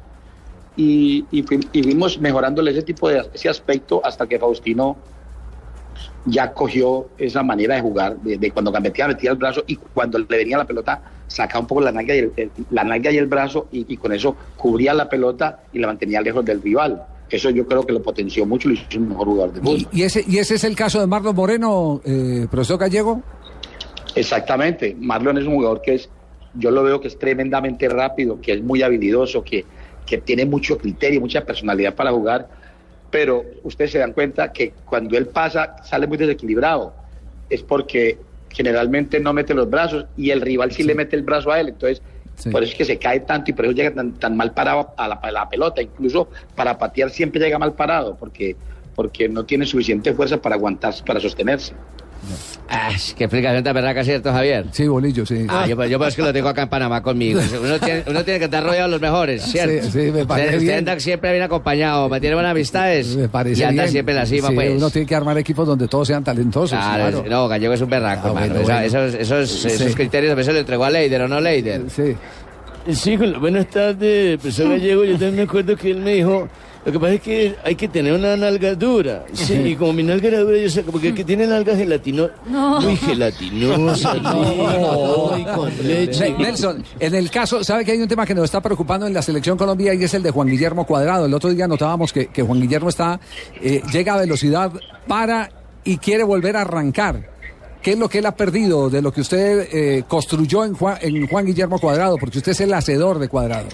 Y, 0.76 1.26
y, 1.32 1.46
y 1.72 1.84
fuimos 1.84 2.20
mejorándole 2.20 2.72
ese 2.72 2.82
tipo 2.82 3.08
de 3.10 3.24
ese 3.34 3.48
aspecto 3.50 4.02
hasta 4.04 4.26
que 4.26 4.40
Faustino 4.40 4.98
ya 6.26 6.52
cogió 6.54 7.10
esa 7.18 7.44
manera 7.44 7.76
de 7.76 7.82
jugar, 7.82 8.18
de, 8.18 8.38
de 8.38 8.52
cuando 8.52 8.72
gambeteaba 8.72 9.14
metía 9.14 9.32
el 9.32 9.38
brazo 9.38 9.64
y 9.68 9.76
cuando 9.76 10.18
le 10.18 10.26
venía 10.26 10.58
la 10.58 10.66
pelota 10.66 11.02
sacaba 11.28 11.60
un 11.60 11.68
poco 11.68 11.82
la 11.82 11.92
nalga 11.92 12.16
y 12.16 12.20
el, 12.20 12.34
el- 12.38 12.52
la 12.72 12.84
nalga 12.84 13.12
y 13.12 13.18
el 13.18 13.26
brazo 13.28 13.68
y, 13.72 13.86
y 13.94 13.98
con 13.98 14.14
eso 14.14 14.36
cubría 14.58 14.94
la 14.94 15.10
pelota 15.10 15.64
y 15.74 15.80
la 15.80 15.88
mantenía 15.88 16.22
lejos 16.22 16.44
del 16.46 16.62
rival. 16.62 17.04
Eso 17.30 17.50
yo 17.50 17.66
creo 17.68 17.86
que 17.86 17.94
lo 17.94 18.02
potenció 18.02 18.46
mucho 18.46 18.70
y 18.70 18.76
lo 18.76 18.80
hizo 18.82 19.00
un 19.00 19.10
mejor 19.10 19.28
jugador 19.28 19.54
de 19.54 19.60
fútbol. 19.62 19.88
¿Y 19.92 20.04
ese, 20.04 20.24
y 20.28 20.38
ese 20.38 20.56
es 20.56 20.64
el 20.64 20.76
caso 20.76 21.00
de 21.00 21.08
Marlos 21.08 21.34
Moreno, 21.34 22.02
eh, 22.06 22.48
profesor 22.50 22.78
Gallego? 22.80 23.22
Exactamente. 24.16 24.96
Marlon 25.00 25.38
es 25.40 25.46
un 25.46 25.56
jugador 25.56 25.82
que 25.82 25.96
es, 25.96 26.10
yo 26.54 26.70
lo 26.72 26.84
veo 26.84 27.02
que 27.02 27.08
es 27.08 27.18
tremendamente 27.18 27.90
rápido, 27.90 28.40
que 28.40 28.54
es 28.54 28.64
muy 28.64 28.84
habilidoso, 28.84 29.44
que, 29.44 29.66
que 30.06 30.18
tiene 30.18 30.46
mucho 30.46 30.78
criterio, 30.78 31.22
mucha 31.22 31.46
personalidad 31.46 31.96
para 31.96 32.12
jugar. 32.12 32.48
pero 33.12 33.46
ustedes 33.64 33.92
se 33.92 34.00
dan 34.00 34.12
cuenta 34.12 34.52
que 34.52 34.74
cuando 34.86 35.16
él 35.18 35.28
pasa 35.28 35.76
sale 35.84 36.08
muy 36.08 36.18
desequilibrado. 36.18 36.94
Es 37.48 37.62
porque 37.62 38.18
generalmente 38.50 39.20
no 39.20 39.34
mete 39.34 39.54
los 39.54 39.70
brazos 39.70 40.06
y 40.18 40.32
el 40.32 40.42
rival 40.42 40.72
sí, 40.72 40.82
le 40.84 40.96
mete 40.96 41.16
el 41.16 41.22
brazo 41.22 41.52
a 41.52 41.60
él. 41.60 41.70
Entonces, 41.70 42.02
por 42.52 42.64
eso 42.64 42.72
es 42.72 42.78
que 42.78 42.86
se 42.86 42.98
cae 42.98 43.20
tanto 43.20 43.52
y 43.52 43.54
por 43.54 43.66
eso 43.66 43.74
llega 43.76 43.94
tan, 43.94 44.14
tan 44.14 44.36
mal 44.36 44.54
parado 44.54 44.94
a 44.98 45.08
la, 45.08 45.16
a 45.16 45.32
la 45.32 45.48
pelota. 45.48 45.82
Incluso 45.82 46.30
para 46.56 46.78
patear 46.78 47.12
siempre 47.12 47.40
llega 47.40 47.60
mal 47.60 47.74
parado 47.74 48.16
porque, 48.16 48.56
porque 48.96 49.30
no 49.30 49.46
tiene 49.46 49.68
suficiente 49.68 50.14
fuerza 50.14 50.42
para 50.42 50.56
aguantar, 50.56 50.94
para 51.06 51.20
sostenerse. 51.20 51.74
Ah, 52.70 52.90
qué 53.16 53.26
explicación 53.26 53.64
tan 53.64 53.74
berraca, 53.76 54.04
¿cierto, 54.04 54.32
Javier? 54.32 54.66
Sí, 54.72 54.88
bolillo, 54.88 55.26
sí. 55.26 55.46
Ah, 55.50 55.68
yo, 55.68 55.84
yo 55.86 55.98
pues 56.00 56.16
que 56.16 56.22
lo 56.22 56.34
tengo 56.34 56.48
acá 56.50 56.64
en 56.64 56.70
Panamá 56.70 57.04
conmigo. 57.04 57.40
Uno 57.64 57.80
tiene, 57.80 58.04
uno 58.08 58.24
tiene 58.24 58.40
que 58.40 58.46
estar 58.46 58.64
rodeado 58.64 58.88
de 58.88 58.92
los 58.92 59.02
mejores, 59.02 59.44
¿cierto? 59.44 59.86
Sí, 59.86 59.92
sí, 59.92 60.12
me 60.12 60.26
parece 60.26 60.48
Usted, 60.48 60.58
usted 60.58 60.60
bien. 60.60 60.78
anda 60.80 61.00
siempre 61.00 61.32
bien 61.32 61.44
acompañado, 61.44 62.10
mantiene 62.10 62.36
buenas 62.36 62.52
amistades 62.52 63.16
Me 63.16 63.28
parece 63.30 63.62
y 63.62 63.64
anda 63.64 63.84
bien. 63.84 63.92
siempre 63.92 64.14
en 64.14 64.20
la 64.20 64.26
cima, 64.26 64.48
Sí, 64.50 64.56
pues. 64.56 64.72
Uno 64.78 64.90
tiene 64.90 65.06
que 65.08 65.16
armar 65.16 65.38
equipos 65.38 65.68
donde 65.68 65.88
todos 65.88 66.08
sean 66.08 66.24
talentosos. 66.24 66.72
Claro, 66.80 67.22
claro. 67.22 67.30
no, 67.30 67.48
Gallego 67.48 67.74
es 67.74 67.82
un 67.82 67.90
berraco, 67.90 68.28
Ah, 68.28 68.46
hermano. 68.46 68.54
bueno, 68.62 68.80
Esa- 68.80 68.98
bueno. 69.00 69.08
Esos, 69.18 69.50
esos, 69.50 69.50
Sí. 69.62 69.68
esos 69.68 69.96
criterios 69.96 70.32
a 70.32 70.36
veces 70.36 70.54
lo 70.54 70.60
entregó 70.62 70.86
a 70.86 70.90
Leider 70.90 71.22
o 71.22 71.28
no 71.28 71.40
Leider. 71.42 71.82
Sí. 71.90 72.16
Sí, 72.92 73.18
con 73.18 73.32
la- 73.32 73.38
buenas 73.40 73.68
tardes, 73.68 74.38
profesor 74.40 74.70
Gallego. 74.70 75.04
Yo 75.06 75.12
también 75.14 75.36
me 75.36 75.42
acuerdo 75.44 75.76
que 75.76 75.92
él 75.92 75.98
me 76.00 76.16
dijo, 76.16 76.50
lo 76.86 76.92
que 76.92 77.00
pasa 77.00 77.14
es 77.14 77.22
que 77.22 77.56
hay 77.64 77.76
que 77.76 77.88
tener 77.88 78.14
una 78.14 78.36
nalga 78.36 78.76
dura. 78.76 79.26
Sí, 79.34 79.54
y 79.54 79.76
como 79.76 79.94
mi 79.94 80.04
nalga 80.04 80.28
era 80.28 80.40
dura, 80.40 80.58
yo 80.58 80.70
sé, 80.70 80.84
porque 80.84 81.10
el 81.10 81.16
que 81.16 81.24
tiene 81.24 81.48
nalga 81.48 81.76
gelatino, 81.76 82.30
No. 82.46 82.82
muy 82.82 82.96
gelatinosa, 82.98 84.14
No. 84.16 85.38
y 85.38 85.44
con 85.46 85.72
leche. 85.88 86.32
Ne- 86.32 86.38
Nelson, 86.38 86.84
en 87.00 87.16
el 87.16 87.30
caso, 87.30 87.64
¿sabe 87.64 87.86
que 87.86 87.92
hay 87.94 88.02
un 88.02 88.08
tema 88.08 88.26
que 88.26 88.36
nos 88.36 88.46
está 88.46 88.62
preocupando 88.62 89.08
en 89.08 89.14
la 89.14 89.22
selección 89.22 89.58
Colombia 89.58 89.94
y 89.94 90.04
es 90.04 90.14
el 90.14 90.24
de 90.24 90.32
Juan 90.32 90.48
Guillermo 90.48 90.86
Cuadrado? 90.86 91.26
El 91.26 91.34
otro 91.34 91.50
día 91.52 91.68
notábamos 91.68 92.12
que, 92.12 92.28
que 92.28 92.42
Juan 92.44 92.60
Guillermo 92.62 92.90
está, 92.90 93.20
eh, 93.62 93.82
llega 93.92 94.14
a 94.16 94.18
velocidad, 94.18 94.72
para 95.08 95.50
y 95.84 95.98
quiere 95.98 96.24
volver 96.24 96.58
a 96.58 96.62
arrancar. 96.62 97.32
¿Qué 97.82 97.92
es 97.92 98.00
lo 98.00 98.08
que 98.08 98.20
él 98.20 98.26
ha 98.26 98.36
perdido 98.36 98.90
de 98.90 99.02
lo 99.02 99.12
que 99.12 99.20
usted 99.22 99.68
eh, 99.74 100.04
construyó 100.08 100.64
en 100.64 100.74
Juan, 100.74 100.98
en 101.02 101.28
Juan 101.28 101.46
Guillermo 101.46 101.80
Cuadrado? 101.80 102.16
Porque 102.18 102.38
usted 102.38 102.54
es 102.54 102.62
el 102.62 102.74
hacedor 102.74 103.20
de 103.20 103.28
Cuadrado. 103.28 103.68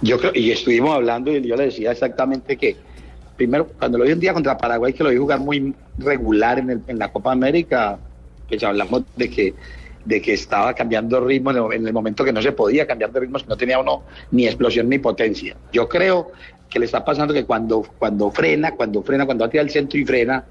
Yo 0.00 0.18
creo, 0.18 0.32
y 0.34 0.50
estuvimos 0.50 0.94
hablando 0.94 1.30
y 1.32 1.42
yo 1.46 1.56
le 1.56 1.64
decía 1.66 1.90
exactamente 1.92 2.56
que, 2.56 2.76
primero, 3.36 3.66
cuando 3.78 3.98
lo 3.98 4.04
vi 4.04 4.12
un 4.12 4.20
día 4.20 4.32
contra 4.32 4.56
Paraguay, 4.56 4.92
que 4.92 5.02
lo 5.02 5.10
vi 5.10 5.16
jugar 5.16 5.40
muy 5.40 5.74
regular 5.98 6.58
en, 6.58 6.70
el- 6.70 6.82
en 6.86 6.98
la 6.98 7.10
Copa 7.10 7.32
América, 7.32 7.98
pues 8.48 8.62
hablamos 8.62 9.02
de 9.16 9.28
que, 9.28 9.54
de 10.04 10.22
que 10.22 10.34
estaba 10.34 10.72
cambiando 10.74 11.20
ritmo 11.20 11.50
en 11.50 11.56
el, 11.56 11.72
en 11.72 11.86
el 11.86 11.92
momento 11.92 12.24
que 12.24 12.32
no 12.32 12.40
se 12.42 12.52
podía 12.52 12.86
cambiar 12.86 13.12
de 13.12 13.20
ritmo, 13.20 13.38
que 13.38 13.46
no 13.46 13.56
tenía 13.56 13.78
uno 13.80 14.04
ni 14.30 14.46
explosión 14.46 14.88
ni 14.88 14.98
potencia. 14.98 15.56
Yo 15.72 15.88
creo 15.88 16.30
que 16.68 16.78
le 16.78 16.84
está 16.84 17.04
pasando 17.04 17.34
que 17.34 17.44
cuando, 17.44 17.82
cuando 17.98 18.30
frena, 18.30 18.72
cuando 18.72 19.02
frena, 19.02 19.26
cuando 19.26 19.42
va 19.42 19.48
a 19.48 19.50
tirar 19.50 19.66
el 19.66 19.72
centro 19.72 19.98
y 19.98 20.04
frena, 20.04 20.44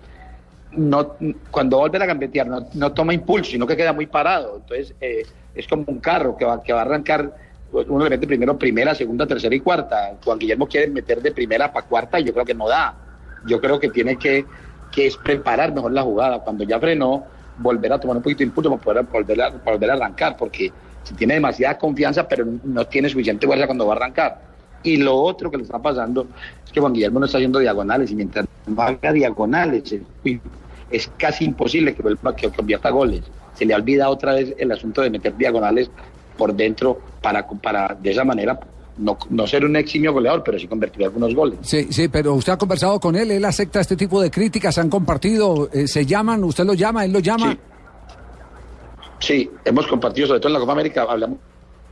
no, 0.71 1.15
cuando 1.49 1.77
volver 1.77 2.01
a 2.03 2.05
gambetear 2.05 2.47
no, 2.47 2.67
no 2.73 2.91
toma 2.93 3.13
impulso, 3.13 3.51
sino 3.51 3.65
que 3.65 3.77
queda 3.77 3.93
muy 3.93 4.07
parado. 4.07 4.57
Entonces 4.57 4.93
eh, 4.99 5.23
es 5.55 5.67
como 5.67 5.85
un 5.87 5.99
carro 5.99 6.35
que 6.35 6.45
va, 6.45 6.61
que 6.61 6.73
va 6.73 6.79
a 6.79 6.83
arrancar, 6.83 7.33
uno 7.71 8.03
le 8.03 8.09
mete 8.09 8.27
primero 8.27 8.57
primera, 8.57 8.95
segunda, 8.95 9.27
tercera 9.27 9.53
y 9.53 9.59
cuarta. 9.59 10.15
Juan 10.23 10.39
Guillermo 10.39 10.67
quiere 10.67 10.87
meter 10.87 11.21
de 11.21 11.31
primera 11.31 11.71
para 11.71 11.85
cuarta 11.85 12.19
y 12.19 12.23
yo 12.23 12.33
creo 12.33 12.45
que 12.45 12.53
no 12.53 12.67
da. 12.67 12.95
Yo 13.45 13.59
creo 13.59 13.79
que 13.79 13.89
tiene 13.89 14.17
que, 14.17 14.45
que 14.91 15.07
es 15.07 15.17
preparar 15.17 15.73
mejor 15.73 15.91
la 15.91 16.03
jugada. 16.03 16.39
Cuando 16.39 16.63
ya 16.63 16.79
frenó, 16.79 17.25
volver 17.57 17.93
a 17.93 17.99
tomar 17.99 18.17
un 18.17 18.23
poquito 18.23 18.39
de 18.39 18.45
impulso 18.45 18.77
para 18.77 19.03
poder 19.03 19.05
volver 19.05 19.41
a, 19.41 19.49
volver 19.49 19.91
a 19.91 19.93
arrancar, 19.93 20.37
porque 20.37 20.71
si 21.03 21.13
tiene 21.13 21.35
demasiada 21.35 21.77
confianza, 21.77 22.27
pero 22.27 22.45
no 22.63 22.85
tiene 22.85 23.09
suficiente 23.09 23.45
fuerza 23.47 23.65
cuando 23.65 23.85
va 23.85 23.93
a 23.93 23.97
arrancar. 23.97 24.41
Y 24.83 24.97
lo 24.97 25.15
otro 25.15 25.49
que 25.49 25.57
le 25.57 25.63
está 25.63 25.79
pasando 25.79 26.27
es 26.65 26.71
que 26.71 26.79
Juan 26.79 26.93
Guillermo 26.93 27.19
no 27.19 27.25
está 27.25 27.37
haciendo 27.37 27.59
diagonales 27.59 28.11
y 28.11 28.15
mientras 28.15 28.45
no 28.65 28.81
haga 28.81 29.11
diagonales 29.11 29.95
es 30.91 31.11
casi 31.17 31.45
imposible 31.45 31.95
que, 31.95 32.03
que 32.35 32.49
convierta 32.51 32.89
goles. 32.89 33.23
Se 33.55 33.65
le 33.65 33.73
ha 33.73 33.77
olvidado 33.77 34.11
otra 34.11 34.33
vez 34.33 34.53
el 34.57 34.71
asunto 34.71 35.01
de 35.01 35.09
meter 35.09 35.35
diagonales 35.35 35.89
por 36.37 36.53
dentro 36.53 36.99
para, 37.21 37.45
para 37.47 37.97
de 37.99 38.11
esa 38.11 38.23
manera 38.23 38.59
no, 38.97 39.17
no 39.29 39.47
ser 39.47 39.65
un 39.65 39.75
eximio 39.75 40.13
goleador, 40.13 40.43
pero 40.43 40.57
sí 40.59 40.67
convertir 40.67 41.03
algunos 41.03 41.33
goles. 41.35 41.59
Sí, 41.61 41.87
sí, 41.91 42.07
pero 42.07 42.33
usted 42.33 42.53
ha 42.53 42.57
conversado 42.57 42.99
con 42.99 43.15
él, 43.15 43.31
él 43.31 43.45
acepta 43.45 43.79
este 43.79 43.95
tipo 43.95 44.21
de 44.21 44.31
críticas, 44.31 44.77
han 44.77 44.89
compartido, 44.89 45.69
eh, 45.71 45.87
se 45.87 46.05
llaman, 46.05 46.43
usted 46.43 46.65
lo 46.65 46.73
llama, 46.73 47.05
él 47.05 47.11
lo 47.11 47.19
llama. 47.19 47.57
Sí, 49.19 49.49
hemos 49.65 49.87
compartido, 49.87 50.27
sobre 50.27 50.39
todo 50.39 50.49
en 50.49 50.53
la 50.53 50.59
Copa 50.59 50.73
América, 50.73 51.05
hablamos 51.07 51.39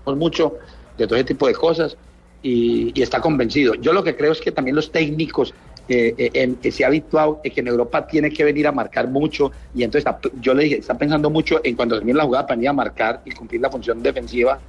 mucho 0.06 0.54
de 0.98 1.08
todo 1.08 1.16
ese 1.16 1.26
tipo 1.26 1.48
de 1.48 1.54
cosas 1.54 1.98
y, 2.42 2.92
y 2.98 3.02
está 3.02 3.20
convencido. 3.20 3.74
Yo 3.76 3.94
lo 3.94 4.04
que 4.04 4.16
creo 4.16 4.32
es 4.32 4.42
que 4.42 4.52
también 4.52 4.76
los 4.76 4.92
técnicos 4.92 5.54
eh, 5.88 6.56
eh, 6.64 6.72
se 6.72 6.84
ha 6.84 6.88
habituado 6.88 7.42
en 7.44 7.54
que 7.54 7.60
en 7.62 7.68
Europa 7.68 8.08
tiene 8.08 8.32
que 8.32 8.44
venir 8.44 8.68
a 8.68 8.72
marcar 8.72 9.08
mucho. 9.08 9.52
Y 9.74 9.84
entonces 9.84 10.12
yo 10.42 10.54
le 10.54 10.64
dije, 10.64 10.78
está 10.78 10.98
pensando 10.98 11.30
mucho 11.30 11.62
en 11.64 11.76
cuando 11.76 11.96
termine 11.96 12.18
la 12.18 12.26
jugada 12.26 12.48
para 12.48 12.56
venir 12.56 12.70
a 12.70 12.74
marcar 12.74 13.22
y 13.26 13.32
cumplir 13.32 13.62
la 13.62 13.70
función 13.70 14.02
defensiva 14.02 14.60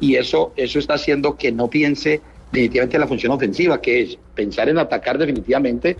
y 0.00 0.16
eso, 0.16 0.52
eso 0.56 0.78
está 0.78 0.94
haciendo 0.94 1.36
que 1.36 1.52
no 1.52 1.68
piense 1.68 2.20
definitivamente 2.50 2.96
en 2.96 3.00
la 3.00 3.06
función 3.06 3.32
ofensiva, 3.32 3.80
que 3.80 4.02
es 4.02 4.18
pensar 4.34 4.68
en 4.68 4.78
atacar 4.78 5.18
definitivamente. 5.18 5.96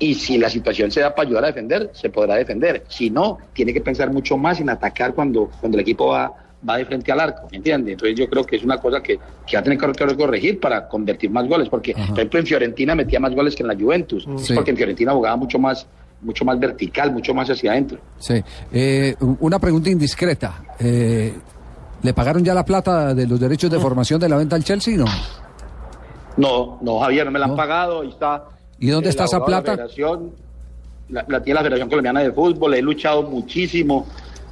Y 0.00 0.14
si 0.14 0.36
la 0.36 0.50
situación 0.50 0.90
se 0.90 1.00
da 1.00 1.14
para 1.14 1.28
ayudar 1.28 1.44
a 1.44 1.46
defender, 1.48 1.90
se 1.94 2.10
podrá 2.10 2.34
defender. 2.34 2.84
Si 2.88 3.10
no, 3.10 3.38
tiene 3.52 3.72
que 3.72 3.80
pensar 3.80 4.10
mucho 4.10 4.36
más 4.36 4.60
en 4.60 4.68
atacar 4.68 5.14
cuando, 5.14 5.50
cuando 5.60 5.78
el 5.78 5.82
equipo 5.82 6.08
va, 6.08 6.32
va 6.68 6.76
de 6.78 6.84
frente 6.86 7.12
al 7.12 7.20
arco, 7.20 7.48
¿me 7.50 7.58
entiende? 7.58 7.92
Entonces 7.92 8.16
yo 8.18 8.28
creo 8.28 8.44
que 8.44 8.56
es 8.56 8.64
una 8.64 8.78
cosa 8.78 9.02
que, 9.02 9.18
que 9.46 9.56
va 9.56 9.60
a 9.60 9.62
tener 9.62 9.78
que 9.78 10.16
corregir 10.16 10.60
para 10.60 10.88
convertir 10.88 11.30
más 11.30 11.46
goles, 11.48 11.68
porque 11.68 11.92
por 11.94 12.02
ejemplo 12.18 12.40
en 12.40 12.46
Fiorentina 12.46 12.94
metía 12.94 13.20
más 13.20 13.34
goles 13.34 13.54
que 13.54 13.62
en 13.62 13.68
la 13.68 13.74
Juventus, 13.74 14.26
Sí. 14.38 14.54
porque 14.54 14.70
en 14.70 14.76
Fiorentina 14.76 15.12
jugaba 15.12 15.36
mucho 15.36 15.58
más, 15.58 15.86
mucho 16.22 16.44
más 16.44 16.58
vertical, 16.58 17.12
mucho 17.12 17.34
más 17.34 17.48
hacia 17.50 17.72
adentro. 17.72 17.98
Sí. 18.18 18.42
Eh, 18.72 19.14
una 19.40 19.58
pregunta 19.58 19.90
indiscreta. 19.90 20.62
Eh, 20.78 21.34
¿Le 22.02 22.12
pagaron 22.14 22.44
ya 22.44 22.52
la 22.54 22.64
plata 22.64 23.14
de 23.14 23.26
los 23.26 23.40
derechos 23.40 23.70
de 23.70 23.78
formación 23.78 24.20
de 24.20 24.28
la 24.28 24.36
venta 24.36 24.56
al 24.56 24.64
Chelsea? 24.64 24.96
No. 24.96 25.06
No, 26.36 26.78
no, 26.82 26.98
Javier, 27.00 27.24
no 27.26 27.30
me 27.30 27.38
la 27.38 27.46
han 27.46 27.56
pagado, 27.56 28.00
ahí 28.02 28.08
está. 28.08 28.44
¿Y 28.78 28.88
dónde 28.88 29.08
está 29.10 29.24
esa 29.24 29.44
plata? 29.44 29.70
La, 29.72 29.76
federación, 29.76 30.30
la, 31.08 31.24
la 31.28 31.42
tiene 31.42 31.54
la 31.54 31.62
Federación 31.62 31.88
Colombiana 31.88 32.20
de 32.20 32.32
Fútbol, 32.32 32.74
he 32.74 32.82
luchado 32.82 33.22
muchísimo 33.22 34.06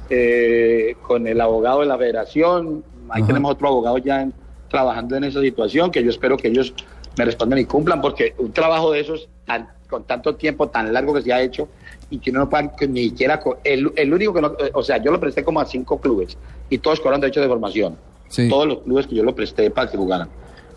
eh, 0.09 0.95
con 1.01 1.27
el 1.27 1.39
abogado 1.41 1.81
de 1.81 1.85
la 1.87 1.97
Federación, 1.97 2.83
ahí 3.09 3.21
Ajá. 3.21 3.27
tenemos 3.27 3.51
otro 3.51 3.67
abogado 3.69 3.97
ya 3.97 4.21
en- 4.21 4.33
trabajando 4.69 5.15
en 5.15 5.23
esa 5.25 5.39
situación, 5.41 5.91
que 5.91 6.03
yo 6.03 6.09
espero 6.09 6.35
que 6.37 6.47
ellos 6.47 6.73
me 7.17 7.25
respondan 7.25 7.59
y 7.59 7.65
cumplan, 7.65 8.01
porque 8.01 8.33
un 8.39 8.51
trabajo 8.51 8.91
de 8.91 8.99
esos, 9.01 9.29
tan- 9.45 9.69
con 9.89 10.03
tanto 10.05 10.35
tiempo 10.35 10.69
tan 10.69 10.91
largo 10.91 11.13
que 11.13 11.21
se 11.21 11.31
ha 11.31 11.41
hecho, 11.41 11.67
y 12.09 12.17
que 12.17 12.31
uno 12.31 12.39
no 12.41 12.49
pueda 12.49 12.75
que 12.75 12.87
ni 12.87 13.09
siquiera, 13.09 13.39
el, 13.63 13.91
el 13.95 14.13
único 14.13 14.33
que 14.33 14.41
no, 14.41 14.47
eh, 14.59 14.71
o 14.73 14.81
sea, 14.83 14.97
yo 14.97 15.11
lo 15.11 15.19
presté 15.19 15.43
como 15.43 15.59
a 15.59 15.65
cinco 15.65 15.99
clubes, 15.99 16.37
y 16.69 16.79
todos 16.79 16.99
cobran 16.99 17.21
derechos 17.21 17.43
de 17.43 17.49
formación, 17.49 17.97
Sí. 18.29 18.49
todos 18.49 18.65
los 18.67 18.79
clubes 18.79 19.05
que 19.05 19.13
yo 19.15 19.23
lo 19.23 19.35
presté 19.35 19.69
para 19.69 19.89
que 19.91 19.95
jugaran 19.97 20.27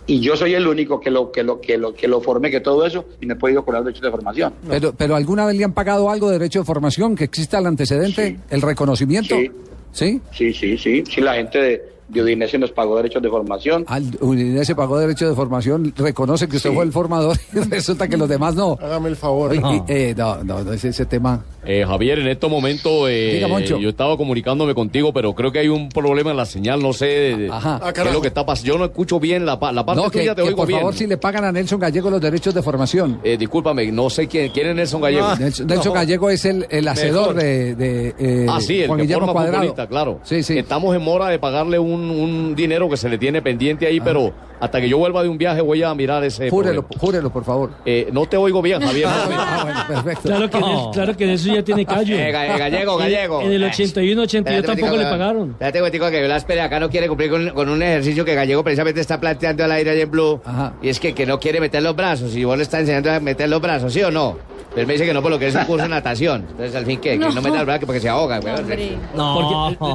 y 0.07 0.21
yo 0.21 0.37
soy 0.37 0.55
el 0.55 0.66
único 0.66 1.01
que 1.01 1.11
lo 1.11 1.33
que 1.33 1.42
lo 1.42 1.61
que 1.61 1.77
lo 1.77 1.95
que 1.95 2.09
lo 2.09 2.21
formé 2.21 2.51
que 2.51 2.61
todo 2.61 2.87
eso 2.87 3.05
y 3.21 3.27
me 3.27 3.35
he 3.35 3.37
podido 3.37 3.64
cobrar 3.64 3.83
derechos 3.83 4.03
de 4.03 4.11
formación 4.11 4.55
Pero, 4.69 4.95
pero 4.97 5.16
¿alguna 5.16 5.47
vez 5.47 5.57
le 5.57 5.64
han 5.64 5.73
pagado 5.73 6.11
algo 6.11 6.29
de 6.29 6.38
derecho 6.38 6.61
de 6.61 6.64
formación? 6.64 7.16
¿Que 7.16 7.25
exista 7.25 7.59
el 7.59 7.66
antecedente, 7.66 8.38
el 8.51 8.62
reconocimiento? 8.62 9.37
Sí. 9.37 9.51
¿Sí? 9.92 10.21
sí 10.33 10.53
sí 10.53 10.79
sí 10.79 11.05
sí 11.09 11.21
la 11.21 11.35
gente 11.35 11.59
de, 11.59 11.96
de 12.09 12.23
Udinese 12.23 12.59
nos 12.59 12.71
pagó 12.71 12.97
derechos 12.97 13.21
de 13.23 13.29
formación 13.29 13.85
Al 13.88 14.05
Udinese 14.21 14.75
pagó 14.75 14.99
derecho 14.99 15.29
de 15.29 15.35
formación, 15.35 15.92
reconoce 15.97 16.49
que 16.49 16.57
usted 16.59 16.73
fue 16.73 16.85
el 16.85 16.92
formador 16.92 17.37
y 17.53 17.59
resulta 17.69 18.07
que 18.09 18.16
los 18.16 18.29
demás 18.29 18.55
no. 18.55 18.79
Hágame 18.81 19.09
el 19.09 19.16
favor. 19.16 19.51
Oye, 19.51 19.61
No. 19.61 19.75
y, 19.75 19.83
eh, 19.88 20.14
no, 20.16 20.42
no, 20.45 20.62
no, 20.62 20.73
ese, 20.73 20.88
ese 20.88 21.07
tema. 21.07 21.45
Eh, 21.64 21.85
Javier, 21.85 22.21
en 22.21 22.29
estos 22.29 22.49
momentos 22.49 22.92
eh, 23.09 23.33
Diga, 23.35 23.49
Moncho. 23.49 23.77
yo 23.79 23.88
estaba 23.88 24.16
comunicándome 24.16 24.73
contigo, 24.73 25.12
pero 25.12 25.35
creo 25.35 25.51
que 25.51 25.59
hay 25.59 25.69
un 25.69 25.88
problema 25.88 26.31
en 26.31 26.37
la 26.37 26.47
señal, 26.47 26.81
no 26.81 26.92
sé 26.92 27.07
de- 27.07 27.37
de- 27.37 27.51
Ajá. 27.51 27.81
Ah, 27.83 27.92
es 27.95 28.12
lo 28.12 28.21
que 28.21 28.29
está 28.29 28.47
pasando. 28.47 28.73
Yo 28.73 28.79
no 28.79 28.85
escucho 28.85 29.19
bien 29.19 29.45
la, 29.45 29.59
pa- 29.59 29.73
la 29.73 29.85
parte 29.85 30.01
No, 30.03 30.09
que, 30.11 30.21
tuya, 30.21 30.35
te 30.35 30.42
que 30.42 30.49
oigo 30.49 30.59
por 30.59 30.69
bien. 30.69 30.79
favor 30.79 30.95
si 30.95 31.07
le 31.09 31.16
pagan 31.16 31.45
a 31.45 31.51
Nelson 31.51 31.81
Gallego 31.81 32.09
los 32.11 32.21
derechos 32.21 32.55
de 32.55 32.62
formación. 32.62 33.21
Eh, 33.25 33.37
discúlpame, 33.37 33.90
no 33.90 34.09
sé 34.11 34.29
quién, 34.29 34.53
quién 34.53 34.69
es 34.69 34.77
Nelson 34.77 35.01
Gallego. 35.01 35.35
Nelson, 35.37 35.66
Nelson 35.66 35.92
Gallego 35.95 36.31
es 36.31 36.45
el, 36.45 36.66
el 36.71 36.87
hacedor 36.87 37.35
Mejor. 37.35 37.42
de, 37.42 37.75
de, 37.75 38.14
eh, 38.19 38.47
Ah, 38.49 38.61
sí, 38.61 38.81
el 38.83 38.87
Juan 38.87 38.99
que 38.99 39.03
Guillermo 39.03 39.27
forma 39.27 39.40
Cuadrado. 39.51 39.88
claro. 39.88 40.21
Estamos 40.31 40.95
en 40.95 41.03
mora 41.03 41.29
de 41.29 41.38
pagarle 41.40 41.79
un, 41.81 41.96
un 42.11 42.55
dinero 42.55 42.89
que 42.89 42.97
se 42.97 43.09
le 43.09 43.19
tiene 43.19 43.43
pendiente 43.43 43.87
ahí, 43.87 44.01
pero 44.01 44.33
hasta 44.59 44.81
que 44.81 44.89
yo 44.89 44.97
vuelva 44.99 45.23
de 45.23 45.29
un 45.29 45.37
viaje 45.37 45.61
voy 45.61 45.83
a 45.83 45.95
mirar 45.95 46.25
ese 46.25 46.49
Júrelo, 46.51 46.83
problema. 46.83 47.01
júrelo, 47.01 47.31
por 47.33 47.45
favor. 47.45 47.71
Eh, 47.85 48.09
no 48.13 48.27
te 48.27 48.37
oigo 48.37 48.63
bien, 48.63 48.81
Javier. 48.81 49.07
Ah, 49.09 49.61
bueno, 49.65 49.81
perfecto. 50.05 50.29
Claro 50.29 50.51
que, 50.51 50.59
claro 50.93 51.17
que 51.17 51.27
Nelson 51.27 51.55
ya 51.57 51.63
tiene 51.63 51.85
callo. 51.85 52.17
Eh, 52.17 52.33
ga- 52.33 52.59
gallego, 52.59 52.93
En- 52.95 52.99
gallego. 52.99 53.43
En, 53.43 53.53
el 53.53 53.65
81, 53.65 54.23
82 54.23 54.59
Espérate, 54.61 54.81
tampoco 54.81 54.97
le 55.03 55.11
pagaron. 55.11 55.51
Espérate, 55.61 55.91
Tico, 55.91 56.11
que 56.11 56.21
Velasco 56.23 56.53
acá 56.61 56.81
no 56.81 56.89
quiere 56.89 57.09
cumplir 57.09 57.31
con, 57.31 57.49
con 57.51 57.69
un 57.69 57.83
ejercicio 57.83 58.25
que 58.25 58.35
Gallego 58.35 58.65
precisamente 58.65 59.01
está 59.01 59.21
planteando 59.21 59.65
al 59.65 59.73
aire 59.73 59.91
ahí 59.91 60.01
en 60.01 60.11
Blue. 60.11 60.41
Y 60.83 60.89
es 60.89 60.99
que, 61.01 61.13
que 61.13 61.27
no 61.27 61.39
quiere 61.39 61.61
meter 61.61 61.83
los 61.83 61.95
brazos. 61.95 62.35
Y 62.35 62.45
vos 62.45 62.57
le 62.57 62.63
estás 62.63 62.81
enseñando 62.81 63.11
a 63.13 63.21
meter 63.21 63.49
los 63.49 63.61
brazos, 63.61 63.93
¿sí 63.93 64.03
o 64.03 64.11
no? 64.11 64.39
Pues 64.77 64.87
me 64.87 64.93
dice 64.93 65.07
que 65.07 65.15
no 65.15 65.23
por 65.23 65.31
lo 65.31 65.39
que 65.39 65.47
es 65.47 65.55
un 65.55 65.65
curso 65.65 65.85
de 65.85 65.89
natación. 65.89 66.45
Entonces, 66.51 66.77
al 66.77 66.85
fin, 66.85 67.01
¿qué? 67.01 67.12
Que 67.12 67.19
no, 67.19 67.31
No. 67.33 67.41
meta 67.41 67.61
el 67.61 67.65
brazo 67.65 67.87
porque 67.87 67.99
se 67.99 68.11
ahoga, 68.11 68.41
güey. 68.41 68.55
Porque 68.57 68.99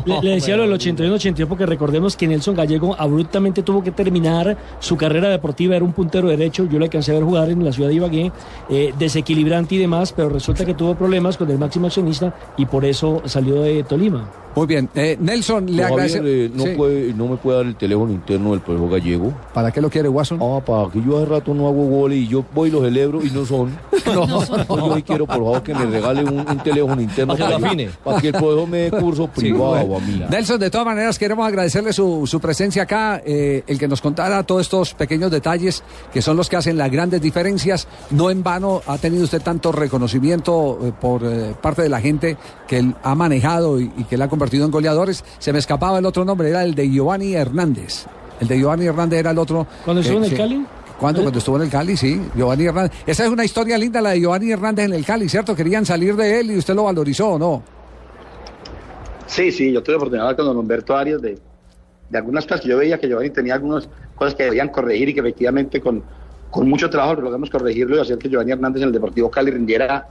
le, 0.08 0.22
le 0.24 0.30
decía 0.32 0.58
lo 0.58 0.64
del 0.64 0.72
81-82 0.74 1.46
porque 1.48 1.68
recordemos 1.68 2.16
que 2.18 2.28
Nelson 2.28 2.56
Gallego 2.56 2.96
abruptamente 2.98 3.62
tuvo 3.62 3.84
que 3.84 3.92
terminar 3.92 4.58
su 4.80 4.98
carrera 4.98 5.30
deportiva, 5.30 5.76
era 5.76 5.86
un 5.86 5.94
puntero 5.94 6.30
derecho, 6.30 6.66
yo 6.66 6.80
le 6.80 6.86
alcancé 6.86 7.12
a 7.12 7.14
ver 7.14 7.24
jugar 7.24 7.50
en 7.52 7.64
la 7.64 7.72
ciudad 7.72 7.90
de 7.90 7.96
Ibagué, 7.96 8.32
eh, 8.72 8.92
desequilibrante 8.98 9.76
y 9.76 9.78
demás, 9.78 10.14
pero 10.14 10.30
resulta 10.30 10.66
que 10.66 10.74
tuvo 10.74 10.96
problemas 10.96 11.38
con 11.38 11.52
el 11.52 11.60
máximo 11.60 11.86
accionista 11.86 12.34
y 12.58 12.66
por 12.66 12.84
eso 12.84 13.22
salió 13.26 13.62
de 13.62 13.84
Tolima. 13.84 14.32
Muy 14.54 14.68
bien. 14.68 14.90
Eh, 14.96 15.16
Nelson, 15.20 15.66
le 15.74 15.84
eh, 15.84 16.52
no, 16.54 16.64
Sí. 16.66 16.70
puede, 16.76 17.14
no 17.14 17.28
me 17.28 17.38
puede 17.38 17.58
dar 17.60 17.66
el 17.68 17.76
teléfono 17.76 18.12
interno 18.12 18.52
del 18.52 18.60
profesor 18.60 18.90
Gallego. 18.90 19.34
¿Para 19.54 19.72
qué 19.72 19.80
lo 19.80 19.90
quiere, 19.90 20.10
Watson? 20.10 20.40
Ah, 20.42 20.60
para 20.66 20.90
que 20.92 21.02
yo 21.02 21.18
hace 21.18 21.26
rato 21.28 21.54
no 21.54 21.68
hago 21.68 21.86
goles 21.86 22.18
y 22.20 22.28
yo 22.28 22.44
voy 22.54 22.68
y 22.68 22.72
los 22.74 22.82
celebro 22.84 23.24
y 23.24 23.30
no 23.30 23.46
son. 23.46 23.70
No. 24.12 24.28
Entonces 24.74 24.88
yo 24.88 24.94
hoy 24.96 25.04
quiero, 25.04 25.26
por 25.26 25.36
favor, 25.36 25.64
que 25.64 25.74
me 25.74 25.86
regale 25.86 26.24
un, 26.24 26.40
un 26.40 26.58
teléfono 26.60 27.02
interno 27.02 27.36
Para 27.36 27.58
que 27.58 27.90
para 28.04 28.22
que 28.22 28.28
el 28.28 28.34
profesor 28.34 28.68
me 28.68 28.78
dé 28.78 28.92
curso 28.92 29.28
privado 29.28 29.86
bueno. 29.86 29.98
a 29.98 30.00
mí. 30.00 30.24
Nelson, 30.30 30.60
de 30.60 30.70
todas 30.70 30.86
maneras, 30.86 31.18
queremos 31.20 31.48
agradecerle 31.48 31.94
su, 31.94 32.26
su 32.28 32.40
presencia 32.40 32.84
acá, 32.84 33.22
eh, 33.26 33.64
el 33.68 33.78
que 33.78 33.88
nos 33.88 34.02
contara 34.02 34.44
todos 34.44 34.62
estos 34.62 34.94
pequeños 34.94 35.32
detalles 35.32 35.84
que 36.14 36.22
son 36.22 36.38
los 36.38 36.50
que 36.50 36.58
hacen 36.58 36.78
las 36.78 36.92
grandes 36.92 37.22
diferencias. 37.22 37.88
No 38.12 38.30
en 38.30 38.44
vano 38.44 38.82
ha 38.88 38.98
tenido 38.98 39.24
usted 39.24 39.42
tanto 39.42 39.72
reconocimiento 39.72 40.80
eh, 40.84 40.94
por 41.00 41.24
eh, 41.24 41.54
parte 41.62 41.82
de 41.82 41.90
la 41.90 42.02
gente 42.02 42.38
que 42.68 42.80
él 42.80 42.96
ha 43.04 43.16
manejado 43.16 43.80
y, 43.80 43.92
y 43.98 44.04
que 44.06 44.18
le 44.18 44.24
ha 44.24 44.28
convertido 44.30 44.66
en 44.66 44.72
goleadores. 44.72 45.24
Se 45.40 45.54
me 45.54 45.60
escapaba 45.60 46.00
el 46.00 46.06
otro 46.06 46.26
nombre, 46.26 46.50
era 46.50 46.64
el 46.64 46.76
de 46.76 46.90
Giovanni 46.90 47.34
Hernández. 47.34 48.06
El 48.40 48.48
de 48.48 48.58
Giovanni 48.58 48.86
Hernández 48.86 49.20
era 49.20 49.32
el 49.32 49.38
otro. 49.38 49.68
¿Cuando 49.86 50.02
estuvo 50.02 50.18
en 50.18 50.24
el 50.24 50.30
sí. 50.32 50.36
Cali? 50.36 50.66
¿Cuándo? 51.02 51.24
Cuando 51.24 51.40
estuvo 51.40 51.56
en 51.56 51.64
el 51.64 51.70
Cali, 51.72 51.98
sí. 51.98 52.22
Giovanni 52.36 52.66
Hernández. 52.66 52.92
Esa 53.08 53.26
es 53.26 53.32
una 53.32 53.44
historia 53.44 53.76
linda, 53.76 54.00
la 54.02 54.12
de 54.12 54.20
Giovanni 54.20 54.52
Hernández 54.52 54.86
en 54.86 54.94
el 54.94 55.04
Cali, 55.04 55.28
¿cierto? 55.28 55.56
Querían 55.56 55.84
salir 55.84 56.16
de 56.16 56.40
él 56.40 56.52
y 56.52 56.58
usted 56.60 56.76
lo 56.76 56.84
valorizó, 56.84 57.30
¿o 57.30 57.40
no? 57.40 57.64
Sí, 59.26 59.52
sí, 59.52 59.72
yo 59.72 59.82
tuve 59.82 59.96
oportunidad 59.96 60.26
de 60.26 60.30
hablar 60.30 60.36
con 60.38 60.46
don 60.46 60.58
Humberto 60.58 60.96
Arias 60.96 61.20
de, 61.20 61.40
de 62.08 62.18
algunas 62.20 62.46
cosas 62.46 62.62
que 62.62 62.70
yo 62.70 62.78
veía 62.78 63.00
que 63.00 63.08
Giovanni 63.08 63.32
tenía 63.32 63.56
algunas 63.56 63.90
cosas 64.14 64.36
que 64.36 64.44
debían 64.44 64.70
corregir 64.70 65.10
y 65.10 65.16
que 65.16 65.22
efectivamente 65.22 65.82
con, 65.82 66.04
con 66.52 66.70
mucho 66.70 66.88
trabajo 66.88 67.20
logramos 67.20 67.50
corregirlo 67.50 67.98
y 67.98 68.02
hacer 68.02 68.20
que 68.20 68.30
Giovanni 68.30 68.52
Hernández 68.52 68.84
en 68.84 68.90
el 68.90 68.94
Deportivo 68.94 69.32
Cali 69.32 69.50
rindiera 69.50 70.08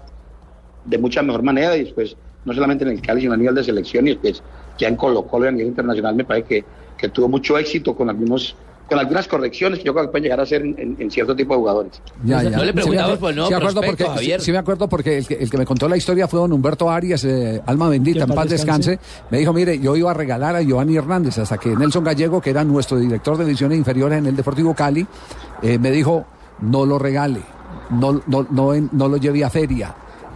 de 0.84 0.99
mucha 0.99 1.22
mejor 1.22 1.45
manera 1.45 1.76
y 1.76 1.84
después 1.84 2.16
no 2.45 2.53
solamente 2.53 2.82
en 2.82 2.91
el 2.91 3.01
Cali 3.01 3.20
sino 3.20 3.34
a 3.34 3.36
nivel 3.36 3.55
de 3.55 3.62
selección 3.62 4.09
y 4.09 4.11
después 4.11 4.43
ya 4.76 4.88
en 4.88 4.97
Colo 4.97 5.22
Colo 5.22 5.45
y 5.45 5.49
a 5.49 5.53
nivel 5.53 5.68
internacional 5.68 6.16
me 6.16 6.24
parece 6.24 6.49
que, 6.49 6.64
que 6.99 7.09
tuvo 7.11 7.28
mucho 7.28 7.57
éxito 7.59 7.95
con 7.95 8.11
algunos 8.11 8.57
con 8.91 8.99
algunas 8.99 9.26
correcciones 9.28 9.78
que 9.78 9.84
yo 9.86 9.95
creo 9.95 10.05
que 10.07 10.11
pueden 10.11 10.24
llegar 10.24 10.41
a 10.41 10.45
ser 10.47 10.62
en, 10.62 10.74
en- 10.78 10.97
en 10.99 11.11
cierto 11.11 11.34
tipo 11.34 11.55
de 11.55 11.61
jugadores. 11.61 12.03
Ya, 12.24 12.43
ya. 12.43 12.51
No 12.51 12.64
le 12.64 12.72
preguntamos 12.74 13.12
Sí, 13.12 13.18
por 13.18 13.30
el 13.30 13.36
nuevo 13.36 13.49
sí, 13.49 13.55
acuerdo 13.55 13.80
porque, 13.80 14.05
Javier. 14.05 14.41
Sí, 14.41 14.47
sí 14.47 14.53
me 14.53 14.59
acuerdo 14.59 14.88
porque 14.88 15.18
el 15.18 15.26
que, 15.26 15.34
el 15.34 15.49
que 15.51 15.57
me 15.59 15.64
contó 15.64 15.88
la 15.88 15.97
historia 15.97 16.26
fue 16.28 16.41
don 16.41 16.53
Humberto 16.53 16.91
Arias, 16.91 17.24
eh, 17.24 17.62
alma 17.66 17.88
bendita, 17.88 18.24
en 18.24 18.30
paz 18.34 18.49
descanse. 18.51 18.99
Me 19.30 19.38
dijo, 19.38 19.53
mire, 19.53 19.78
yo 19.78 19.95
iba 19.97 20.11
a 20.11 20.14
regalar 20.14 20.57
a 20.57 20.62
Giovanni 20.62 20.97
Hernández 20.97 21.38
hasta 21.38 21.57
que 21.57 21.74
Nelson 21.76 22.03
Gallego, 22.05 22.41
que 22.41 22.51
era 22.51 22.64
nuestro 22.64 22.99
director 22.99 23.38
de 23.38 23.45
divisiones 23.45 23.78
inferiores 23.78 24.18
en 24.18 24.26
el 24.26 24.34
Deportivo 24.36 24.74
Cali, 24.74 25.07
eh, 25.62 25.78
me 25.78 25.91
dijo, 25.93 26.26
no 26.61 26.84
lo 26.84 26.99
regale, 26.99 27.41
no, 27.91 28.20
no, 28.26 28.47
no, 28.51 28.72
no 28.93 29.09
lo 29.09 29.16
lleve 29.16 29.45
a 29.45 29.51
feria. 29.51 29.95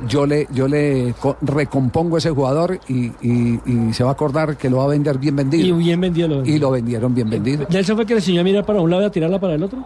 Yo 0.09 0.27
le, 0.27 0.47
yo 0.53 0.67
le 0.69 1.15
co- 1.21 1.37
recompongo 1.41 2.19
ese 2.19 2.31
jugador 2.31 2.79
y, 2.89 3.07
y- 3.23 3.61
y 3.65 3.93
se 3.95 4.03
va 4.03 4.11
a 4.11 4.13
acordar 4.13 4.57
que 4.57 4.69
lo 4.69 4.79
va 4.79 4.85
a 4.85 4.89
vender 4.89 5.19
bien 5.19 5.37
vendido. 5.37 5.67
Y 5.67 5.73
bien 5.73 6.01
vendido 6.01 6.29
lo 6.29 6.45
Y 6.45 6.59
lo 6.59 6.71
vendieron 6.73 7.15
bien 7.15 7.31
vendido. 7.31 7.67
Nelson 7.71 7.97
fue 7.97 8.03
el 8.03 8.09
que 8.09 8.15
le 8.15 8.21
enseñó 8.21 8.41
a 8.41 8.45
mirar 8.45 8.65
para 8.67 8.81
un 8.81 8.91
lado 8.91 9.03
y 9.03 9.07
a 9.07 9.11
tirarla 9.11 9.39
para 9.41 9.55
el 9.55 9.63
otro. 9.63 9.79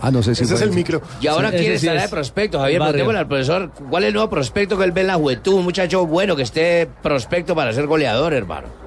Ah, 0.00 0.10
no 0.10 0.22
sé 0.22 0.34
si 0.34 0.44
Ese 0.44 0.54
es 0.54 0.60
fue 0.60 0.68
el 0.68 0.74
micro. 0.76 1.00
Y 1.20 1.26
ahora 1.26 1.50
Sí, 1.50 1.56
quiere 1.56 1.78
sí 1.78 1.86
estar 1.86 1.96
es. 1.96 2.02
de 2.04 2.08
prospecto, 2.08 2.58
Javier. 2.60 2.78
Preguntémosle 2.78 3.18
al 3.18 3.26
profesor 3.26 3.70
cuál 3.90 4.04
es 4.04 4.08
el 4.08 4.14
nuevo 4.14 4.28
prospecto 4.30 4.76
que 4.78 4.84
él 4.84 4.92
ve 4.92 5.00
en 5.00 5.06
la 5.08 5.14
juventud. 5.14 5.54
Un 5.54 5.64
muchacho 5.64 6.06
bueno 6.06 6.36
que 6.36 6.42
esté 6.42 6.88
prospecto 7.02 7.54
para 7.54 7.72
ser 7.72 7.86
goleador, 7.86 8.34
hermano. 8.34 8.81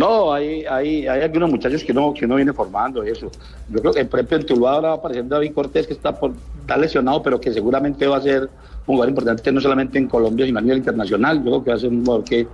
No, 0.00 0.32
hay, 0.32 0.64
hay, 0.64 1.06
hay 1.06 1.20
algunos 1.22 1.50
muchachos 1.50 1.84
que 1.84 1.92
no, 1.92 2.14
que 2.14 2.24
uno 2.24 2.36
viene 2.36 2.54
formando 2.54 3.02
eso. 3.02 3.30
Yo 3.68 3.80
creo 3.80 3.92
que, 3.92 4.04
por 4.06 4.18
ejemplo, 4.20 4.38
en 4.38 4.46
Tuluá 4.46 4.72
ahora 4.72 4.88
va 4.88 4.94
apareciendo 4.94 5.34
David 5.34 5.52
Cortés, 5.52 5.86
que 5.86 5.92
está, 5.92 6.18
por, 6.18 6.32
está 6.60 6.76
lesionado, 6.78 7.22
pero 7.22 7.38
que 7.38 7.52
seguramente 7.52 8.06
va 8.06 8.16
a 8.16 8.22
ser 8.22 8.44
un 8.44 8.96
jugador 8.96 9.10
importante 9.10 9.52
no 9.52 9.60
solamente 9.60 9.98
en 9.98 10.06
Colombia, 10.08 10.46
sino 10.46 10.58
a 10.58 10.62
nivel 10.62 10.78
internacional. 10.78 11.36
Yo 11.38 11.44
creo 11.44 11.64
que 11.64 11.70
va 11.70 11.76
a 11.76 11.80
ser 11.80 11.90
un 11.90 12.00
jugador 12.02 12.24
que 12.24 12.46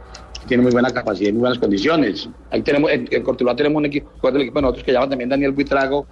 tiene 0.49 0.63
muy 0.65 0.73
buena 0.73 0.91
capacidad 0.91 1.29
y 1.31 1.33
muy 1.35 1.41
buenas 1.43 1.59
condiciones. 1.61 2.29
Ahí 2.51 2.63
tenemos, 2.63 2.91
en, 2.91 3.07
en 3.11 3.23
Cortuluá 3.23 3.55
tenemos 3.55 3.79
un 3.79 3.87
equipo, 3.87 4.11
del 4.33 4.43
equipo 4.43 4.57
de 4.59 4.63
nosotros 4.63 4.85
que 4.85 4.93
llaman 4.93 5.11
también 5.11 5.31
Daniel 5.31 5.53
Buitrago, 5.53 6.07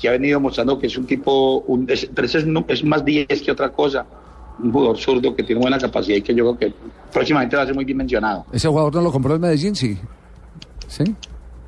que 0.00 0.08
ha 0.08 0.12
venido 0.12 0.40
mostrando 0.40 0.78
que 0.80 0.88
es 0.88 0.96
un 0.98 1.06
tipo, 1.06 1.58
un, 1.68 1.88
es- 1.88 2.10
pero 2.12 2.26
ese 2.26 2.38
es, 2.38 2.46
no- 2.46 2.64
más 2.86 3.04
10 3.04 3.40
que 3.40 3.52
otra 3.52 3.68
cosa. 3.70 4.04
Un 4.62 4.72
jugador 4.72 4.98
zurdo 4.98 5.34
que 5.34 5.44
tiene 5.44 5.60
buena 5.60 5.78
capacidad 5.78 6.16
y 6.16 6.22
que 6.22 6.34
yo 6.34 6.44
creo 6.56 6.58
que 6.58 6.74
próximamente 7.12 7.56
va 7.56 7.62
a 7.62 7.66
ser 7.66 7.74
muy 7.76 7.84
bien 7.84 7.98
mencionado. 7.98 8.44
Ese 8.52 8.66
jugador 8.68 8.94
no 8.96 9.00
lo 9.02 9.12
compró 9.12 9.32
el 9.34 9.40
Medellín, 9.40 9.74
sí. 9.76 9.96
¿Sí? 10.92 11.04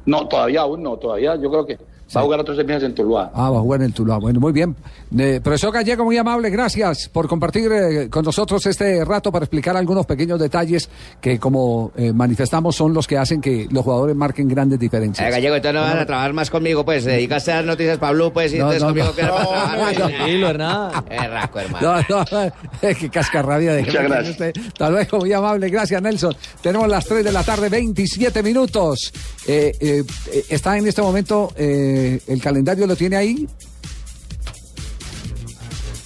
No, 0.04 0.28
todavía 0.28 0.60
aún 0.60 0.82
no, 0.82 0.98
todavía 0.98 1.34
yo 1.36 1.50
creo 1.50 1.64
que 1.64 1.78
va 2.14 2.20
a 2.20 2.24
jugar 2.24 2.40
otros 2.40 2.56
meses 2.58 2.82
en 2.84 2.94
Tuluá. 2.94 3.30
Ah, 3.34 3.50
va 3.50 3.58
a 3.58 3.60
jugar 3.60 3.80
en 3.80 3.86
el 3.86 3.92
Tuluá. 3.92 4.18
Bueno, 4.18 4.40
muy 4.40 4.52
bien. 4.52 4.74
Eh, 5.16 5.40
profesor 5.42 5.72
Gallego, 5.72 6.04
muy 6.04 6.16
amable, 6.16 6.50
gracias 6.50 7.08
por 7.08 7.28
compartir 7.28 7.70
eh, 7.72 8.08
con 8.10 8.24
nosotros 8.24 8.64
este 8.66 9.04
rato 9.04 9.30
para 9.30 9.44
explicar 9.44 9.76
algunos 9.76 10.06
pequeños 10.06 10.38
detalles 10.40 10.88
que, 11.20 11.38
como 11.38 11.92
eh, 11.96 12.12
manifestamos, 12.12 12.76
son 12.76 12.92
los 12.94 13.06
que 13.06 13.18
hacen 13.18 13.40
que 13.40 13.68
los 13.70 13.84
jugadores 13.84 14.16
marquen 14.16 14.48
grandes 14.48 14.78
diferencias. 14.78 15.26
Eh, 15.26 15.30
Gallego, 15.30 15.56
entonces 15.56 15.80
no 15.80 15.86
van 15.86 15.98
a 15.98 16.06
trabajar 16.06 16.32
más 16.32 16.50
conmigo, 16.50 16.84
pues. 16.84 17.04
Dedicaste 17.04 17.52
a 17.52 17.56
dar 17.56 17.64
noticias 17.64 17.98
para 17.98 18.12
Blue, 18.12 18.32
pues, 18.32 18.52
y 18.52 18.58
No, 18.58 18.72
entonces 18.72 18.82
no, 18.82 18.88
conmigo 18.88 19.06
no. 19.08 19.14
que 19.14 19.22
No, 19.24 19.92
no. 19.92 20.08
Tranquilo, 20.08 20.48
Hernán. 20.48 20.90
Raco, 21.30 21.58
hermano. 21.60 22.02
No, 22.08 22.18
no, 22.20 22.52
qué 22.80 23.08
cascarrabia 23.10 23.74
de 23.74 23.82
Muchas 23.82 24.04
gracias. 24.04 24.52
Hasta 24.66 24.90
luego, 24.90 25.18
muy 25.18 25.32
amable. 25.32 25.68
Gracias, 25.68 26.00
Nelson. 26.00 26.34
Tenemos 26.60 26.88
las 26.88 27.04
3 27.04 27.24
de 27.24 27.32
la 27.32 27.42
tarde, 27.42 27.68
27 27.68 28.42
minutos. 28.42 29.12
Eh, 29.46 29.72
eh, 29.80 30.04
está 30.48 30.76
en 30.76 30.86
este 30.86 31.02
momento, 31.02 31.52
eh, 31.56 31.93
el 32.26 32.40
calendario 32.42 32.86
lo 32.86 32.96
tiene 32.96 33.16
ahí. 33.16 33.48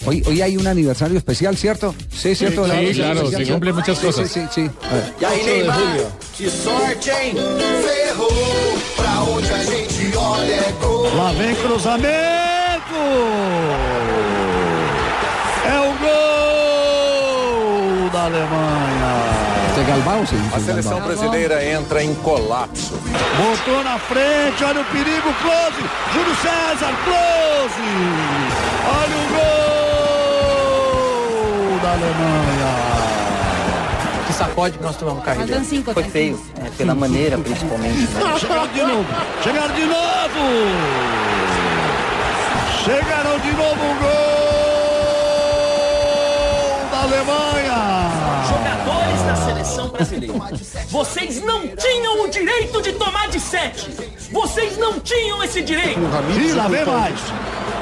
Hoy, 0.06 0.22
hoy 0.26 0.40
hay 0.40 0.56
un 0.56 0.66
aniversario 0.66 1.18
especial, 1.18 1.56
¿cierto? 1.56 1.94
Sí, 2.10 2.34
¿cierto? 2.34 2.64
Sí, 2.64 2.70
Aniversario 2.70 3.04
claro, 3.12 3.20
especial, 3.28 3.44
se 3.46 3.52
cumplen 3.52 3.74
muchas 3.74 3.98
Sí, 3.98 4.06
cosas. 4.06 4.30
Sí, 4.30 4.40
sí, 4.40 4.46
sí. 4.54 4.70
A 4.90 4.94
ver. 4.94 5.14
E 5.20 5.24
aí, 5.26 5.44
Neymar, 5.44 5.76
que 6.36 6.48
sorte, 6.50 7.10
hein? 7.10 7.34
Ferrou, 7.84 8.30
pra 8.96 9.20
onde 9.22 9.50
a 9.52 9.58
gente 9.64 10.16
olha 10.16 10.54
é 10.54 10.72
gol. 10.80 11.14
Lá 11.14 11.32
vem 11.32 11.54
cruzamento! 11.56 12.08
É 15.66 15.78
o 15.78 15.92
gol 18.02 18.10
da 18.10 18.22
Alemanha! 18.24 18.97
Galvão, 19.88 20.26
sim. 20.26 20.36
A 20.52 20.60
seleção 20.60 21.00
brasileira 21.00 21.64
entra 21.64 22.04
em 22.04 22.14
colapso. 22.16 22.92
Botou 23.38 23.82
na 23.82 23.98
frente, 23.98 24.62
olha 24.62 24.82
o 24.82 24.84
perigo, 24.84 25.32
close! 25.40 25.82
Júlio 26.12 26.36
César, 26.36 26.92
close! 27.04 27.80
Olha 28.86 29.16
o 29.16 29.28
gol 31.72 31.78
da 31.80 31.90
Alemanha! 31.92 32.72
Que 34.26 34.32
sacode 34.34 34.76
que 34.76 34.84
nós 34.84 34.96
tomamos 34.96 35.24
carreira. 35.24 35.58
Foi 35.64 35.94
tem 35.94 36.10
feio, 36.10 36.38
é, 36.62 36.68
pela 36.76 36.94
maneira, 36.94 37.38
principalmente. 37.38 38.00
Né? 38.00 38.20
Chegaram 38.38 38.66
de 38.68 38.82
novo! 38.82 39.06
Chegaram 39.42 39.74
de 39.74 39.86
novo! 39.86 40.38
Chegaram 42.84 43.38
de 43.38 43.52
novo 43.52 43.84
o 43.84 43.94
gol 44.00 44.18
da 46.90 46.98
Alemanha! 47.04 47.97
Seleção 49.78 49.88
brasileira, 49.90 50.34
vocês 50.88 51.40
não 51.42 51.68
tinham 51.68 52.24
o 52.24 52.28
direito 52.28 52.82
de 52.82 52.94
tomar 52.94 53.28
de 53.28 53.38
sete. 53.38 53.88
Vocês 54.32 54.76
não 54.76 54.98
tinham 54.98 55.40
esse 55.44 55.62
direito. 55.62 56.00
E 56.36 56.52
lá 56.52 56.66
vem 56.66 56.84
mais! 56.84 57.20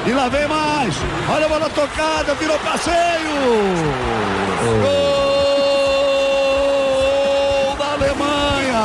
E 0.07 0.11
lá 0.12 0.28
vem 0.28 0.47
mais! 0.47 0.94
Olha 1.30 1.47
a 1.47 1.49
bola 1.49 1.70
tocada, 1.70 2.34
virou 2.34 2.59
passeio! 2.59 2.94
Gol 7.68 7.76
da 7.78 7.92
Alemanha! 7.94 8.84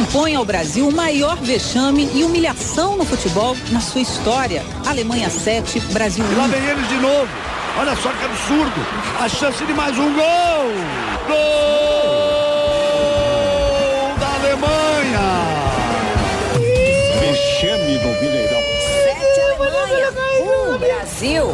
Impõe 0.00 0.34
ao 0.34 0.44
Brasil 0.44 0.88
o 0.88 0.92
maior 0.92 1.36
vexame 1.36 2.10
e 2.12 2.24
humilhação 2.24 2.96
no 2.96 3.04
futebol 3.04 3.56
na 3.70 3.80
sua 3.80 4.00
história. 4.00 4.64
Alemanha 4.84 5.30
7, 5.30 5.78
Brasil 5.92 6.24
E 6.28 6.34
lá 6.34 6.44
1. 6.44 6.48
vem 6.48 6.64
eles 6.64 6.88
de 6.88 6.96
novo! 6.96 7.57
Olha 7.78 7.94
só 7.94 8.10
que 8.10 8.24
absurdo! 8.24 8.84
A 9.20 9.28
chance 9.28 9.64
de 9.64 9.72
mais 9.72 9.96
um 9.96 10.12
gol! 10.12 10.72
Gol 11.28 11.36
da 14.18 14.34
Alemanha! 14.34 15.28
Vexame 17.20 17.98
no 17.98 18.08
Mineirão. 18.20 18.62
Sete 19.04 19.40
Alemanha, 19.42 20.10
um 20.42 20.76
Brasil. 20.76 21.44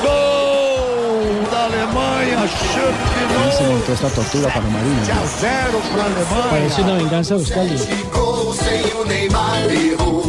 Gol 0.00 1.42
da 1.50 1.64
Alemanha! 1.64 2.48
Chance 2.48 3.04
de 3.12 3.24
novo! 3.34 3.92
esta 3.92 4.08
tortura 4.08 4.50
para 4.50 4.62
Marina. 4.62 5.12
A 5.12 5.26
zero 5.26 5.78
para 5.92 6.04
a 6.04 6.06
Alemanha! 6.06 6.74
una 6.78 6.96
venganza 6.96 7.34
de 7.34 7.42
Euskadi. 7.42 7.76
Gol 8.10 8.54
sem 8.54 8.82
o 8.94 9.04
Neymar 9.04 9.70
errou. 9.70 10.23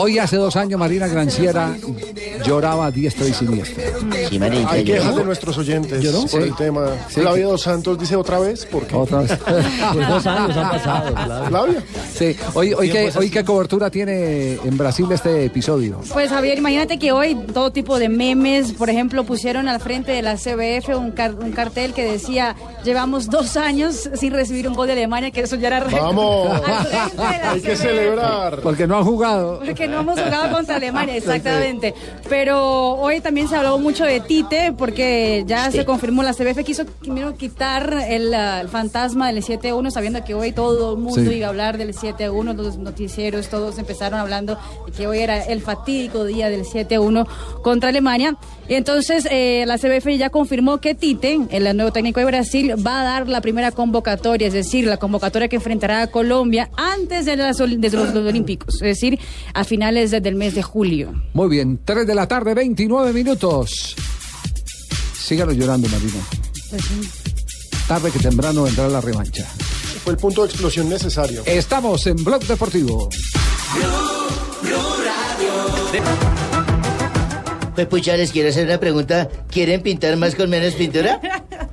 Hoy 0.00 0.18
hace 0.18 0.36
dos 0.36 0.54
años 0.56 0.78
Marina 0.78 1.06
Granciera 1.08 1.76
lloraba 2.44 2.86
a 2.86 2.90
diestra 2.90 3.26
y 3.26 3.32
siniestra. 3.32 3.84
Hay 4.70 4.84
quejas 4.84 5.16
de 5.16 5.24
nuestros 5.24 5.58
oyentes 5.58 6.02
¿Lloró? 6.02 6.20
por 6.22 6.30
Sí. 6.42 6.48
el 6.48 6.54
tema. 6.56 6.86
Sí, 7.08 7.20
que- 7.20 7.42
Dos 7.48 7.62
Santos 7.62 7.98
dice 7.98 8.14
otra 8.16 8.38
vez, 8.38 8.64
¿por 8.66 8.86
qué? 8.86 8.94
Otra 8.94 9.20
vez. 9.20 9.32
Pues 9.92 10.08
dos 10.08 10.26
años 10.26 10.56
han 10.56 10.70
pasado, 10.70 11.14
Flavia. 11.48 11.82
Sí. 12.14 12.36
Hoy, 12.54 12.72
hoy, 12.74 12.90
qué, 12.90 13.10
hoy 13.16 13.30
qué 13.30 13.44
cobertura 13.44 13.90
tiene 13.90 14.54
en 14.54 14.76
Brasil 14.76 15.06
este 15.10 15.44
episodio. 15.46 16.00
Pues 16.12 16.30
Javier, 16.30 16.58
imagínate 16.58 16.98
que 16.98 17.10
hoy 17.12 17.34
todo 17.54 17.70
tipo 17.72 17.98
de 17.98 18.08
memes, 18.08 18.72
por 18.72 18.90
ejemplo, 18.90 19.24
pusieron 19.24 19.68
al 19.68 19.80
frente 19.80 20.12
de 20.12 20.22
la 20.22 20.36
CBF 20.36 20.94
un, 20.96 21.10
car- 21.12 21.34
un 21.34 21.52
cartel 21.52 21.94
que 21.94 22.04
decía, 22.04 22.54
llevamos 22.84 23.28
dos 23.30 23.56
años 23.56 24.08
sin 24.14 24.32
recibir 24.32 24.68
un 24.68 24.74
gol 24.74 24.86
de 24.88 24.92
Alemania, 24.94 25.30
que 25.30 25.40
eso 25.40 25.56
ya 25.56 25.68
era 25.68 25.80
récord". 25.80 26.02
Vamos. 26.02 26.60
Hay 27.44 27.60
que 27.60 27.76
celebrar. 27.76 28.60
Porque 28.60 28.86
no 28.86 28.98
han 28.98 29.04
jugado. 29.04 29.60
Porque 29.64 29.87
no 29.88 30.00
hemos 30.00 30.20
jugado 30.20 30.52
contra 30.54 30.76
Alemania, 30.76 31.16
exactamente. 31.16 31.94
Pero 32.28 32.92
hoy 32.94 33.20
también 33.20 33.48
se 33.48 33.56
habló 33.56 33.78
mucho 33.78 34.04
de 34.04 34.20
Tite, 34.20 34.72
porque 34.76 35.44
ya 35.46 35.70
se 35.70 35.84
confirmó, 35.84 36.22
la 36.22 36.32
CBF 36.34 36.62
quiso 36.64 36.84
primero 36.86 37.34
quitar 37.36 37.92
el, 38.08 38.32
ah, 38.34 38.60
el 38.60 38.68
fantasma 38.68 39.32
del 39.32 39.42
7-1, 39.42 39.90
sabiendo 39.90 40.22
que 40.24 40.34
hoy 40.34 40.52
todo 40.52 40.92
el 40.94 40.98
mundo 40.98 41.30
Sí. 41.30 41.36
iba 41.36 41.46
a 41.46 41.50
hablar 41.50 41.78
del 41.78 41.94
7-1, 41.94 42.54
los 42.54 42.78
noticieros, 42.78 43.48
todos 43.48 43.78
empezaron 43.78 44.20
hablando 44.20 44.58
de 44.86 44.92
que 44.92 45.06
hoy 45.06 45.18
era 45.18 45.42
el 45.44 45.60
fatídico 45.62 46.24
día 46.24 46.50
del 46.50 46.64
7-1 46.64 47.26
contra 47.62 47.88
Alemania. 47.88 48.36
Y 48.68 48.74
entonces 48.74 49.26
eh, 49.30 49.64
la 49.66 49.78
CBF 49.78 50.06
ya 50.18 50.30
confirmó 50.30 50.78
que 50.78 50.94
Tite, 50.94 51.38
el 51.50 51.76
nuevo 51.76 51.90
técnico 51.92 52.20
de 52.20 52.26
Brasil, 52.26 52.74
va 52.86 53.00
a 53.00 53.04
dar 53.04 53.28
la 53.28 53.40
primera 53.40 53.70
convocatoria, 53.72 54.46
es 54.48 54.52
decir, 54.52 54.84
la 54.86 54.98
convocatoria 54.98 55.48
que 55.48 55.56
enfrentará 55.56 56.02
a 56.02 56.06
Colombia 56.08 56.70
antes 56.76 57.24
de, 57.24 57.36
las 57.36 57.56
de 57.56 57.66
los, 57.90 58.12
los 58.14 58.26
Olímpicos, 58.26 58.74
es 58.76 58.80
decir, 58.80 59.18
a 59.54 59.64
finales 59.64 60.10
de- 60.10 60.20
del 60.20 60.34
mes 60.34 60.54
de 60.54 60.62
julio. 60.62 61.14
Muy 61.32 61.48
bien, 61.48 61.80
3 61.84 62.06
de 62.06 62.14
la 62.14 62.28
tarde, 62.28 62.52
29 62.54 63.12
minutos. 63.12 63.94
Síganos 65.18 65.54
llorando, 65.56 65.88
Marina. 65.88 66.20
Tarde 67.86 68.10
que 68.10 68.18
temprano 68.18 68.64
vendrá 68.64 68.88
la 68.88 69.00
revancha. 69.00 69.46
Fue 70.04 70.12
el 70.12 70.18
punto 70.18 70.42
de 70.42 70.48
explosión 70.48 70.88
necesario. 70.88 71.42
Estamos 71.46 72.06
en 72.06 72.16
Blog 72.22 72.42
Deportivo. 72.44 73.08
Pues 77.78 77.86
pucha, 77.86 78.16
les 78.16 78.32
quiero 78.32 78.48
hacer 78.48 78.66
una 78.66 78.80
pregunta. 78.80 79.28
¿Quieren 79.48 79.82
pintar 79.82 80.16
más 80.16 80.34
con 80.34 80.50
menos 80.50 80.74
pintura? 80.74 81.20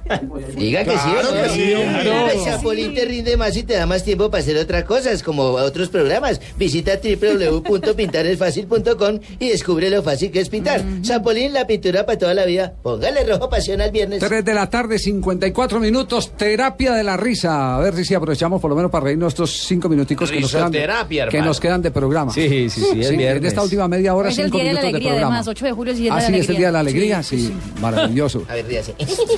Diga 0.56 0.84
que 0.84 0.91
sí, 0.91 0.97
Claro 1.12 1.30
¿o 1.30 1.36
no? 1.36 1.43
que 1.43 1.49
sí, 1.49 1.74
hombre. 1.74 2.34
El 2.36 2.43
Chapulín 2.43 2.93
te 2.93 3.06
rinde 3.06 3.38
más 3.38 3.56
y 3.58 3.64
te 3.64 3.74
da 3.74 3.86
más 3.86 4.03
tiempo 4.03 4.30
para 4.30 4.41
hacer 4.43 4.58
otras 4.58 4.84
cosas, 4.84 5.24
como 5.24 5.43
otros 5.43 5.89
programas. 5.89 6.39
Visita 6.58 6.99
www.pintaresfacil.com 7.03 9.20
y 9.39 9.49
descubre 9.49 9.89
lo 9.89 10.03
fácil 10.03 10.32
que 10.32 10.39
es 10.41 10.49
pintar. 10.49 10.84
Chapulín, 11.01 11.53
la 11.53 11.66
pintura 11.68 12.06
para 12.06 12.18
toda 12.18 12.34
la 12.34 12.45
vida. 12.45 12.74
Póngale 12.84 13.24
rojo 13.26 13.49
pasión 13.49 13.82
al 13.82 13.91
viernes. 13.91 14.20
3 14.20 14.45
de 14.45 14.53
la 14.53 14.70
tarde, 14.70 14.99
54 14.99 15.80
minutos, 15.80 16.32
terapia 16.38 16.93
de 16.93 17.03
la 17.03 17.18
risa. 17.18 17.76
A 17.76 17.80
ver 17.80 17.95
si 18.06 18.14
aprovechamos 18.14 18.62
por 18.62 18.70
lo 18.70 18.76
menos 18.76 18.91
para 18.91 19.06
reírnos 19.06 19.34
estos 19.34 19.51
cinco 19.66 19.89
minuticos 19.89 20.32
que 20.32 20.39
nos, 20.39 20.51
quedan 20.51 20.72
de, 20.72 20.88
que 21.30 21.41
nos 21.41 21.60
quedan 21.60 21.82
de 21.82 21.89
programa. 21.91 22.32
Sí, 22.32 22.70
sí, 22.70 22.82
sí, 22.91 23.01
es 23.01 23.10
en 23.10 23.18
viernes. 23.18 23.45
esta 23.45 23.64
última 23.64 23.88
media 23.88 24.14
hora, 24.16 24.30
es 24.30 24.38
el 24.38 24.45
cinco 24.45 24.58
de 24.60 24.64
la 24.66 24.70
minutos 24.70 24.84
de, 24.84 24.89
alegría, 24.89 25.12
programa. 25.12 25.34
además, 25.36 25.47
8 25.47 25.66
de 25.66 25.72
julio 25.72 25.93
es 25.93 25.97
el 25.97 26.03
día 26.03 26.14
Ah, 26.14 26.18
de 26.18 26.22
la 26.22 26.28
sí, 26.28 26.34
alegría. 26.34 26.43
es 26.43 26.49
el 26.49 26.58
día 26.58 26.66
de 26.68 26.72
la 26.72 26.80
alegría, 26.80 27.24
sí, 27.24 27.53
maravilloso. 27.82 28.43
A 28.49 28.53
ver, 28.56 28.66
ríase. 28.68 28.93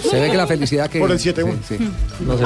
Se 0.09 0.19
ve 0.19 0.29
que 0.31 0.37
la 0.37 0.47
felicidad 0.57 0.89
que... 0.89 0.99
Por 0.99 1.11
el 1.11 1.19
7-1. 1.19 1.53
Sí, 1.67 1.77
sí. 1.77 1.89
No 2.21 2.37
se 2.37 2.45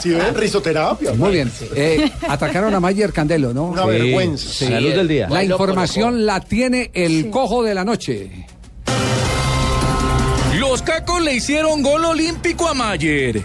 Si 0.00 0.10
ven, 0.10 0.34
risoterapia. 0.34 1.12
Muy 1.14 1.32
bien. 1.32 1.50
Eh, 1.74 2.10
atacaron 2.28 2.74
a 2.74 2.80
Mayer 2.80 3.12
Candelo, 3.12 3.52
¿no? 3.52 3.64
Una 3.66 3.86
vergüenza. 3.86 4.48
Sí. 4.48 4.66
A 4.66 4.70
la 4.70 4.80
luz 4.80 4.94
del 4.94 5.08
día. 5.08 5.28
La 5.28 5.44
información 5.44 6.26
la 6.26 6.40
tiene 6.40 6.90
el 6.94 7.30
cojo 7.30 7.62
de 7.62 7.74
la 7.74 7.84
noche. 7.84 8.46
Los 10.58 10.82
cacos 10.82 11.22
le 11.22 11.34
hicieron 11.34 11.82
gol 11.82 12.04
olímpico 12.04 12.68
a 12.68 12.74
Mayer. 12.74 13.44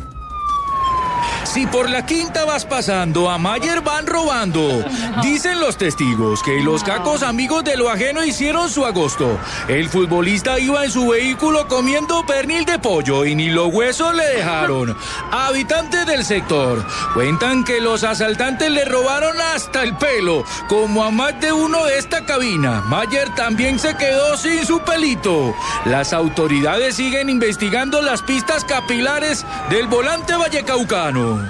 Si 1.54 1.68
por 1.68 1.90
la 1.90 2.06
quinta 2.06 2.46
vas 2.46 2.64
pasando, 2.64 3.30
a 3.30 3.38
Mayer 3.38 3.82
van 3.82 4.08
robando. 4.08 4.86
Dicen 5.22 5.60
los 5.60 5.76
testigos 5.76 6.42
que 6.44 6.62
los 6.62 6.82
cacos 6.82 7.24
amigos 7.24 7.66
de 7.66 7.76
lo 7.76 7.90
ajeno 7.90 8.24
hicieron 8.24 8.70
su 8.70 8.86
agosto. 8.86 9.38
El 9.68 9.90
futbolista 9.90 10.58
iba 10.60 10.86
en 10.86 10.92
su 10.92 11.10
vehículo 11.10 11.68
comiendo 11.68 12.26
pernil 12.26 12.64
de 12.64 12.80
pollo 12.80 13.26
y 13.26 13.36
ni 13.36 13.50
los 13.50 13.68
huesos 13.68 14.16
le 14.16 14.26
dejaron. 14.38 14.96
Habitantes 15.30 16.06
del 16.06 16.24
sector 16.24 16.86
cuentan 17.14 17.66
que 17.66 17.82
los 17.82 18.06
asaltantes 18.06 18.72
le 18.72 18.86
robaron 18.86 19.36
hasta 19.54 19.84
el 19.84 19.98
pelo, 19.98 20.46
como 20.70 21.04
a 21.04 21.12
más 21.12 21.38
de 21.42 21.52
uno 21.52 21.84
de 21.84 21.98
esta 21.98 22.26
cabina. 22.26 22.80
Mayer 22.86 23.28
también 23.36 23.78
se 23.78 23.94
quedó 23.98 24.38
sin 24.38 24.66
su 24.66 24.80
pelito. 24.80 25.54
Las 25.84 26.14
autoridades 26.14 26.96
siguen 26.96 27.30
investigando 27.30 28.02
las 28.02 28.22
pistas 28.22 28.64
capilares 28.64 29.46
del 29.70 29.88
volante 29.88 30.34
vallecaucano. 30.38 31.41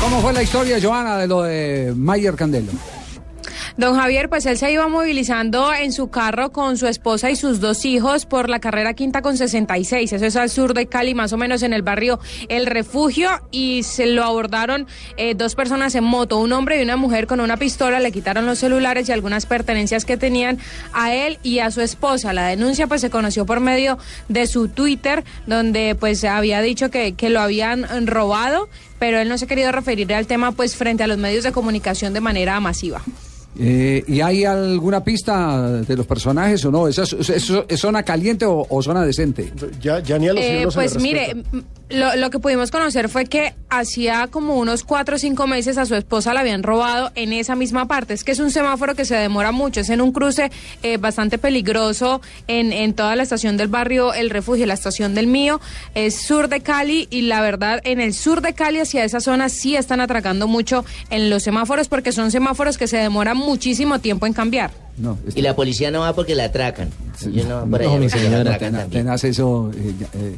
¿Cómo 0.00 0.22
fue 0.22 0.32
la 0.32 0.42
historia, 0.42 0.78
Joana, 0.82 1.18
de 1.18 1.26
lo 1.26 1.42
de 1.42 1.92
Mayer 1.96 2.34
Candelo? 2.34 2.72
Don 3.76 3.96
Javier, 3.96 4.28
pues 4.28 4.46
él 4.46 4.58
se 4.58 4.72
iba 4.72 4.88
movilizando 4.88 5.72
en 5.72 5.92
su 5.92 6.10
carro 6.10 6.52
con 6.52 6.76
su 6.76 6.86
esposa 6.86 7.30
y 7.30 7.36
sus 7.36 7.60
dos 7.60 7.84
hijos 7.84 8.26
por 8.26 8.48
la 8.48 8.58
carrera 8.58 8.94
quinta 8.94 9.22
con 9.22 9.36
66. 9.36 10.12
Eso 10.12 10.26
es 10.26 10.36
al 10.36 10.50
sur 10.50 10.74
de 10.74 10.86
Cali, 10.86 11.14
más 11.14 11.32
o 11.32 11.36
menos 11.36 11.62
en 11.62 11.72
el 11.72 11.82
barrio 11.82 12.18
El 12.48 12.66
Refugio. 12.66 13.30
Y 13.50 13.82
se 13.84 14.06
lo 14.06 14.24
abordaron 14.24 14.86
eh, 15.16 15.34
dos 15.34 15.54
personas 15.54 15.94
en 15.94 16.04
moto, 16.04 16.38
un 16.38 16.52
hombre 16.52 16.80
y 16.80 16.82
una 16.82 16.96
mujer 16.96 17.26
con 17.26 17.40
una 17.40 17.56
pistola. 17.56 18.00
Le 18.00 18.12
quitaron 18.12 18.46
los 18.46 18.58
celulares 18.58 19.08
y 19.08 19.12
algunas 19.12 19.46
pertenencias 19.46 20.04
que 20.04 20.16
tenían 20.16 20.58
a 20.92 21.14
él 21.14 21.38
y 21.42 21.60
a 21.60 21.70
su 21.70 21.80
esposa. 21.80 22.32
La 22.32 22.46
denuncia 22.46 22.86
pues 22.86 23.00
se 23.00 23.10
conoció 23.10 23.46
por 23.46 23.60
medio 23.60 23.98
de 24.28 24.46
su 24.46 24.68
Twitter, 24.68 25.24
donde 25.46 25.96
pues 25.98 26.24
había 26.24 26.60
dicho 26.60 26.90
que, 26.90 27.14
que 27.14 27.30
lo 27.30 27.40
habían 27.40 28.06
robado, 28.06 28.68
pero 28.98 29.18
él 29.18 29.28
no 29.28 29.38
se 29.38 29.44
ha 29.44 29.48
querido 29.48 29.72
referir 29.72 30.12
al 30.12 30.26
tema 30.26 30.52
pues 30.52 30.76
frente 30.76 31.04
a 31.04 31.06
los 31.06 31.18
medios 31.18 31.44
de 31.44 31.52
comunicación 31.52 32.12
de 32.12 32.20
manera 32.20 32.58
masiva. 32.60 33.02
Eh, 33.58 34.04
¿Y 34.06 34.20
hay 34.20 34.44
alguna 34.44 35.02
pista 35.02 35.80
de 35.82 35.96
los 35.96 36.06
personajes 36.06 36.64
o 36.64 36.70
no? 36.70 36.86
¿Es, 36.86 36.98
es- 36.98 37.12
es- 37.28 37.52
es 37.68 37.80
zona 37.80 38.02
caliente 38.04 38.44
o, 38.46 38.64
o 38.68 38.82
zona 38.82 39.02
decente? 39.04 39.52
Ya, 39.80 39.98
ya 40.00 40.18
ni 40.18 40.28
a 40.28 40.32
los 40.32 40.44
Eh, 40.44 40.66
pues 40.72 41.00
mire, 41.00 41.34
lo, 41.90 42.16
lo 42.16 42.30
que 42.30 42.38
pudimos 42.38 42.70
conocer 42.70 43.08
fue 43.08 43.26
que 43.26 43.54
hacía 43.68 44.28
como 44.28 44.56
unos 44.56 44.84
cuatro 44.84 45.16
o 45.16 45.18
cinco 45.18 45.46
meses 45.46 45.78
a 45.78 45.86
su 45.86 45.94
esposa 45.94 46.34
la 46.34 46.40
habían 46.40 46.62
robado 46.62 47.12
en 47.14 47.32
esa 47.32 47.54
misma 47.54 47.86
parte. 47.86 48.14
Es 48.14 48.24
que 48.24 48.32
es 48.32 48.38
un 48.38 48.50
semáforo 48.50 48.94
que 48.94 49.04
se 49.04 49.16
demora 49.16 49.52
mucho, 49.52 49.80
es 49.80 49.90
en 49.90 50.00
un 50.00 50.12
cruce 50.12 50.50
eh, 50.82 50.96
bastante 50.96 51.38
peligroso 51.38 52.20
en, 52.46 52.72
en 52.72 52.94
toda 52.94 53.16
la 53.16 53.22
estación 53.22 53.56
del 53.56 53.68
barrio 53.68 54.14
El 54.14 54.30
Refugio, 54.30 54.66
la 54.66 54.74
estación 54.74 55.14
del 55.14 55.26
mío, 55.26 55.60
es 55.94 56.16
sur 56.16 56.48
de 56.48 56.60
Cali 56.60 57.08
y 57.10 57.22
la 57.22 57.40
verdad 57.40 57.80
en 57.84 58.00
el 58.00 58.14
sur 58.14 58.40
de 58.40 58.54
Cali 58.54 58.80
hacia 58.80 59.04
esa 59.04 59.20
zona 59.20 59.48
sí 59.48 59.76
están 59.76 60.00
atracando 60.00 60.46
mucho 60.48 60.84
en 61.10 61.30
los 61.30 61.42
semáforos 61.42 61.88
porque 61.88 62.12
son 62.12 62.30
semáforos 62.30 62.78
que 62.78 62.86
se 62.86 62.96
demoran 62.96 63.36
muchísimo 63.36 63.98
tiempo 63.98 64.26
en 64.26 64.32
cambiar. 64.32 64.70
No, 64.96 65.18
Y 65.34 65.40
la 65.40 65.56
policía 65.56 65.90
no 65.90 66.00
va 66.00 66.14
porque 66.14 66.34
la 66.34 66.44
atracan. 66.44 66.90
Yo 67.32 67.44
no, 67.44 67.64
por 67.66 67.82
No, 67.82 67.96
mi 67.96 68.08
porque 68.08 68.24
la 68.24 68.30
señora, 68.30 68.54
atracan 68.54 68.90
tenaz 68.90 69.24
eso 69.24 69.70
eh, 69.74 69.94
eh, 70.14 70.36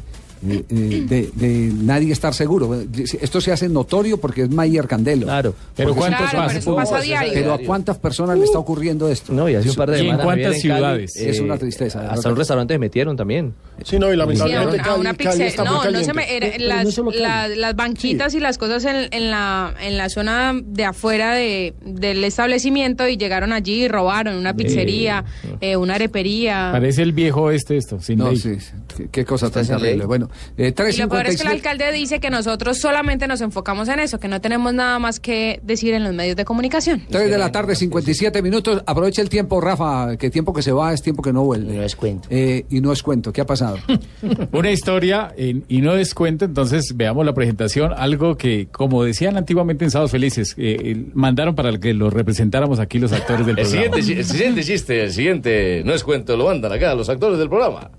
eh, 0.49 0.63
eh, 0.69 1.05
de, 1.07 1.29
de 1.33 1.71
nadie 1.73 2.11
estar 2.13 2.33
seguro. 2.33 2.73
Esto 3.21 3.41
se 3.41 3.51
hace 3.51 3.69
notorio 3.69 4.19
porque 4.19 4.43
es 4.43 4.49
Mayer 4.49 4.87
Candelo. 4.87 5.25
Claro. 5.25 5.53
Pero 5.75 5.95
¿cuántos 5.95 6.29
Claro, 6.29 6.47
pasa? 6.47 6.59
pero 6.63 6.75
pasa 6.75 6.97
a 6.97 7.01
diario. 7.01 7.31
Pero 7.33 7.53
¿a 7.53 7.57
cuántas 7.59 7.97
personas 7.97 8.37
le 8.37 8.45
está 8.45 8.59
ocurriendo 8.59 9.09
esto? 9.09 9.33
No, 9.33 9.47
y 9.49 9.55
hace 9.55 9.69
un 9.69 9.75
par 9.75 9.91
de 9.91 10.03
¿Y 10.03 10.07
en 10.09 10.15
cuántas 10.17 10.27
Javier, 10.27 10.49
Cali, 10.51 10.59
ciudades? 10.61 11.15
Es 11.15 11.37
eh, 11.39 11.41
una 11.41 11.57
tristeza. 11.57 11.99
Hasta 12.01 12.15
verdad. 12.15 12.31
un 12.31 12.37
restaurante 12.37 12.73
se 12.73 12.79
metieron 12.79 13.15
también. 13.17 13.53
Sí, 13.83 13.97
no, 13.99 14.07
y 14.07 14.09
Sí, 14.09 14.13
a 14.13 14.17
lamentablemente 14.17 14.75
una, 14.81 14.83
a 14.91 14.95
una 14.95 15.13
Cali, 15.13 15.23
Cali 15.25 15.39
pizze- 15.39 15.47
está 15.47 15.63
muy 15.63 15.73
no, 15.85 15.91
no 15.91 16.03
se 16.03 16.13
me, 16.13 16.35
era- 16.35 16.57
las, 16.59 16.97
no 16.97 17.05
Cali. 17.11 17.19
la- 17.19 17.47
las 17.47 17.75
banquitas 17.75 18.33
y 18.35 18.39
las 18.39 18.57
cosas 18.57 18.85
en, 18.85 19.07
en 19.11 19.31
la 19.31 19.73
en 19.81 19.97
la 19.97 20.09
zona 20.09 20.53
de 20.63 20.85
afuera 20.85 21.33
de, 21.33 21.73
del 21.85 22.23
establecimiento 22.23 23.07
y 23.07 23.17
llegaron 23.17 23.53
allí 23.53 23.83
y 23.85 23.87
robaron 23.87 24.35
una 24.35 24.53
pizzería, 24.55 25.25
eh, 25.61 25.75
una 25.77 25.95
arepería. 25.95 26.69
Parece 26.71 27.01
el 27.01 27.13
viejo 27.13 27.51
este 27.51 27.77
esto, 27.77 27.99
sin 27.99 28.19
No, 28.19 28.29
ley. 28.29 28.37
sí, 28.37 28.57
qué, 28.95 29.07
qué 29.09 29.25
cosa 29.25 29.49
tan 29.49 29.65
terrible. 29.65 30.05
Bueno, 30.05 30.29
eh, 30.57 30.73
Y 30.77 30.97
lo 30.97 31.09
peor 31.09 31.27
es 31.27 31.37
que 31.37 31.43
el 31.43 31.47
3.57. 31.49 31.51
alcalde 31.51 31.91
dice 31.91 32.19
que 32.19 32.29
nosotros 32.29 32.79
solamente 32.79 33.27
nos 33.27 33.41
enfocamos 33.41 33.87
en 33.89 33.99
eso, 33.99 34.19
que 34.19 34.27
no 34.27 34.41
tenemos 34.41 34.73
nada 34.73 34.99
más 34.99 35.19
que 35.19 35.59
decir 35.63 35.93
en 35.93 36.03
los 36.03 36.13
medios 36.13 36.35
de 36.35 36.45
comunicación. 36.45 37.03
3 37.09 37.29
de 37.29 37.37
la 37.37 37.51
tarde, 37.51 37.75
57 37.75 38.41
minutos. 38.41 38.83
Aprovecha 38.85 39.21
el 39.21 39.29
tiempo, 39.29 39.59
Rafa, 39.61 40.17
que 40.17 40.29
tiempo 40.29 40.53
que 40.53 40.61
se 40.61 40.71
va 40.71 40.93
es 40.93 41.01
tiempo 41.01 41.21
que 41.21 41.33
no 41.33 41.43
vuelve. 41.43 41.73
Y 41.73 41.77
no 41.77 41.83
es 41.83 41.95
cuento. 41.95 42.27
y 42.31 42.81
no 42.81 42.91
es 42.91 43.03
cuento. 43.03 43.31
¿Qué 43.33 43.41
ha 43.41 43.45
pasado? 43.45 43.77
Una 44.51 44.71
historia 44.71 45.33
en- 45.37 45.63
y 45.67 45.81
no 45.81 45.93
descuento, 45.95 46.45
entonces 46.45 46.95
veamos 46.95 47.25
la 47.25 47.33
presentación, 47.33 47.93
algo 47.95 48.37
que, 48.37 48.67
como 48.71 49.03
decían 49.03 49.37
antiguamente 49.37 49.85
en 49.85 49.91
Sábados 49.91 50.11
Felices, 50.11 50.53
eh, 50.57 50.77
eh, 50.83 51.05
mandaron 51.13 51.55
para 51.55 51.77
que 51.79 51.93
lo 51.93 52.09
representáramos 52.09 52.79
aquí 52.79 52.99
los 52.99 53.11
actores 53.11 53.45
del 53.45 53.57
El 53.59 53.65
programa. 53.65 53.95
siguiente, 53.97 54.19
el 54.19 54.25
siguiente 54.25 54.63
chiste, 54.63 55.03
el 55.03 55.11
siguiente, 55.13 55.81
no 55.85 55.93
es 55.93 56.03
cuento, 56.03 56.35
lo 56.37 56.45
mandan 56.45 56.71
acá 56.71 56.93
los 56.95 57.09
actores 57.09 57.37
del 57.39 57.49
programa. 57.49 57.91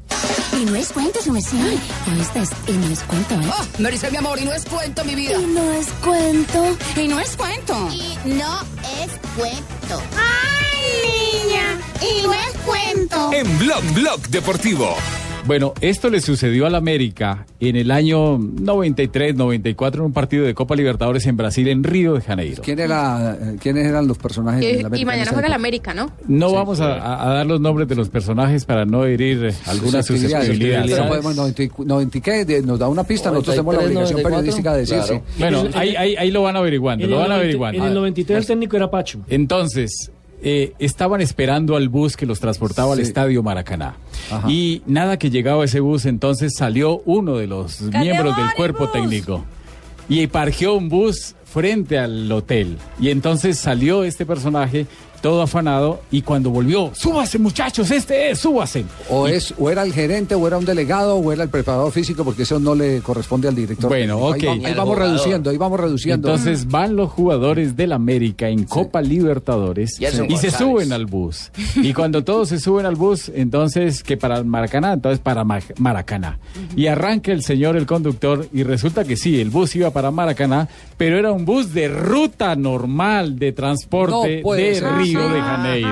Y 0.61 0.65
no 0.67 0.77
es 0.77 0.93
cuento, 0.93 1.21
su 1.21 1.33
merced. 1.33 1.57
Y 2.67 2.73
no 2.73 2.87
es 2.89 3.01
cuento, 3.01 3.35
¿eh? 3.35 3.51
Oh, 3.53 3.65
me 3.79 3.91
dice 3.91 4.11
mi 4.11 4.17
amor, 4.17 4.39
y 4.41 4.45
no 4.45 4.53
es 4.53 4.65
cuento, 4.65 5.05
mi 5.05 5.15
vida. 5.15 5.39
Y 5.39 5.47
no 5.47 5.73
es 5.73 5.89
cuento. 6.03 6.77
Y 6.97 7.09
no 7.09 7.21
es 7.21 7.37
cuento. 7.37 7.89
Y 7.93 8.29
no 8.31 8.65
es 9.03 9.11
cuento. 9.37 10.03
¡Ay, 10.17 11.49
niña! 11.49 11.79
Y 12.01 12.23
no 12.23 12.33
es 12.33 12.57
cuento. 12.65 13.33
En 13.33 13.59
Blog 13.59 13.85
Blog 13.93 14.21
Deportivo. 14.29 14.97
Bueno, 15.47 15.75
esto 15.83 16.09
le 16.09 16.23
sucedió 16.23 16.65
al 16.67 16.75
América 16.75 17.45
en 17.61 17.77
el 17.77 17.91
año 17.91 18.39
93, 18.39 19.35
94 19.37 20.01
en 20.01 20.07
un 20.07 20.13
partido 20.15 20.47
de 20.47 20.55
Copa 20.55 20.75
Libertadores 20.75 21.27
en 21.27 21.37
Brasil, 21.37 21.69
en 21.69 21.85
Río 21.85 22.15
de 22.15 22.23
Janeiro. 22.23 22.63
¿Quién 22.65 22.79
era, 22.79 23.37
eh, 23.39 23.57
¿Quiénes 23.61 23.87
eran 23.87 24.07
los 24.09 24.17
personajes 24.17 24.63
Y, 24.63 24.67
de 24.67 24.73
la 24.75 24.79
y 24.81 24.85
América 24.87 25.01
en 25.03 25.07
mañana 25.07 25.31
juega 25.33 25.49
la 25.49 25.55
época? 25.57 25.57
América, 25.57 25.95
¿no? 25.95 26.11
No 26.29 26.53
vamos 26.53 26.81
a, 26.81 26.95
a- 26.95 27.31
a 27.31 27.35
dar 27.35 27.47
los 27.47 27.61
nombres 27.61 27.87
de 27.89 27.95
los 27.95 28.09
personajes 28.09 28.65
para 28.65 28.87
no 28.87 29.05
herir 29.05 29.45
eh, 29.45 29.55
algunas 29.67 30.07
susceptibilidades. 30.07 30.91
Pero 30.93 31.09
podemos, 31.09 31.37
90, 31.37 31.63
y- 31.63 31.71
90 31.85 32.19
y 32.19 32.21
qué, 32.23 32.45
de- 32.47 32.63
nos 32.63 32.79
da 32.79 32.89
una 32.89 33.05
pista, 33.05 33.29
nosotros 33.31 33.55
tenemos 33.55 33.75
la 33.75 33.83
93, 33.83 34.15
obligación 34.15 34.23
94. 34.23 34.39
periodística 34.41 34.73
de 34.73 34.81
decir 34.81 35.27
Claro. 35.37 35.61
Bueno, 35.61 35.79
ahí, 35.79 35.95
ahí, 35.95 36.17
ahí 36.17 36.31
lo 36.31 36.43
van 36.43 36.57
averiguando, 36.57 37.07
lo 37.07 37.17
el 37.17 37.19
van 37.21 37.29
90 37.29 37.43
averiguando. 37.43 37.79
En 37.83 37.89
el 37.89 37.95
93 37.95 38.39
el 38.39 38.47
técnico 38.47 38.77
era 38.79 38.91
Pacho. 38.91 39.21
Entonces, 39.29 40.11
eh, 40.47 40.75
estaban 40.79 41.23
esperando 41.23 41.75
al 41.75 41.89
bus 41.89 42.19
que 42.19 42.27
los 42.27 42.39
transportaba 42.39 42.93
al 42.93 43.01
estadio 43.01 43.43
Maracaná. 43.43 43.97
Ajá. 44.31 44.51
Y 44.51 44.83
nada 44.85 45.19
que 45.19 45.31
llegaba 45.31 45.65
ese 45.65 45.81
bus, 45.81 46.05
entonces 46.05 46.53
salió 46.55 47.01
uno 47.07 47.39
de 47.39 47.47
los 47.47 47.81
miembros 47.81 48.37
del 48.37 48.53
cuerpo 48.55 48.91
técnico 48.91 49.43
y 50.07 50.27
parqueó 50.27 50.75
un 50.75 50.91
bus 50.91 51.35
frente 51.45 51.99
al 51.99 52.31
hotel. 52.31 52.77
Y 53.01 53.09
entonces 53.09 53.59
salió 53.59 54.05
este 54.05 54.27
personaje 54.27 54.87
todo 55.25 55.41
afanado 55.41 56.03
y 56.11 56.21
cuando 56.21 56.51
volvió, 56.51 56.91
súbase 56.95 57.39
muchachos, 57.39 57.91
este 57.91 58.31
es, 58.31 58.39
súbase. 58.41 58.85
O, 59.09 59.27
es, 59.27 59.55
o 59.59 59.71
era 59.71 59.83
el 59.83 59.91
gerente, 59.95 60.35
o 60.35 60.47
era 60.47 60.59
un 60.59 60.67
delegado, 60.67 61.17
o 61.17 61.33
era 61.33 61.43
el 61.45 61.49
preparador 61.49 61.91
físico, 61.93 62.25
porque 62.27 62.43
eso 62.43 62.59
no 62.61 62.75
le 62.75 63.01
corresponde 63.01 63.49
al 63.49 63.55
director. 63.55 63.89
Bueno. 63.89 64.17
Ahí 64.35 64.41
ok. 64.47 64.47
va- 64.63 64.69
Ahí, 64.69 64.75
vamos 64.75 64.99
reduciendo, 64.99 65.49
ahí 65.49 65.57
vamos 65.57 65.81
reduciendo. 65.81 66.29
Entonces 66.29 66.69
van 66.69 66.95
los 66.95 67.11
jugadores 67.11 67.75
del 67.75 67.93
América 67.95 68.51
en 68.51 68.65
Copa 68.65 69.01
Libertadores 69.01 69.99
y 70.29 70.37
se 70.37 70.51
suben 70.51 70.93
al 70.93 71.07
bus. 71.07 71.51
Y 71.77 71.95
cuando 71.95 72.23
todos 72.23 72.51
se 72.51 72.61
suben 72.61 72.85
al 72.85 72.95
bus, 72.97 73.31
entonces 73.35 74.03
que 74.03 74.19
para 74.19 74.37
el 74.37 74.45
Maracaná, 74.45 74.93
entonces 74.93 75.21
para 75.21 75.43
Ma- 75.43 75.61
Maracaná. 75.79 76.39
Y 76.77 76.87
arranca 76.89 77.33
el 77.33 77.43
señor, 77.43 77.79
el 77.79 77.87
conductor, 77.87 78.47
y 78.53 78.63
resulta 78.63 79.05
que 79.05 79.17
sí, 79.17 79.41
el 79.41 79.49
bus 79.49 79.75
iba 79.75 79.91
para 79.91 80.11
Maracaná, 80.11 80.69
pero 80.99 81.19
era 81.19 81.33
un 81.33 81.47
bus 81.47 81.73
de 81.73 81.89
ruta 81.89 82.55
normal 82.57 83.39
de 83.39 83.53
transporte 83.53 84.43
No 84.45 84.53
de 84.53 84.75
ser. 84.75 84.85
Río 85.19 85.29
de 85.29 85.41
Janeiro. 85.41 85.89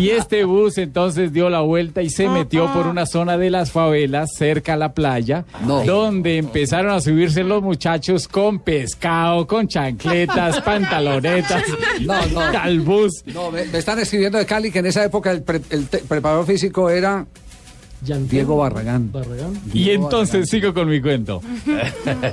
Y 0.00 0.10
este 0.10 0.44
bus 0.44 0.78
entonces 0.78 1.32
dio 1.32 1.50
la 1.50 1.60
vuelta 1.60 2.02
y 2.02 2.10
se 2.10 2.28
metió 2.28 2.72
por 2.72 2.86
una 2.86 3.06
zona 3.06 3.36
de 3.36 3.50
las 3.50 3.70
favelas 3.70 4.30
cerca 4.36 4.74
a 4.74 4.76
la 4.76 4.92
playa, 4.92 5.44
donde 5.86 6.38
empezaron 6.38 6.92
a 6.92 7.00
subirse 7.00 7.44
los 7.44 7.62
muchachos 7.62 8.26
con 8.28 8.58
pescado, 8.60 9.46
con 9.46 9.68
chancletas, 9.68 10.60
pantalonetas, 10.64 11.62
No, 12.00 12.26
no. 12.26 12.40
al 12.40 12.80
bus. 12.80 13.22
No, 13.26 13.50
me, 13.50 13.64
me 13.66 13.78
están 13.78 13.98
escribiendo 13.98 14.38
de 14.38 14.46
Cali 14.46 14.70
que 14.70 14.78
en 14.80 14.86
esa 14.86 15.04
época 15.04 15.30
el, 15.30 15.42
pre- 15.42 15.60
el 15.70 15.86
te- 15.88 15.98
preparador 15.98 16.46
físico 16.46 16.88
era 16.90 17.26
Diego 18.28 18.56
Barragán. 18.56 19.10
Y 19.72 19.90
entonces 19.90 20.48
sigo 20.48 20.74
con 20.74 20.88
mi 20.88 21.00
cuento. 21.00 21.40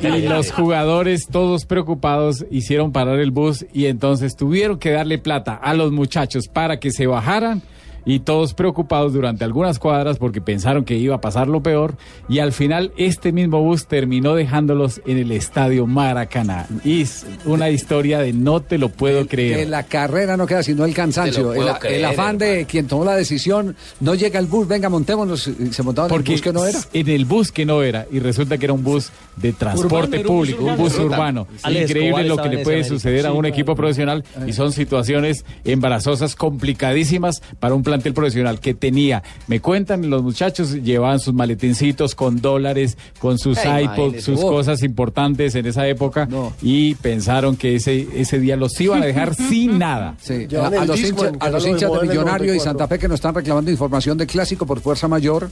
Y 0.01 0.21
los 0.21 0.51
jugadores, 0.51 1.27
todos 1.27 1.65
preocupados, 1.65 2.45
hicieron 2.51 2.91
parar 2.91 3.19
el 3.19 3.31
bus 3.31 3.65
y 3.73 3.85
entonces 3.85 4.35
tuvieron 4.35 4.77
que 4.77 4.91
darle 4.91 5.17
plata 5.17 5.55
a 5.55 5.73
los 5.73 5.91
muchachos 5.91 6.47
para 6.47 6.79
que 6.79 6.91
se 6.91 7.07
bajaran. 7.07 7.61
Y 8.05 8.19
todos 8.19 8.53
preocupados 8.53 9.13
durante 9.13 9.43
algunas 9.43 9.79
cuadras 9.79 10.17
porque 10.17 10.41
pensaron 10.41 10.85
que 10.85 10.95
iba 10.97 11.15
a 11.15 11.21
pasar 11.21 11.47
lo 11.47 11.61
peor. 11.61 11.95
Y 12.27 12.39
al 12.39 12.51
final 12.51 12.91
este 12.97 13.31
mismo 13.31 13.61
bus 13.61 13.85
terminó 13.87 14.33
dejándolos 14.35 15.01
en 15.05 15.17
el 15.17 15.31
estadio 15.31 15.85
Maracaná. 15.87 16.67
Y 16.83 17.01
es 17.01 17.25
una 17.45 17.69
historia 17.69 18.19
de 18.19 18.33
no 18.33 18.61
te 18.61 18.77
lo 18.77 18.89
puedo 18.89 19.27
creer. 19.27 19.57
Que 19.57 19.65
la 19.65 19.83
carrera 19.83 20.37
no 20.37 20.47
queda 20.47 20.63
sino 20.63 20.85
el 20.85 20.93
cansancio. 20.93 21.53
El, 21.53 21.73
creer, 21.79 21.95
el 21.95 22.05
afán 22.05 22.37
de 22.37 22.65
quien 22.65 22.87
tomó 22.87 23.05
la 23.05 23.15
decisión, 23.15 23.75
no 23.99 24.15
llega 24.15 24.39
el 24.39 24.47
bus, 24.47 24.67
venga, 24.67 24.89
montémonos. 24.89 25.47
y 25.47 25.71
Se 25.73 25.83
montaban 25.83 26.09
en 26.09 26.15
el 26.15 26.17
Porque 26.19 26.31
bus 26.33 26.41
que 26.41 26.53
no 26.53 26.65
era. 26.65 26.79
En 26.93 27.09
el 27.09 27.25
bus 27.25 27.51
que 27.51 27.65
no 27.65 27.81
era. 27.83 28.05
Y 28.11 28.19
resulta 28.19 28.57
que 28.57 28.65
era 28.65 28.73
un 28.73 28.83
bus 28.83 29.11
de 29.35 29.53
transporte 29.53 30.17
Urbano, 30.17 30.21
un 30.31 30.37
público, 30.37 30.65
un 30.65 30.77
bus 30.77 30.97
urbano. 30.99 31.47
Ale 31.63 31.83
Increíble 31.83 32.23
lo 32.25 32.37
que 32.37 32.47
en 32.47 32.55
le 32.55 32.63
puede 32.63 32.83
suceder 32.83 33.25
a 33.25 33.29
Sí, 33.29 33.35
un 33.35 33.41
claro. 33.41 33.53
equipo 33.53 33.75
profesional. 33.75 34.23
Y 34.47 34.53
son 34.53 34.71
situaciones 34.71 35.45
embarazosas, 35.63 36.35
complicadísimas 36.35 37.41
para 37.59 37.75
un 37.75 37.83
plantel 37.91 38.13
profesional 38.13 38.59
que 38.61 38.73
tenía. 38.73 39.21
Me 39.47 39.59
cuentan, 39.59 40.09
los 40.09 40.23
muchachos 40.23 40.71
llevaban 40.71 41.19
sus 41.19 41.33
maletincitos 41.33 42.15
con 42.15 42.39
dólares, 42.39 42.97
con 43.19 43.37
sus 43.37 43.57
Ay, 43.57 43.83
iPods, 43.85 44.23
sus 44.23 44.39
cosas 44.39 44.81
importantes 44.81 45.55
en 45.55 45.65
esa 45.65 45.85
época. 45.87 46.29
Y 46.61 46.95
pensaron 46.95 47.57
que 47.57 47.75
ese, 47.75 48.07
ese 48.15 48.39
día 48.39 48.55
los 48.55 48.79
iban 48.79 49.03
a 49.03 49.05
dejar 49.05 49.35
sin 49.49 49.77
nada. 49.77 50.15
Sí, 50.21 50.47
a, 50.55 50.67
a 50.67 50.85
los 50.85 50.99
hinchas, 50.99 51.33
a 51.37 51.49
los 51.49 51.67
hinchas 51.67 51.91
de 51.91 52.07
Millonario 52.07 52.55
y 52.55 52.59
Santa 52.61 52.87
Fe 52.87 52.97
que 52.97 53.09
nos 53.09 53.15
están 53.15 53.35
reclamando 53.35 53.69
información 53.69 54.17
del 54.17 54.27
clásico 54.27 54.65
por 54.65 54.79
fuerza 54.79 55.09
mayor. 55.09 55.49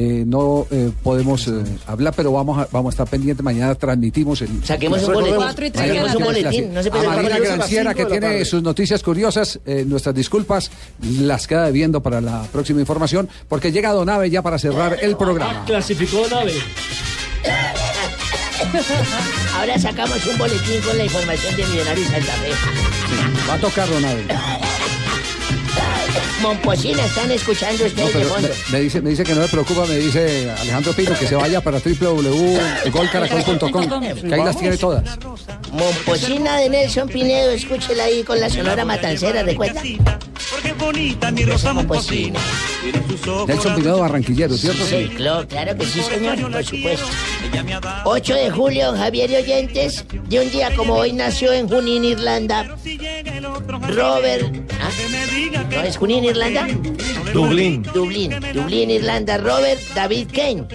Eh, 0.00 0.22
no 0.24 0.64
eh, 0.70 0.92
podemos 1.02 1.48
eh, 1.48 1.60
hablar, 1.88 2.14
pero 2.16 2.30
vamos 2.30 2.56
a, 2.56 2.68
vamos 2.70 2.92
a 2.92 2.94
estar 2.94 3.08
pendientes. 3.08 3.42
Mañana 3.42 3.74
transmitimos 3.74 4.40
el. 4.42 4.64
Saquemos 4.64 5.02
un 5.02 5.12
boletín. 5.12 5.72
Y 5.74 5.76
Saquemos 5.76 6.14
un 6.14 6.22
boletín. 6.22 6.72
No 6.72 6.80
se 6.84 6.88
a 6.88 6.92
puede 6.92 7.08
Marina 7.08 7.38
Granciera, 7.40 7.94
que 7.94 8.06
tiene 8.06 8.44
sus 8.44 8.62
noticias 8.62 9.02
curiosas, 9.02 9.58
eh, 9.66 9.82
nuestras 9.84 10.14
disculpas, 10.14 10.70
las 11.02 11.48
queda 11.48 11.64
debiendo 11.64 12.00
para 12.00 12.20
la 12.20 12.44
próxima 12.52 12.78
información, 12.78 13.28
porque 13.48 13.72
llega 13.72 13.90
Donave 13.90 14.30
ya 14.30 14.40
para 14.40 14.56
cerrar 14.60 14.98
el 15.02 15.16
programa. 15.16 15.64
Clasificó 15.64 16.28
nave. 16.30 16.52
Ahora 19.58 19.76
sacamos 19.80 20.24
un 20.28 20.38
boletín 20.38 20.80
con 20.82 20.96
la 20.96 21.06
información 21.06 21.56
de 21.56 21.66
Millonarios 21.66 22.06
Santa 22.06 22.32
Fe. 22.34 22.52
Va 23.50 23.54
a 23.54 23.58
tocar 23.58 23.90
Donave. 23.90 24.26
Momposina, 26.40 27.04
están 27.04 27.30
escuchando 27.30 27.82
No, 27.82 27.86
ustedes 27.88 28.14
de 28.14 28.20
pero 28.20 28.28
fondo. 28.30 28.48
me, 28.48 28.54
me 28.72 28.80
dice, 28.84 29.00
me 29.02 29.10
dice 29.10 29.24
que 29.24 29.34
no 29.34 29.40
me 29.42 29.48
preocupa, 29.48 29.84
me 29.86 29.96
dice 29.96 30.48
Alejandro 30.50 30.92
Pino 30.92 31.18
que 31.18 31.26
se 31.26 31.34
vaya 31.34 31.60
para 31.60 31.78
www.golcaracol.com, 31.80 34.00
que 34.28 34.34
ahí 34.34 34.44
las 34.44 34.56
tiene 34.58 34.76
todas. 34.76 35.18
Momposina 35.72 36.58
de 36.58 36.70
Nelson 36.70 37.08
Pinedo, 37.08 37.50
escúchela 37.50 38.04
ahí 38.04 38.22
con 38.22 38.38
la 38.40 38.48
sonora 38.50 38.84
matancera, 38.84 39.42
¿recuerda? 39.42 39.82
Porque 40.50 40.72
bonita 40.72 41.30
mi 41.30 41.44
rosa 41.44 41.72
momposina. 41.74 42.40
Nelson 43.46 43.74
Pinedo 43.74 43.98
Barranquillero, 43.98 44.56
¿cierto? 44.56 44.84
Sí, 44.86 45.10
claro, 45.16 45.46
claro 45.46 45.76
que 45.76 45.84
sí, 45.86 46.00
señor, 46.02 46.40
por 46.50 46.64
supuesto. 46.64 47.06
8 48.04 48.34
de 48.34 48.50
julio, 48.50 48.92
Javier 48.96 49.30
y 49.30 49.36
Oyentes, 49.36 50.04
de 50.28 50.40
un 50.40 50.50
día 50.50 50.74
como 50.74 50.94
hoy 50.94 51.12
nació 51.12 51.52
en 51.52 51.68
Junín, 51.68 52.04
Irlanda, 52.04 52.64
Robert... 53.88 54.46
¿ah? 54.80 54.88
¿No 55.70 55.82
es 55.82 55.96
Junín, 55.98 56.24
Irlanda? 56.28 56.66
Dublín. 57.32 57.82
Dublín, 57.94 58.34
Dublín, 58.54 58.90
Irlanda, 58.90 59.38
Robert 59.38 59.80
David 59.94 60.28
Kane, 60.32 60.66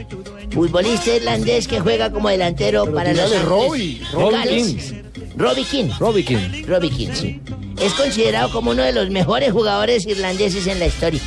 futbolista 0.51 1.15
irlandés 1.15 1.67
que 1.67 1.79
juega 1.79 2.11
como 2.11 2.29
delantero 2.29 2.91
para 2.93 3.13
los 3.13 3.23
Ángeles 3.23 3.45
Robbie. 3.45 4.01
Robbie. 4.11 5.03
Robbie 5.35 5.63
King. 5.63 5.89
Robbie 5.99 6.23
King. 6.23 6.65
Robbie 6.67 6.89
King, 6.89 7.09
sí. 7.13 7.41
Es 7.81 7.93
considerado 7.93 8.51
como 8.51 8.71
uno 8.71 8.83
de 8.83 8.93
los 8.93 9.09
mejores 9.09 9.51
jugadores 9.51 10.05
irlandeses 10.05 10.67
en 10.67 10.79
la 10.79 10.85
historia. 10.85 11.21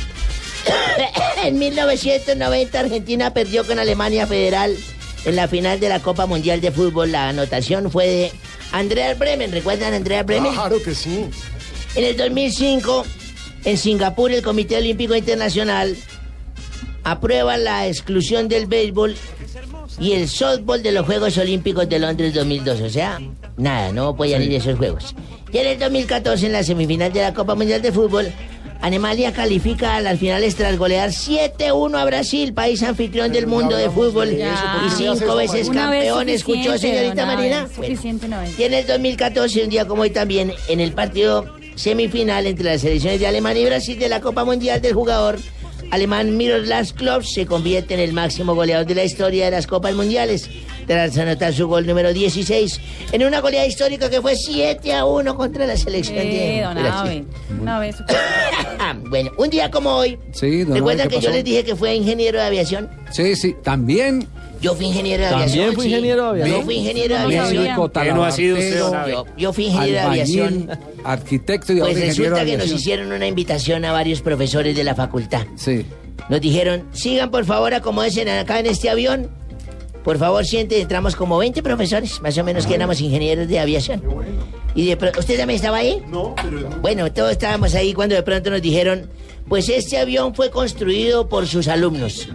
en 1.43 1.59
1990 1.59 2.79
Argentina 2.79 3.33
perdió 3.33 3.65
con 3.65 3.79
Alemania 3.79 4.27
Federal 4.27 4.75
en 5.25 5.35
la 5.35 5.47
final 5.47 5.79
de 5.79 5.89
la 5.89 5.99
Copa 5.99 6.25
Mundial 6.25 6.61
de 6.61 6.71
Fútbol. 6.71 7.11
La 7.11 7.29
anotación 7.29 7.91
fue 7.91 8.07
de 8.07 8.31
Andreas 8.71 9.17
Bremen. 9.19 9.51
¿Recuerdan 9.51 9.93
a 9.93 9.97
Andreas 9.97 10.25
Bremen? 10.25 10.53
Claro 10.53 10.81
que 10.81 10.95
sí. 10.95 11.25
En 11.95 12.03
el 12.03 12.15
2005, 12.15 13.05
en 13.67 13.77
Singapur, 13.77 14.31
el 14.31 14.41
Comité 14.41 14.77
Olímpico 14.77 15.13
Internacional 15.13 15.97
aprueba 17.03 17.57
la 17.57 17.85
exclusión 17.85 18.47
del 18.47 18.65
béisbol 18.65 19.13
y 19.99 20.13
el 20.13 20.29
softball 20.29 20.81
de 20.81 20.93
los 20.93 21.05
Juegos 21.05 21.37
Olímpicos 21.37 21.89
de 21.89 21.99
Londres 21.99 22.33
2002. 22.33 22.79
O 22.79 22.89
sea, 22.89 23.19
nada, 23.57 23.91
no 23.91 24.15
podían 24.15 24.41
ir 24.41 24.53
a 24.53 24.57
esos 24.59 24.77
Juegos. 24.77 25.13
Y 25.51 25.57
en 25.57 25.67
el 25.67 25.79
2014, 25.79 26.45
en 26.45 26.51
la 26.53 26.63
semifinal 26.63 27.11
de 27.11 27.21
la 27.23 27.33
Copa 27.33 27.55
Mundial 27.55 27.81
de 27.81 27.91
Fútbol, 27.91 28.31
Alemania 28.79 29.33
califica 29.33 29.97
a 29.97 30.01
las 30.01 30.17
finales 30.17 30.55
tras 30.55 30.77
golear 30.77 31.09
7-1 31.09 31.97
a 31.97 32.05
Brasil, 32.05 32.53
país 32.53 32.81
anfitrión 32.83 33.33
del 33.33 33.47
mundo 33.47 33.75
de 33.75 33.89
fútbol 33.89 34.31
y 34.31 34.89
cinco 34.95 35.35
veces 35.35 35.69
campeón. 35.69 36.29
¿Escuchó, 36.29 36.77
señorita 36.77 37.25
Marina? 37.25 37.67
Vez. 37.77 37.99
Y 38.57 38.63
en 38.63 38.73
el 38.73 38.87
2014, 38.87 39.65
un 39.65 39.69
día 39.69 39.85
como 39.85 40.03
hoy 40.03 40.11
también, 40.11 40.53
en 40.69 40.79
el 40.79 40.93
partido 40.93 41.57
semifinal 41.77 42.45
entre 42.47 42.65
las 42.65 42.81
selecciones 42.81 43.19
de 43.21 43.27
Alemania 43.27 43.61
y 43.61 43.65
Brasil 43.65 43.97
de 43.97 44.09
la 44.09 44.19
Copa 44.19 44.43
Mundial 44.43 44.81
del 44.81 44.93
jugador 44.93 45.37
alemán 45.91 46.35
Miroslav 46.35 46.91
Klose 46.95 47.33
se 47.33 47.45
convierte 47.45 47.93
en 47.93 48.01
el 48.01 48.11
máximo 48.11 48.53
goleador 48.55 48.85
de 48.85 48.95
la 48.95 49.05
historia 49.05 49.45
de 49.45 49.51
las 49.51 49.67
Copas 49.67 49.93
Mundiales. 49.95 50.49
tras 50.85 51.17
anotar 51.17 51.53
su 51.53 51.67
gol 51.67 51.85
número 51.85 52.13
16 52.13 52.79
en 53.11 53.23
una 53.25 53.41
goleada 53.41 53.65
histórica 53.67 54.09
que 54.09 54.21
fue 54.21 54.35
7 54.35 54.93
a 54.93 55.05
1 55.05 55.35
contra 55.35 55.65
la 55.67 55.75
selección 55.77 56.17
Eh, 56.19 56.55
de 56.57 56.61
don 56.61 56.73
Brasil. 56.75 57.27
Abe. 57.29 57.61
Una 57.61 57.79
vez. 57.79 57.95
Bueno, 59.09 59.31
un 59.37 59.49
día 59.49 59.69
como 59.71 59.91
hoy, 59.91 60.17
Sí, 60.31 60.63
don 60.63 60.75
¿recuerdan 60.75 61.07
Abe, 61.07 61.15
¿qué 61.15 61.19
que 61.21 61.25
yo 61.25 61.31
les 61.31 61.43
dije 61.43 61.63
que 61.63 61.75
fue 61.75 61.93
ingeniero 61.95 62.39
de 62.39 62.45
aviación? 62.45 62.89
Sí, 63.11 63.35
sí, 63.35 63.55
también. 63.63 64.27
Yo 64.61 64.75
fui 64.75 64.85
ingeniero 64.87 65.23
de 65.23 65.29
¿También 65.29 65.49
aviación. 65.49 65.75
fue 65.75 65.83
sí. 65.83 65.89
ingeniero 65.89 66.23
de 66.23 66.29
aviación? 66.29 66.59
Yo 66.59 66.65
fui 66.65 66.75
ingeniero 66.75 67.15
de 67.15 67.21
aviación. 67.21 67.91
¿Qué 67.93 68.11
no 68.13 68.23
ha 68.25 68.31
sido 68.31 68.55
usted, 68.57 68.79
Yo, 69.11 69.25
yo 69.37 69.53
fui 69.53 69.65
ingeniero 69.67 69.93
de 69.93 69.99
aviación. 69.99 70.69
arquitecto 71.03 71.73
y 71.73 71.79
Pues 71.79 71.91
ingeniero 71.91 72.15
resulta 72.15 72.45
de 72.45 72.51
que 72.51 72.57
nos 72.57 72.71
hicieron 72.71 73.11
una 73.11 73.27
invitación 73.27 73.85
a 73.85 73.91
varios 73.91 74.21
profesores 74.21 74.75
de 74.75 74.83
la 74.83 74.95
facultad. 74.95 75.45
Sí. 75.55 75.85
Nos 76.29 76.41
dijeron, 76.41 76.83
sigan 76.91 77.31
por 77.31 77.45
favor, 77.45 77.73
acomódense 77.73 78.29
acá 78.29 78.59
en 78.59 78.65
este 78.65 78.89
avión. 78.89 79.29
Por 80.03 80.17
favor, 80.17 80.45
siente, 80.45 80.79
entramos 80.79 81.15
como 81.17 81.37
20 81.37 81.61
profesores, 81.61 82.21
más 82.21 82.37
o 82.37 82.43
menos 82.43 82.65
que 82.65 82.75
éramos 82.75 83.01
ingenieros 83.01 83.47
de 83.47 83.59
aviación. 83.59 84.01
Y 84.73 84.85
de 84.85 84.93
¿Usted 84.93 85.37
también 85.37 85.57
estaba 85.57 85.77
ahí? 85.77 86.01
No, 86.07 86.33
pero... 86.41 86.69
Bueno, 86.81 87.11
todos 87.11 87.31
estábamos 87.31 87.75
ahí 87.75 87.93
cuando 87.93 88.15
de 88.15 88.23
pronto 88.23 88.49
nos 88.49 88.61
dijeron, 88.61 89.09
pues 89.49 89.67
este 89.67 89.97
avión 89.97 90.33
fue 90.33 90.49
construido 90.49 91.27
por 91.27 91.45
sus 91.45 91.67
alumnos. 91.67 92.29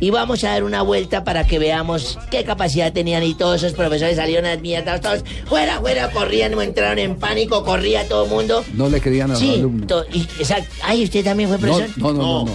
Y 0.00 0.10
vamos 0.10 0.44
a 0.44 0.48
dar 0.50 0.64
una 0.64 0.82
vuelta 0.82 1.24
para 1.24 1.46
que 1.46 1.58
veamos 1.58 2.18
qué 2.30 2.44
capacidad 2.44 2.92
tenían 2.92 3.22
y 3.22 3.34
todos 3.34 3.62
esos 3.62 3.72
profesores 3.74 4.16
salieron 4.16 4.44
admirados, 4.44 5.00
todos 5.00 5.24
fuera, 5.46 5.80
fuera, 5.80 6.10
corrían, 6.10 6.52
entraron 6.60 6.98
en 6.98 7.16
pánico, 7.16 7.64
corría 7.64 8.06
todo 8.08 8.24
el 8.24 8.30
mundo. 8.30 8.64
No 8.74 8.88
le 8.88 9.00
creían 9.00 9.30
a 9.30 9.34
los 9.34 9.40
Sí, 9.40 9.64
y- 10.12 10.20
exacto. 10.40 10.68
Ay, 10.82 11.04
¿usted 11.04 11.24
también 11.24 11.48
fue 11.48 11.58
No, 11.58 11.62
profesor? 11.62 11.98
no, 11.98 12.12
no, 12.12 12.44
no, 12.44 12.44
no. 12.44 12.54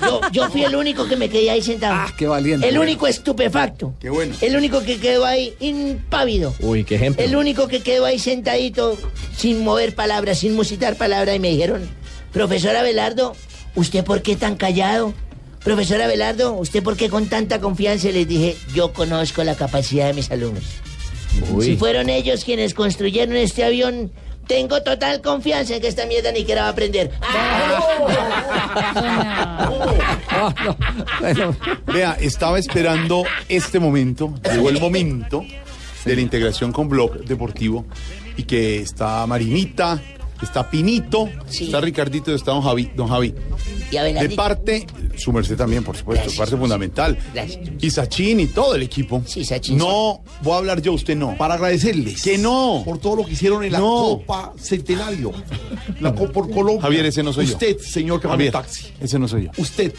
Yo, 0.00 0.20
yo 0.32 0.50
fui 0.50 0.64
el 0.64 0.74
único 0.74 1.06
que 1.06 1.16
me 1.16 1.28
quedé 1.28 1.50
ahí 1.50 1.62
sentado. 1.62 1.94
Ah, 1.94 2.12
qué 2.16 2.26
valiente. 2.26 2.68
El 2.68 2.78
único 2.78 3.06
estupefacto. 3.06 3.94
Qué 4.00 4.10
bueno. 4.10 4.34
El 4.40 4.56
único 4.56 4.82
que 4.82 4.98
quedó 4.98 5.24
ahí 5.26 5.54
impávido. 5.60 6.54
Uy, 6.60 6.84
qué 6.84 6.96
ejemplo. 6.96 7.24
El 7.24 7.36
único 7.36 7.68
que 7.68 7.80
quedó 7.82 8.04
ahí 8.06 8.18
sentadito, 8.18 8.96
sin 9.36 9.62
mover 9.62 9.94
palabras, 9.94 10.38
sin 10.38 10.54
musitar 10.54 10.96
palabras, 10.96 11.36
y 11.36 11.38
me 11.38 11.50
dijeron, 11.50 11.88
profesor 12.32 12.74
Abelardo, 12.74 13.34
¿usted 13.76 14.02
por 14.04 14.22
qué 14.22 14.34
tan 14.36 14.56
callado? 14.56 15.12
Profesor 15.64 16.00
Abelardo, 16.00 16.54
¿usted 16.54 16.82
por 16.82 16.96
qué 16.96 17.10
con 17.10 17.26
tanta 17.26 17.60
confianza? 17.60 18.08
Les 18.08 18.26
dije, 18.26 18.56
yo 18.74 18.92
conozco 18.92 19.44
la 19.44 19.54
capacidad 19.54 20.06
de 20.06 20.14
mis 20.14 20.30
alumnos. 20.30 20.64
Uy. 21.52 21.66
Si 21.66 21.76
fueron 21.76 22.08
ellos 22.08 22.44
quienes 22.44 22.74
construyeron 22.74 23.36
este 23.36 23.64
avión, 23.64 24.10
tengo 24.46 24.82
total 24.82 25.20
confianza 25.20 25.76
en 25.76 25.80
que 25.80 25.88
esta 25.88 26.06
mierda 26.06 26.32
ni 26.32 26.44
quiera 26.44 26.62
va 26.62 26.68
a 26.68 26.70
aprender. 26.70 27.10
Vea, 31.92 32.16
estaba 32.20 32.58
esperando 32.58 33.24
este 33.48 33.78
momento, 33.78 34.34
llegó 34.50 34.70
el 34.70 34.80
momento 34.80 35.44
de 36.04 36.16
la 36.16 36.20
integración 36.20 36.72
con 36.72 36.88
Blog 36.88 37.24
Deportivo 37.24 37.84
y 38.36 38.44
que 38.44 38.80
está 38.80 39.26
Marinita, 39.26 40.00
está 40.42 40.68
Pinito, 40.70 41.28
está 41.48 41.80
Ricardito 41.80 42.32
y 42.32 42.34
está 42.34 42.52
Don 42.52 42.62
Javi. 42.62 42.90
Don 42.96 43.08
Javi. 43.08 43.34
Y. 43.90 43.96
De 43.96 44.30
parte, 44.30 44.86
su 45.16 45.32
merced 45.32 45.56
también, 45.56 45.82
por 45.84 45.96
supuesto, 45.96 46.30
parte 46.36 46.56
fundamental. 46.56 47.18
Gracias. 47.34 47.68
Y 47.80 47.90
Sachin 47.90 48.40
y 48.40 48.46
todo 48.46 48.74
el 48.74 48.82
equipo. 48.82 49.22
Sí, 49.26 49.44
Sachin. 49.44 49.76
No, 49.76 50.22
voy 50.42 50.54
a 50.54 50.56
hablar 50.58 50.80
yo, 50.80 50.92
usted 50.92 51.16
no. 51.16 51.36
Para 51.36 51.54
agradecerles. 51.54 52.22
Que 52.22 52.38
no. 52.38 52.82
Por 52.84 52.98
todo 52.98 53.16
lo 53.16 53.24
que 53.26 53.32
hicieron 53.32 53.64
en 53.64 53.72
la 53.72 53.78
No. 53.78 54.20
Copa 54.20 54.52
Centenario. 54.58 55.32
La 56.00 56.14
Copa 56.14 56.32
por 56.32 56.50
Colombia. 56.50 56.82
Javier, 56.82 57.06
ese 57.06 57.22
no 57.22 57.32
soy 57.32 57.46
yo. 57.46 57.54
Usted, 57.54 57.78
señor 57.78 58.20
que 58.20 58.28
va 58.28 58.34
en 58.34 58.50
taxi. 58.52 58.92
ese 59.00 59.18
no 59.18 59.28
soy 59.28 59.44
yo. 59.44 59.50
Usted. 59.56 59.92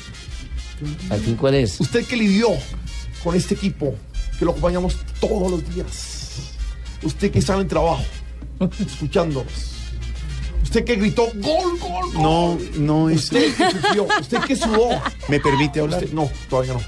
¿Al 1.09 1.19
fin 1.19 1.35
cuál 1.35 1.55
es? 1.55 1.79
Usted 1.79 2.05
que 2.05 2.15
lidió 2.15 2.49
con 3.23 3.35
este 3.35 3.53
equipo, 3.53 3.93
que 4.39 4.45
lo 4.45 4.51
acompañamos 4.51 4.97
todos 5.19 5.51
los 5.51 5.75
días. 5.75 6.53
Usted 7.03 7.31
que 7.31 7.39
está 7.39 7.53
en 7.55 7.61
el 7.61 7.67
trabajo, 7.67 8.03
escuchándonos. 8.79 9.80
Usted 10.71 10.85
que 10.85 10.95
gritó 10.95 11.23
gol, 11.35 11.77
gol, 11.81 12.13
gol. 12.13 12.23
No, 12.23 12.57
no 12.79 13.09
es. 13.09 13.23
Usted 13.23 13.53
que 13.57 13.71
sufrió, 13.71 14.07
usted 14.21 14.37
que 14.39 14.55
sudó. 14.55 14.87
¿Me 15.27 15.37
permite 15.41 15.81
hablar? 15.81 16.01
Usted- 16.01 16.15
no, 16.15 16.29
todavía 16.49 16.75
no. 16.75 16.81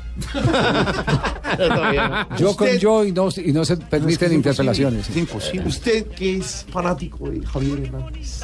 Yo 2.37 2.55
con 2.55 2.67
Usted- 2.67 2.79
yo 2.79 3.03
y 3.03 3.11
no, 3.11 3.27
y 3.35 3.51
no 3.51 3.65
se 3.65 3.75
No, 3.75 3.75
es 3.75 3.79
que 3.79 3.85
permiten 3.87 4.29
es 4.29 4.33
interpelaciones. 4.35 5.09
Es 5.09 5.17
imposible. 5.17 5.67
Usted 5.67 6.07
que 6.07 6.37
es 6.37 6.65
fanático 6.71 7.29
de 7.29 7.45
Javier 7.45 7.79
Hernández. 7.81 8.43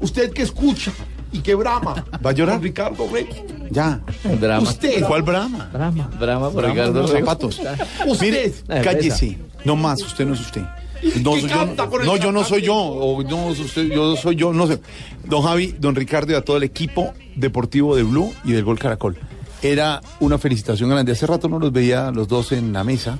Usted 0.00 0.30
que 0.32 0.42
escucha 0.42 0.92
y 1.32 1.40
que 1.40 1.56
brama. 1.56 2.04
¿Va 2.24 2.30
a 2.30 2.32
llorar? 2.32 2.54
con 2.58 2.62
Ricardo 2.64 3.08
Rey. 3.12 3.26
Ya. 3.72 4.00
Drama. 4.40 4.68
Usted. 4.70 5.02
¿Cuál 5.04 5.22
brama? 5.22 5.68
Drama. 5.72 6.08
Drama 6.20 6.46
por 6.50 6.62
Brama, 6.62 6.74
Ricardo 6.74 7.02
los 7.02 7.10
Rego. 7.10 7.26
zapatos. 7.26 7.60
Usted. 8.06 8.24
Mire, 8.24 8.52
cállese. 8.84 9.36
No 9.64 9.74
más, 9.74 10.00
usted 10.00 10.24
no 10.26 10.34
es 10.34 10.40
usted. 10.42 10.62
No, 11.22 11.34
que 11.34 11.40
soy 11.42 11.50
canta 11.50 11.84
yo, 11.84 11.90
con 11.90 12.00
el 12.00 12.06
no, 12.06 12.16
yo 12.16 12.32
no 12.32 12.40
cantante. 12.40 12.48
soy 12.48 12.62
yo. 12.62 12.74
O 12.76 13.22
no, 13.22 13.46
usted, 13.48 13.84
yo 13.88 14.16
soy 14.16 14.36
yo, 14.36 14.52
no 14.52 14.66
sé. 14.66 14.80
Don 15.24 15.42
Javi, 15.42 15.74
don 15.78 15.94
Ricardo 15.94 16.32
y 16.32 16.34
a 16.34 16.42
todo 16.42 16.56
el 16.56 16.62
equipo 16.62 17.12
deportivo 17.34 17.96
de 17.96 18.02
Blue 18.02 18.32
y 18.44 18.52
del 18.52 18.64
Gol 18.64 18.78
Caracol. 18.78 19.18
Era 19.62 20.00
una 20.20 20.38
felicitación 20.38 20.90
grande. 20.90 21.12
Hace 21.12 21.26
rato 21.26 21.48
no 21.48 21.58
los 21.58 21.72
veía 21.72 22.10
los 22.10 22.28
dos 22.28 22.52
en 22.52 22.72
la 22.72 22.84
mesa, 22.84 23.18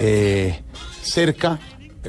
eh, 0.00 0.60
cerca, 1.02 1.58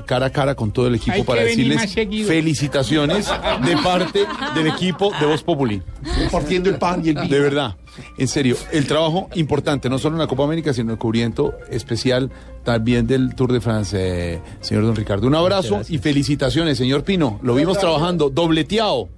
cara 0.05 0.27
a 0.27 0.29
cara 0.31 0.55
con 0.55 0.71
todo 0.71 0.87
el 0.87 0.95
equipo 0.95 1.13
Hay 1.13 1.23
para 1.23 1.43
decirles 1.43 1.93
felicitaciones 1.93 3.29
de 3.65 3.77
parte 3.77 4.25
del 4.55 4.67
equipo 4.67 5.11
de 5.19 5.25
Voz 5.25 5.43
Populi. 5.43 5.81
Compartiendo 6.19 6.69
el 6.69 6.77
pan 6.77 7.01
y 7.05 7.09
el 7.09 7.15
vino. 7.15 7.27
De 7.27 7.39
verdad, 7.39 7.75
en 8.17 8.27
serio, 8.27 8.55
el 8.71 8.87
trabajo 8.87 9.29
importante, 9.35 9.89
no 9.89 9.99
solo 9.99 10.15
en 10.15 10.19
la 10.19 10.27
Copa 10.27 10.43
América, 10.43 10.73
sino 10.73 10.93
el 10.93 10.97
cubrimiento 10.97 11.53
especial 11.69 12.31
también 12.63 13.05
del 13.07 13.35
Tour 13.35 13.51
de 13.51 13.61
Francia, 13.61 13.99
eh, 14.01 14.41
señor 14.61 14.83
Don 14.83 14.95
Ricardo. 14.95 15.27
Un 15.27 15.35
abrazo 15.35 15.81
y 15.87 15.97
felicitaciones, 15.99 16.77
señor 16.77 17.03
Pino. 17.03 17.39
Lo 17.43 17.55
vimos 17.55 17.77
trabajando, 17.77 18.29
dobleteado, 18.29 19.09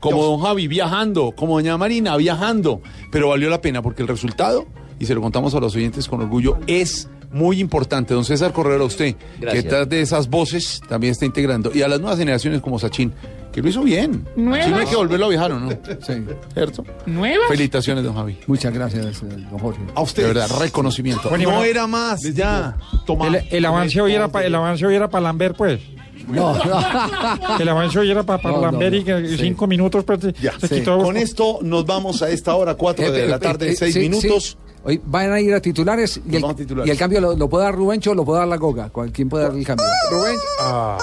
como 0.00 0.24
Don 0.24 0.40
Javi, 0.40 0.68
viajando, 0.68 1.32
como 1.36 1.56
Doña 1.56 1.76
Marina, 1.76 2.16
viajando. 2.16 2.80
Pero 3.10 3.28
valió 3.28 3.50
la 3.50 3.60
pena 3.60 3.82
porque 3.82 4.02
el 4.02 4.08
resultado, 4.08 4.66
y 4.98 5.06
se 5.06 5.14
lo 5.14 5.20
contamos 5.20 5.54
a 5.54 5.60
los 5.60 5.74
oyentes 5.74 6.08
con 6.08 6.20
orgullo, 6.20 6.58
es 6.66 7.08
muy 7.34 7.60
importante. 7.60 8.14
Don 8.14 8.24
César 8.24 8.52
Correro, 8.52 8.86
usted, 8.86 9.14
Gracias. 9.38 9.52
que 9.52 9.68
detrás 9.68 9.88
de 9.88 10.00
esas 10.00 10.28
voces 10.30 10.80
también 10.88 11.10
está 11.12 11.26
integrando. 11.26 11.70
Y 11.74 11.82
a 11.82 11.88
las 11.88 12.00
nuevas 12.00 12.18
generaciones 12.18 12.60
como 12.62 12.78
Sachin, 12.78 13.12
que 13.52 13.60
lo 13.60 13.68
hizo 13.68 13.82
bien. 13.82 14.26
¿Nuevas? 14.36 14.66
Sí, 14.66 14.70
no 14.72 14.78
hay 14.78 14.86
que 14.86 14.96
volverlo 14.96 15.26
a 15.26 15.28
viajar, 15.28 15.52
¿o 15.52 15.60
no? 15.60 15.70
Sí. 15.70 16.24
¿Cierto? 16.54 16.84
¿Nuevas? 17.06 17.46
Felicitaciones, 17.48 18.04
don 18.04 18.14
Javi. 18.14 18.38
Muchas 18.46 18.72
gracias, 18.72 19.22
eh, 19.22 19.46
don 19.50 19.58
Jorge. 19.58 19.80
A 19.94 20.00
usted. 20.02 20.22
De 20.22 20.28
verdad, 20.32 20.48
reconocimiento. 20.60 21.28
Bueno, 21.28 21.44
no 21.44 21.50
bueno, 21.56 21.64
era 21.64 21.86
más, 21.86 22.22
ya. 22.34 22.76
Toma. 23.06 23.28
El, 23.28 23.44
el 23.50 23.64
avance 23.64 24.00
hoy 24.00 24.14
era 24.14 24.28
para 24.28 24.46
el 24.46 24.54
avance 24.54 24.86
hoy 24.86 24.94
era 24.94 25.08
para 25.10 25.22
Lambert, 25.24 25.56
pues. 25.56 25.80
No. 26.28 26.56
El 27.60 27.68
avance 27.68 27.98
hoy 27.98 28.10
era 28.10 28.22
para, 28.22 28.40
para 28.42 28.54
No, 28.54 28.60
no, 28.62 28.70
Lambert 28.72 28.94
y 28.94 29.04
que 29.04 29.28
Sí. 29.28 29.36
cinco 29.38 29.66
minutos 29.66 30.04
pues, 30.04 30.20
Ya. 30.40 30.58
se 30.58 30.68
Sí. 30.68 30.74
quitó. 30.76 30.98
Con 30.98 31.16
esto 31.16 31.58
nos 31.62 31.84
vamos 31.84 32.22
a 32.22 32.30
esta 32.30 32.54
hora, 32.54 32.74
4 32.74 33.12
de 33.12 33.28
la 33.28 33.38
tarde, 33.38 33.70
Eh, 33.72 33.76
6 33.76 33.92
sí, 33.94 34.00
minutos. 34.00 34.56
Hoy 34.84 35.00
van 35.04 35.32
a 35.32 35.40
ir 35.40 35.54
a 35.54 35.60
titulares 35.60 36.20
y, 36.28 36.36
el, 36.36 36.42
vamos 36.42 36.54
a 36.54 36.58
titulares. 36.58 36.88
y 36.88 36.90
el 36.92 36.98
cambio 36.98 37.20
lo, 37.20 37.34
lo 37.36 37.48
puede 37.48 37.64
dar 37.64 37.74
Rubencho 37.74 38.10
o 38.10 38.14
lo 38.14 38.24
puede 38.24 38.40
dar 38.40 38.48
la 38.48 38.56
Goga. 38.56 38.90
¿Cuál- 38.90 39.10
¿Quién 39.12 39.28
puede 39.28 39.44
dar 39.44 39.54
el 39.54 39.64
cambio? 39.64 39.86
Ah. 40.60 40.98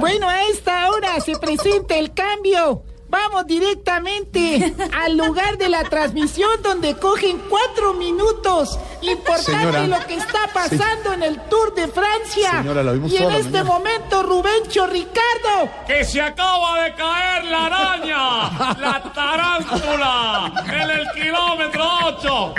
Bueno, 0.00 0.28
a 0.28 0.44
esta 0.44 0.88
hora 0.90 1.20
se 1.20 1.36
presenta 1.36 1.96
el 1.96 2.12
cambio. 2.14 2.82
Vamos 3.12 3.46
directamente 3.46 4.72
al 5.04 5.18
lugar 5.18 5.58
de 5.58 5.68
la 5.68 5.84
transmisión 5.84 6.62
donde 6.62 6.96
cogen 6.96 7.42
cuatro 7.50 7.92
minutos. 7.92 8.78
Importante 9.02 9.52
Señora. 9.52 9.86
lo 9.86 10.06
que 10.06 10.14
está 10.14 10.48
pasando 10.54 11.12
en 11.12 11.22
el 11.22 11.38
Tour 11.42 11.74
de 11.74 11.88
Francia. 11.88 12.52
Señora, 12.52 12.82
la 12.82 12.92
vimos 12.92 13.12
y 13.12 13.18
en 13.18 13.24
toda 13.24 13.36
este 13.36 13.62
momento, 13.64 14.22
Rubencho 14.22 14.86
Ricardo. 14.86 15.68
Que 15.86 16.06
se 16.06 16.22
acaba 16.22 16.84
de 16.84 16.94
caer 16.94 17.44
la 17.44 17.66
araña, 17.66 18.76
la 18.80 19.02
tarántula, 19.14 20.64
en 20.64 20.90
el 20.90 21.06
kilómetro 21.14 21.84
8. 22.04 22.54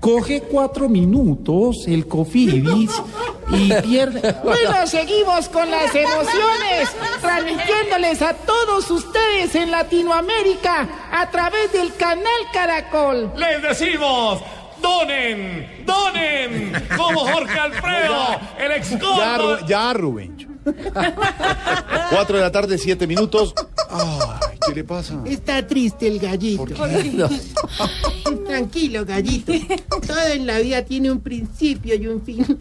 Coge 0.00 0.40
cuatro 0.42 0.88
minutos 0.88 1.84
el 1.86 2.06
Cofidis 2.08 2.90
y 3.50 3.72
pierde. 3.82 4.34
Bueno, 4.42 4.86
seguimos 4.86 5.48
con 5.48 5.70
las 5.70 5.94
emociones, 5.94 6.88
transmitiéndoles 7.20 8.20
a 8.22 8.34
todos 8.34 8.90
ustedes 8.90 9.54
en 9.54 9.70
Latinoamérica 9.70 10.88
a 11.12 11.30
través 11.30 11.72
del 11.72 11.94
canal 11.94 12.24
Caracol. 12.52 13.32
Les 13.36 13.62
decimos, 13.62 14.40
donen, 14.82 15.84
donen, 15.86 16.72
como 16.96 17.20
Jorge 17.20 17.58
Alfredo, 17.58 18.40
el 18.58 18.72
ex 18.72 18.90
Ya, 18.98 19.38
Ru- 19.38 19.66
ya, 19.66 19.92
Rubén. 19.92 20.60
4 22.10 22.36
de 22.36 22.42
la 22.42 22.50
tarde, 22.50 22.78
7 22.78 23.06
minutos. 23.06 23.54
Ay, 23.90 24.58
¿qué 24.66 24.74
le 24.74 24.82
pasa? 24.82 25.14
Está 25.26 25.64
triste 25.66 26.08
el 26.08 26.18
gallito. 26.18 26.64
Tranquilo, 28.58 29.04
gallito. 29.04 29.52
Todo 30.06 30.26
en 30.32 30.46
la 30.46 30.58
vida 30.58 30.82
tiene 30.84 31.10
un 31.10 31.20
principio 31.20 31.94
y 31.94 32.06
un 32.06 32.22
final. 32.22 32.56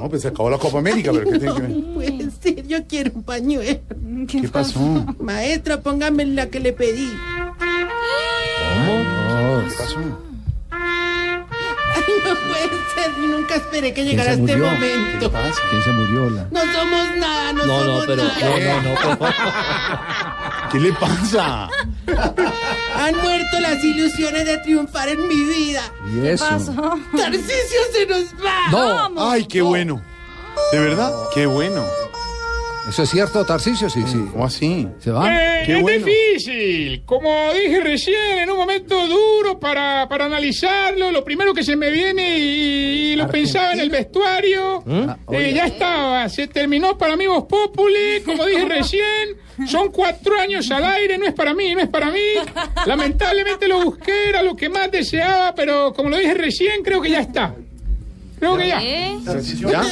No, 0.00 0.08
pues 0.08 0.22
se 0.22 0.28
acabó 0.28 0.50
la 0.50 0.58
Copa 0.58 0.78
América, 0.78 1.10
pero 1.12 1.30
¿qué 1.30 1.38
tiene 1.38 1.54
que 1.54 1.62
ver? 1.62 1.84
Puede 1.94 2.30
ser, 2.42 2.66
yo 2.66 2.86
quiero 2.86 3.12
un 3.14 3.22
pañuelo. 3.22 3.80
¿Qué 4.28 4.48
pasó? 4.48 4.80
Maestro, 5.20 5.80
póngame 5.82 6.24
la 6.26 6.48
que 6.48 6.60
le 6.60 6.72
pedí. 6.72 7.08
¿Qué 9.68 9.74
pasó? 9.78 10.00
no 10.00 10.30
puede 12.34 12.68
ser, 12.94 13.18
nunca 13.18 13.54
esperé 13.56 13.88
que 13.88 13.94
¿Quién 14.02 14.06
llegara 14.08 14.30
este 14.32 14.42
murió? 14.42 14.58
momento. 14.66 15.32
¿Quién 15.70 15.82
se 15.82 15.92
murió? 15.92 16.30
La... 16.30 16.48
No 16.50 16.60
somos 16.72 17.16
nada, 17.18 17.52
no, 17.52 17.66
No, 17.66 17.78
no, 17.78 17.84
somos 17.84 18.06
pero. 18.06 18.24
nada. 18.24 18.82
No, 18.82 18.82
no, 18.82 19.14
no. 19.14 19.18
¿Qué 20.70 20.78
le 20.78 20.92
pasa? 20.92 21.68
Han 22.96 23.16
muerto 23.16 23.60
las 23.60 23.82
ilusiones 23.82 24.44
de 24.44 24.58
triunfar 24.58 25.08
en 25.08 25.26
mi 25.26 25.44
vida. 25.44 25.82
¿Y 26.14 26.26
eso? 26.26 26.44
Tarcisio 27.16 27.80
se 27.92 28.06
nos 28.06 28.24
va. 28.44 28.68
No. 28.70 29.30
Ay, 29.30 29.46
qué 29.46 29.62
bueno. 29.62 30.02
¿De 30.72 30.78
verdad? 30.78 31.12
Qué 31.34 31.46
bueno. 31.46 31.84
¿Eso 32.88 33.02
es 33.04 33.10
cierto, 33.10 33.44
Tarcisio? 33.44 33.88
Sí, 33.88 34.02
sí. 34.06 34.18
¿Cómo 34.32 34.46
así? 34.46 34.88
¿Se 34.98 35.10
va? 35.12 35.28
Eh, 35.32 35.62
Qué 35.66 35.76
es 35.76 35.82
bueno. 35.82 36.06
difícil. 36.06 37.02
Como 37.04 37.52
dije 37.52 37.80
recién, 37.80 38.38
en 38.38 38.50
un 38.50 38.56
momento 38.56 39.06
duro 39.06 39.60
para, 39.60 40.08
para 40.08 40.24
analizarlo, 40.24 41.12
lo 41.12 41.22
primero 41.22 41.54
que 41.54 41.62
se 41.62 41.76
me 41.76 41.90
viene 41.90 42.38
y, 42.38 43.12
y 43.12 43.16
lo 43.16 43.28
pensaba 43.28 43.74
en 43.74 43.80
el 43.80 43.90
vestuario, 43.90 44.82
Ah, 44.88 45.16
eh, 45.30 45.52
ya 45.54 45.66
estaba. 45.66 46.28
Se 46.28 46.48
terminó 46.48 46.96
para 46.98 47.16
mí 47.16 47.26
Voz 47.26 47.44
Populi, 47.44 48.22
como 48.24 48.44
dije 48.46 48.64
recién. 48.68 49.36
Son 49.68 49.90
cuatro 49.92 50.40
años 50.40 50.68
al 50.70 50.84
aire, 50.84 51.18
no 51.18 51.26
es 51.26 51.34
para 51.34 51.52
mí, 51.54 51.74
no 51.74 51.82
es 51.82 51.88
para 51.88 52.10
mí. 52.10 52.18
Lamentablemente 52.86 53.68
lo 53.68 53.84
busqué, 53.84 54.30
era 54.30 54.42
lo 54.42 54.56
que 54.56 54.68
más 54.70 54.90
deseaba, 54.90 55.54
pero 55.54 55.92
como 55.92 56.08
lo 56.08 56.16
dije 56.16 56.32
recién, 56.34 56.82
creo 56.82 57.00
que 57.02 57.10
ya 57.10 57.20
está. 57.20 57.54
Creo 58.40 58.56
que 58.56 58.68
ya. 58.68 58.80
¿Ya? 58.80 59.82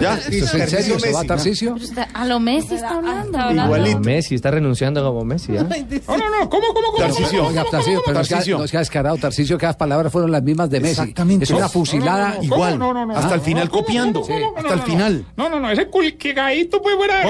¿Ya? 0.00 0.14
¿Esto 0.16 0.28
es 0.28 0.54
en 0.54 0.68
serio? 0.68 0.98
¿Se 0.98 1.12
va, 1.12 1.22
Tarcisio? 1.22 1.76
A 2.12 2.26
lo 2.26 2.40
Messi 2.40 2.74
está 2.74 2.96
hablando. 2.96 3.38
Como 3.38 4.00
Messi, 4.00 4.34
está 4.34 4.50
renunciando 4.50 5.02
como 5.04 5.24
Messi. 5.24 5.52
¿eh? 5.56 5.62
No, 6.08 6.16
no, 6.16 6.30
no, 6.30 6.50
¿cómo, 6.50 6.66
cómo, 6.74 6.88
cómo? 6.88 6.98
Tarcisio. 6.98 7.46
Oiga, 7.46 7.64
Tarcisio, 7.70 8.02
pero 8.04 8.18
no 8.18 8.64
descarado, 8.80 9.16
que 9.58 9.66
las 9.66 9.76
palabras 9.76 10.12
fueron 10.12 10.32
las 10.32 10.42
mismas 10.42 10.68
de 10.70 10.80
Messi. 10.80 11.00
Exactamente. 11.00 11.44
Es 11.44 11.50
una 11.50 11.68
fusilada 11.68 12.38
Igual. 12.42 12.78
No, 12.78 12.92
no, 12.92 13.06
no. 13.06 13.16
Hasta 13.16 13.36
el 13.36 13.40
final 13.40 13.70
copiando. 13.70 14.24
Hasta 14.56 14.74
el 14.74 14.80
final. 14.82 15.24
No, 15.36 15.48
no, 15.48 15.60
no, 15.60 15.70
ese 15.70 15.86
culcagadito 15.86 16.82
pues 16.82 16.96
fuera 16.96 17.22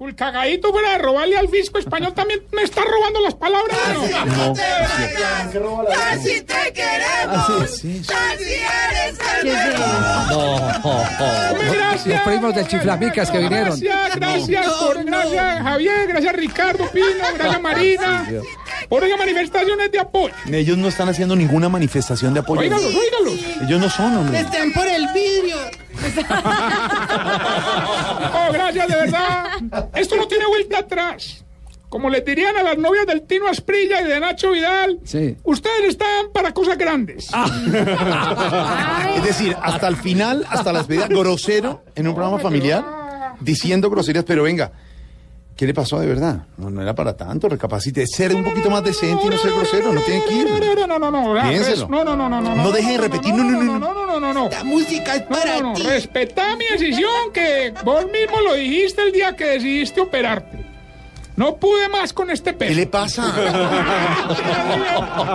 Culcagadito 0.00 0.72
fuera 0.72 0.92
de 0.92 0.98
robarle 0.98 1.36
al 1.36 1.46
fisco 1.50 1.78
español 1.78 2.14
también 2.14 2.42
me 2.52 2.62
está 2.62 2.82
robando 2.82 3.20
las 3.20 3.34
palabras. 3.34 3.76
¿no? 4.24 4.54
No. 4.54 5.84
Así 6.10 6.40
te 6.40 6.72
queremos. 6.72 7.70
Así 7.70 8.02
eres 8.08 9.18
No. 10.30 10.54
Hombre, 10.56 11.70
gracias. 11.76 12.06
Los 12.06 12.20
primos 12.22 12.54
del 12.54 12.66
Chiflamicas 12.66 13.30
que 13.30 13.38
vinieron. 13.40 13.78
Gracias, 13.78 14.16
gracias, 14.16 14.66
por, 14.72 15.04
gracias 15.04 15.62
Javier, 15.62 16.06
gracias 16.08 16.32
Ricardo 16.34 16.90
Pino, 16.90 17.06
gracias 17.34 17.60
Marina. 17.60 18.26
Por 18.26 18.59
esas 19.04 19.18
manifestaciones 19.18 19.92
de 19.92 19.98
apoyo. 20.00 20.34
Ellos 20.52 20.76
no 20.78 20.88
están 20.88 21.08
haciendo 21.08 21.36
ninguna 21.36 21.68
manifestación 21.68 22.34
de 22.34 22.40
apoyo. 22.40 22.60
Óigalos, 22.60 22.86
óigalos. 22.94 23.40
Ellos 23.62 23.80
no 23.80 23.88
son, 23.90 24.16
hombre. 24.18 24.40
Están 24.40 24.72
por 24.72 24.86
el 24.86 25.06
vidrio. 25.14 25.56
Oh, 28.32 28.52
gracias, 28.52 28.88
de 28.88 28.94
verdad. 28.96 29.44
Esto 29.94 30.16
no 30.16 30.26
tiene 30.28 30.46
vuelta 30.46 30.78
atrás. 30.78 31.44
Como 31.88 32.08
les 32.08 32.24
dirían 32.24 32.56
a 32.56 32.62
las 32.62 32.78
novias 32.78 33.04
del 33.06 33.22
Tino 33.22 33.48
Asprilla 33.48 34.00
y 34.00 34.04
de 34.04 34.20
Nacho 34.20 34.52
Vidal, 34.52 35.00
Sí. 35.04 35.36
ustedes 35.42 35.88
están 35.88 36.30
para 36.32 36.52
cosas 36.52 36.78
grandes. 36.78 37.28
Es 39.16 39.24
decir, 39.24 39.56
hasta 39.60 39.88
el 39.88 39.96
final, 39.96 40.46
hasta 40.48 40.72
las 40.72 40.86
despedida, 40.86 41.08
grosero 41.08 41.84
en 41.96 42.06
un 42.06 42.14
programa 42.14 42.38
familiar, 42.38 42.84
diciendo 43.40 43.90
groserías, 43.90 44.24
pero 44.24 44.44
venga, 44.44 44.70
¿Qué 45.60 45.66
le 45.66 45.74
pasó 45.74 46.00
de 46.00 46.06
verdad? 46.06 46.46
No, 46.56 46.70
no 46.70 46.80
era 46.80 46.94
para 46.94 47.14
tanto, 47.14 47.46
recapacite. 47.46 48.06
Ser 48.06 48.34
un 48.34 48.42
poquito 48.42 48.70
más 48.70 48.82
decente 48.82 49.26
y 49.26 49.28
no 49.28 49.36
ser 49.36 49.52
grosero, 49.52 49.92
no 49.92 50.00
tiene 50.00 50.24
que 50.24 50.32
ir. 50.32 50.46
No, 50.48 50.98
no, 50.98 50.98
no, 50.98 51.10
no. 51.10 51.42
Piénselo. 51.50 51.86
No, 51.86 52.02
no, 52.02 52.16
no, 52.16 52.30
no, 52.30 52.40
no. 52.40 52.56
No 52.56 52.72
deje 52.72 52.92
de 52.92 52.96
repetir, 52.96 53.34
no, 53.34 53.44
no, 53.44 53.78
no, 53.78 53.78
no, 53.78 54.06
no, 54.06 54.18
no, 54.18 54.32
no. 54.32 54.48
La 54.48 54.64
música 54.64 55.16
es 55.16 55.22
para 55.24 55.74
ti. 55.74 55.82
Respetá 55.82 56.56
mi 56.56 56.64
decisión 56.64 57.30
que 57.34 57.74
vos 57.84 58.06
mismo 58.10 58.40
lo 58.40 58.54
dijiste 58.54 59.02
el 59.02 59.12
día 59.12 59.36
que 59.36 59.44
decidiste 59.44 60.00
operarte. 60.00 60.69
No 61.40 61.56
pude 61.56 61.88
más 61.88 62.12
con 62.12 62.28
este 62.28 62.52
peso. 62.52 62.68
¿Qué 62.68 62.74
le 62.74 62.86
pasa? 62.86 63.22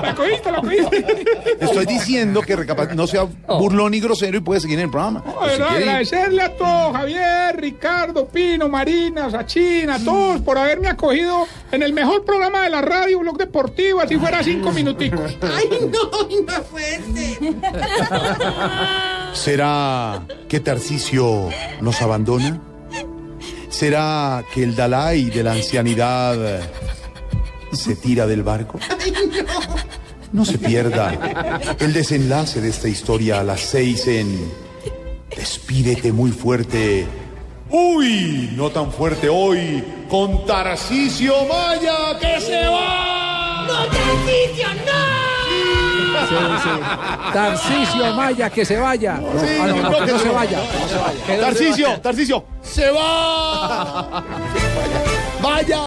La 0.03 0.13
cogiste, 0.15 0.51
la 0.51 0.61
cogiste. 0.61 1.25
Estoy 1.59 1.85
diciendo 1.87 2.43
que 2.43 2.55
no 2.93 3.07
sea 3.07 3.23
burlón 3.47 3.95
y 3.95 3.99
grosero 3.99 4.37
y 4.37 4.41
puede 4.41 4.59
seguir 4.59 4.77
en 4.77 4.85
el 4.85 4.91
programa. 4.91 5.23
No, 5.25 5.33
Pues 5.33 5.59
agradecerle 5.59 6.43
a 6.43 6.55
todos, 6.55 6.95
Javier, 6.95 7.59
Ricardo, 7.59 8.27
Pino, 8.27 8.69
Marina, 8.69 9.31
Sachina, 9.31 9.95
a 9.95 9.99
todos 9.99 10.41
por 10.41 10.59
haberme 10.59 10.89
acogido 10.89 11.47
en 11.71 11.81
el 11.81 11.91
mejor 11.91 12.23
programa 12.23 12.61
de 12.61 12.69
la 12.69 12.83
radio, 12.83 13.17
Blog 13.19 13.39
Deportivo, 13.39 14.01
así 14.01 14.17
fuera 14.17 14.43
cinco 14.43 14.71
minuticos. 14.71 15.35
Ay, 15.41 15.89
no, 15.91 16.11
no 16.45 16.53
ser. 16.77 17.01
¿Será 19.33 20.21
que 20.47 20.59
Tarcisio 20.59 21.49
nos 21.81 21.99
abandona? 22.03 22.61
¿Será 23.75 24.41
que 24.53 24.63
el 24.63 24.73
Dalai 24.73 25.25
de 25.25 25.43
la 25.43 25.51
ancianidad 25.51 26.61
se 27.73 27.97
tira 27.97 28.25
del 28.25 28.41
barco? 28.41 28.79
No 30.31 30.45
se 30.45 30.57
pierda 30.57 31.75
el 31.77 31.91
desenlace 31.91 32.61
de 32.61 32.69
esta 32.69 32.87
historia 32.87 33.41
a 33.41 33.43
las 33.43 33.59
seis 33.59 34.07
en 34.07 34.49
Despídete 35.35 36.13
muy 36.13 36.31
fuerte. 36.31 37.05
Uy, 37.69 38.53
no 38.55 38.69
tan 38.69 38.93
fuerte 38.93 39.27
hoy 39.27 39.83
con 40.09 40.45
Tarcisio 40.45 41.33
Maya 41.45 42.17
que 42.17 42.39
se 42.39 42.67
va. 42.67 43.65
¡No, 43.67 43.85
no! 43.87 45.14
Tarcisio 47.33 48.13
Maya, 48.13 48.49
que 48.49 48.65
se 48.65 48.77
vaya. 48.77 49.15
Ah, 49.15 49.67
no, 49.67 49.75
no, 49.75 49.89
no, 49.89 50.05
que 50.05 50.11
no 50.11 50.19
se 50.19 50.29
vaya. 50.29 50.57
no 50.57 50.87
se 50.87 50.97
vaya. 50.97 51.41
Tarcisio, 51.41 51.99
Tarcisio, 52.01 52.45
se 52.61 52.91
va. 52.91 54.23
Vaya. 55.41 55.81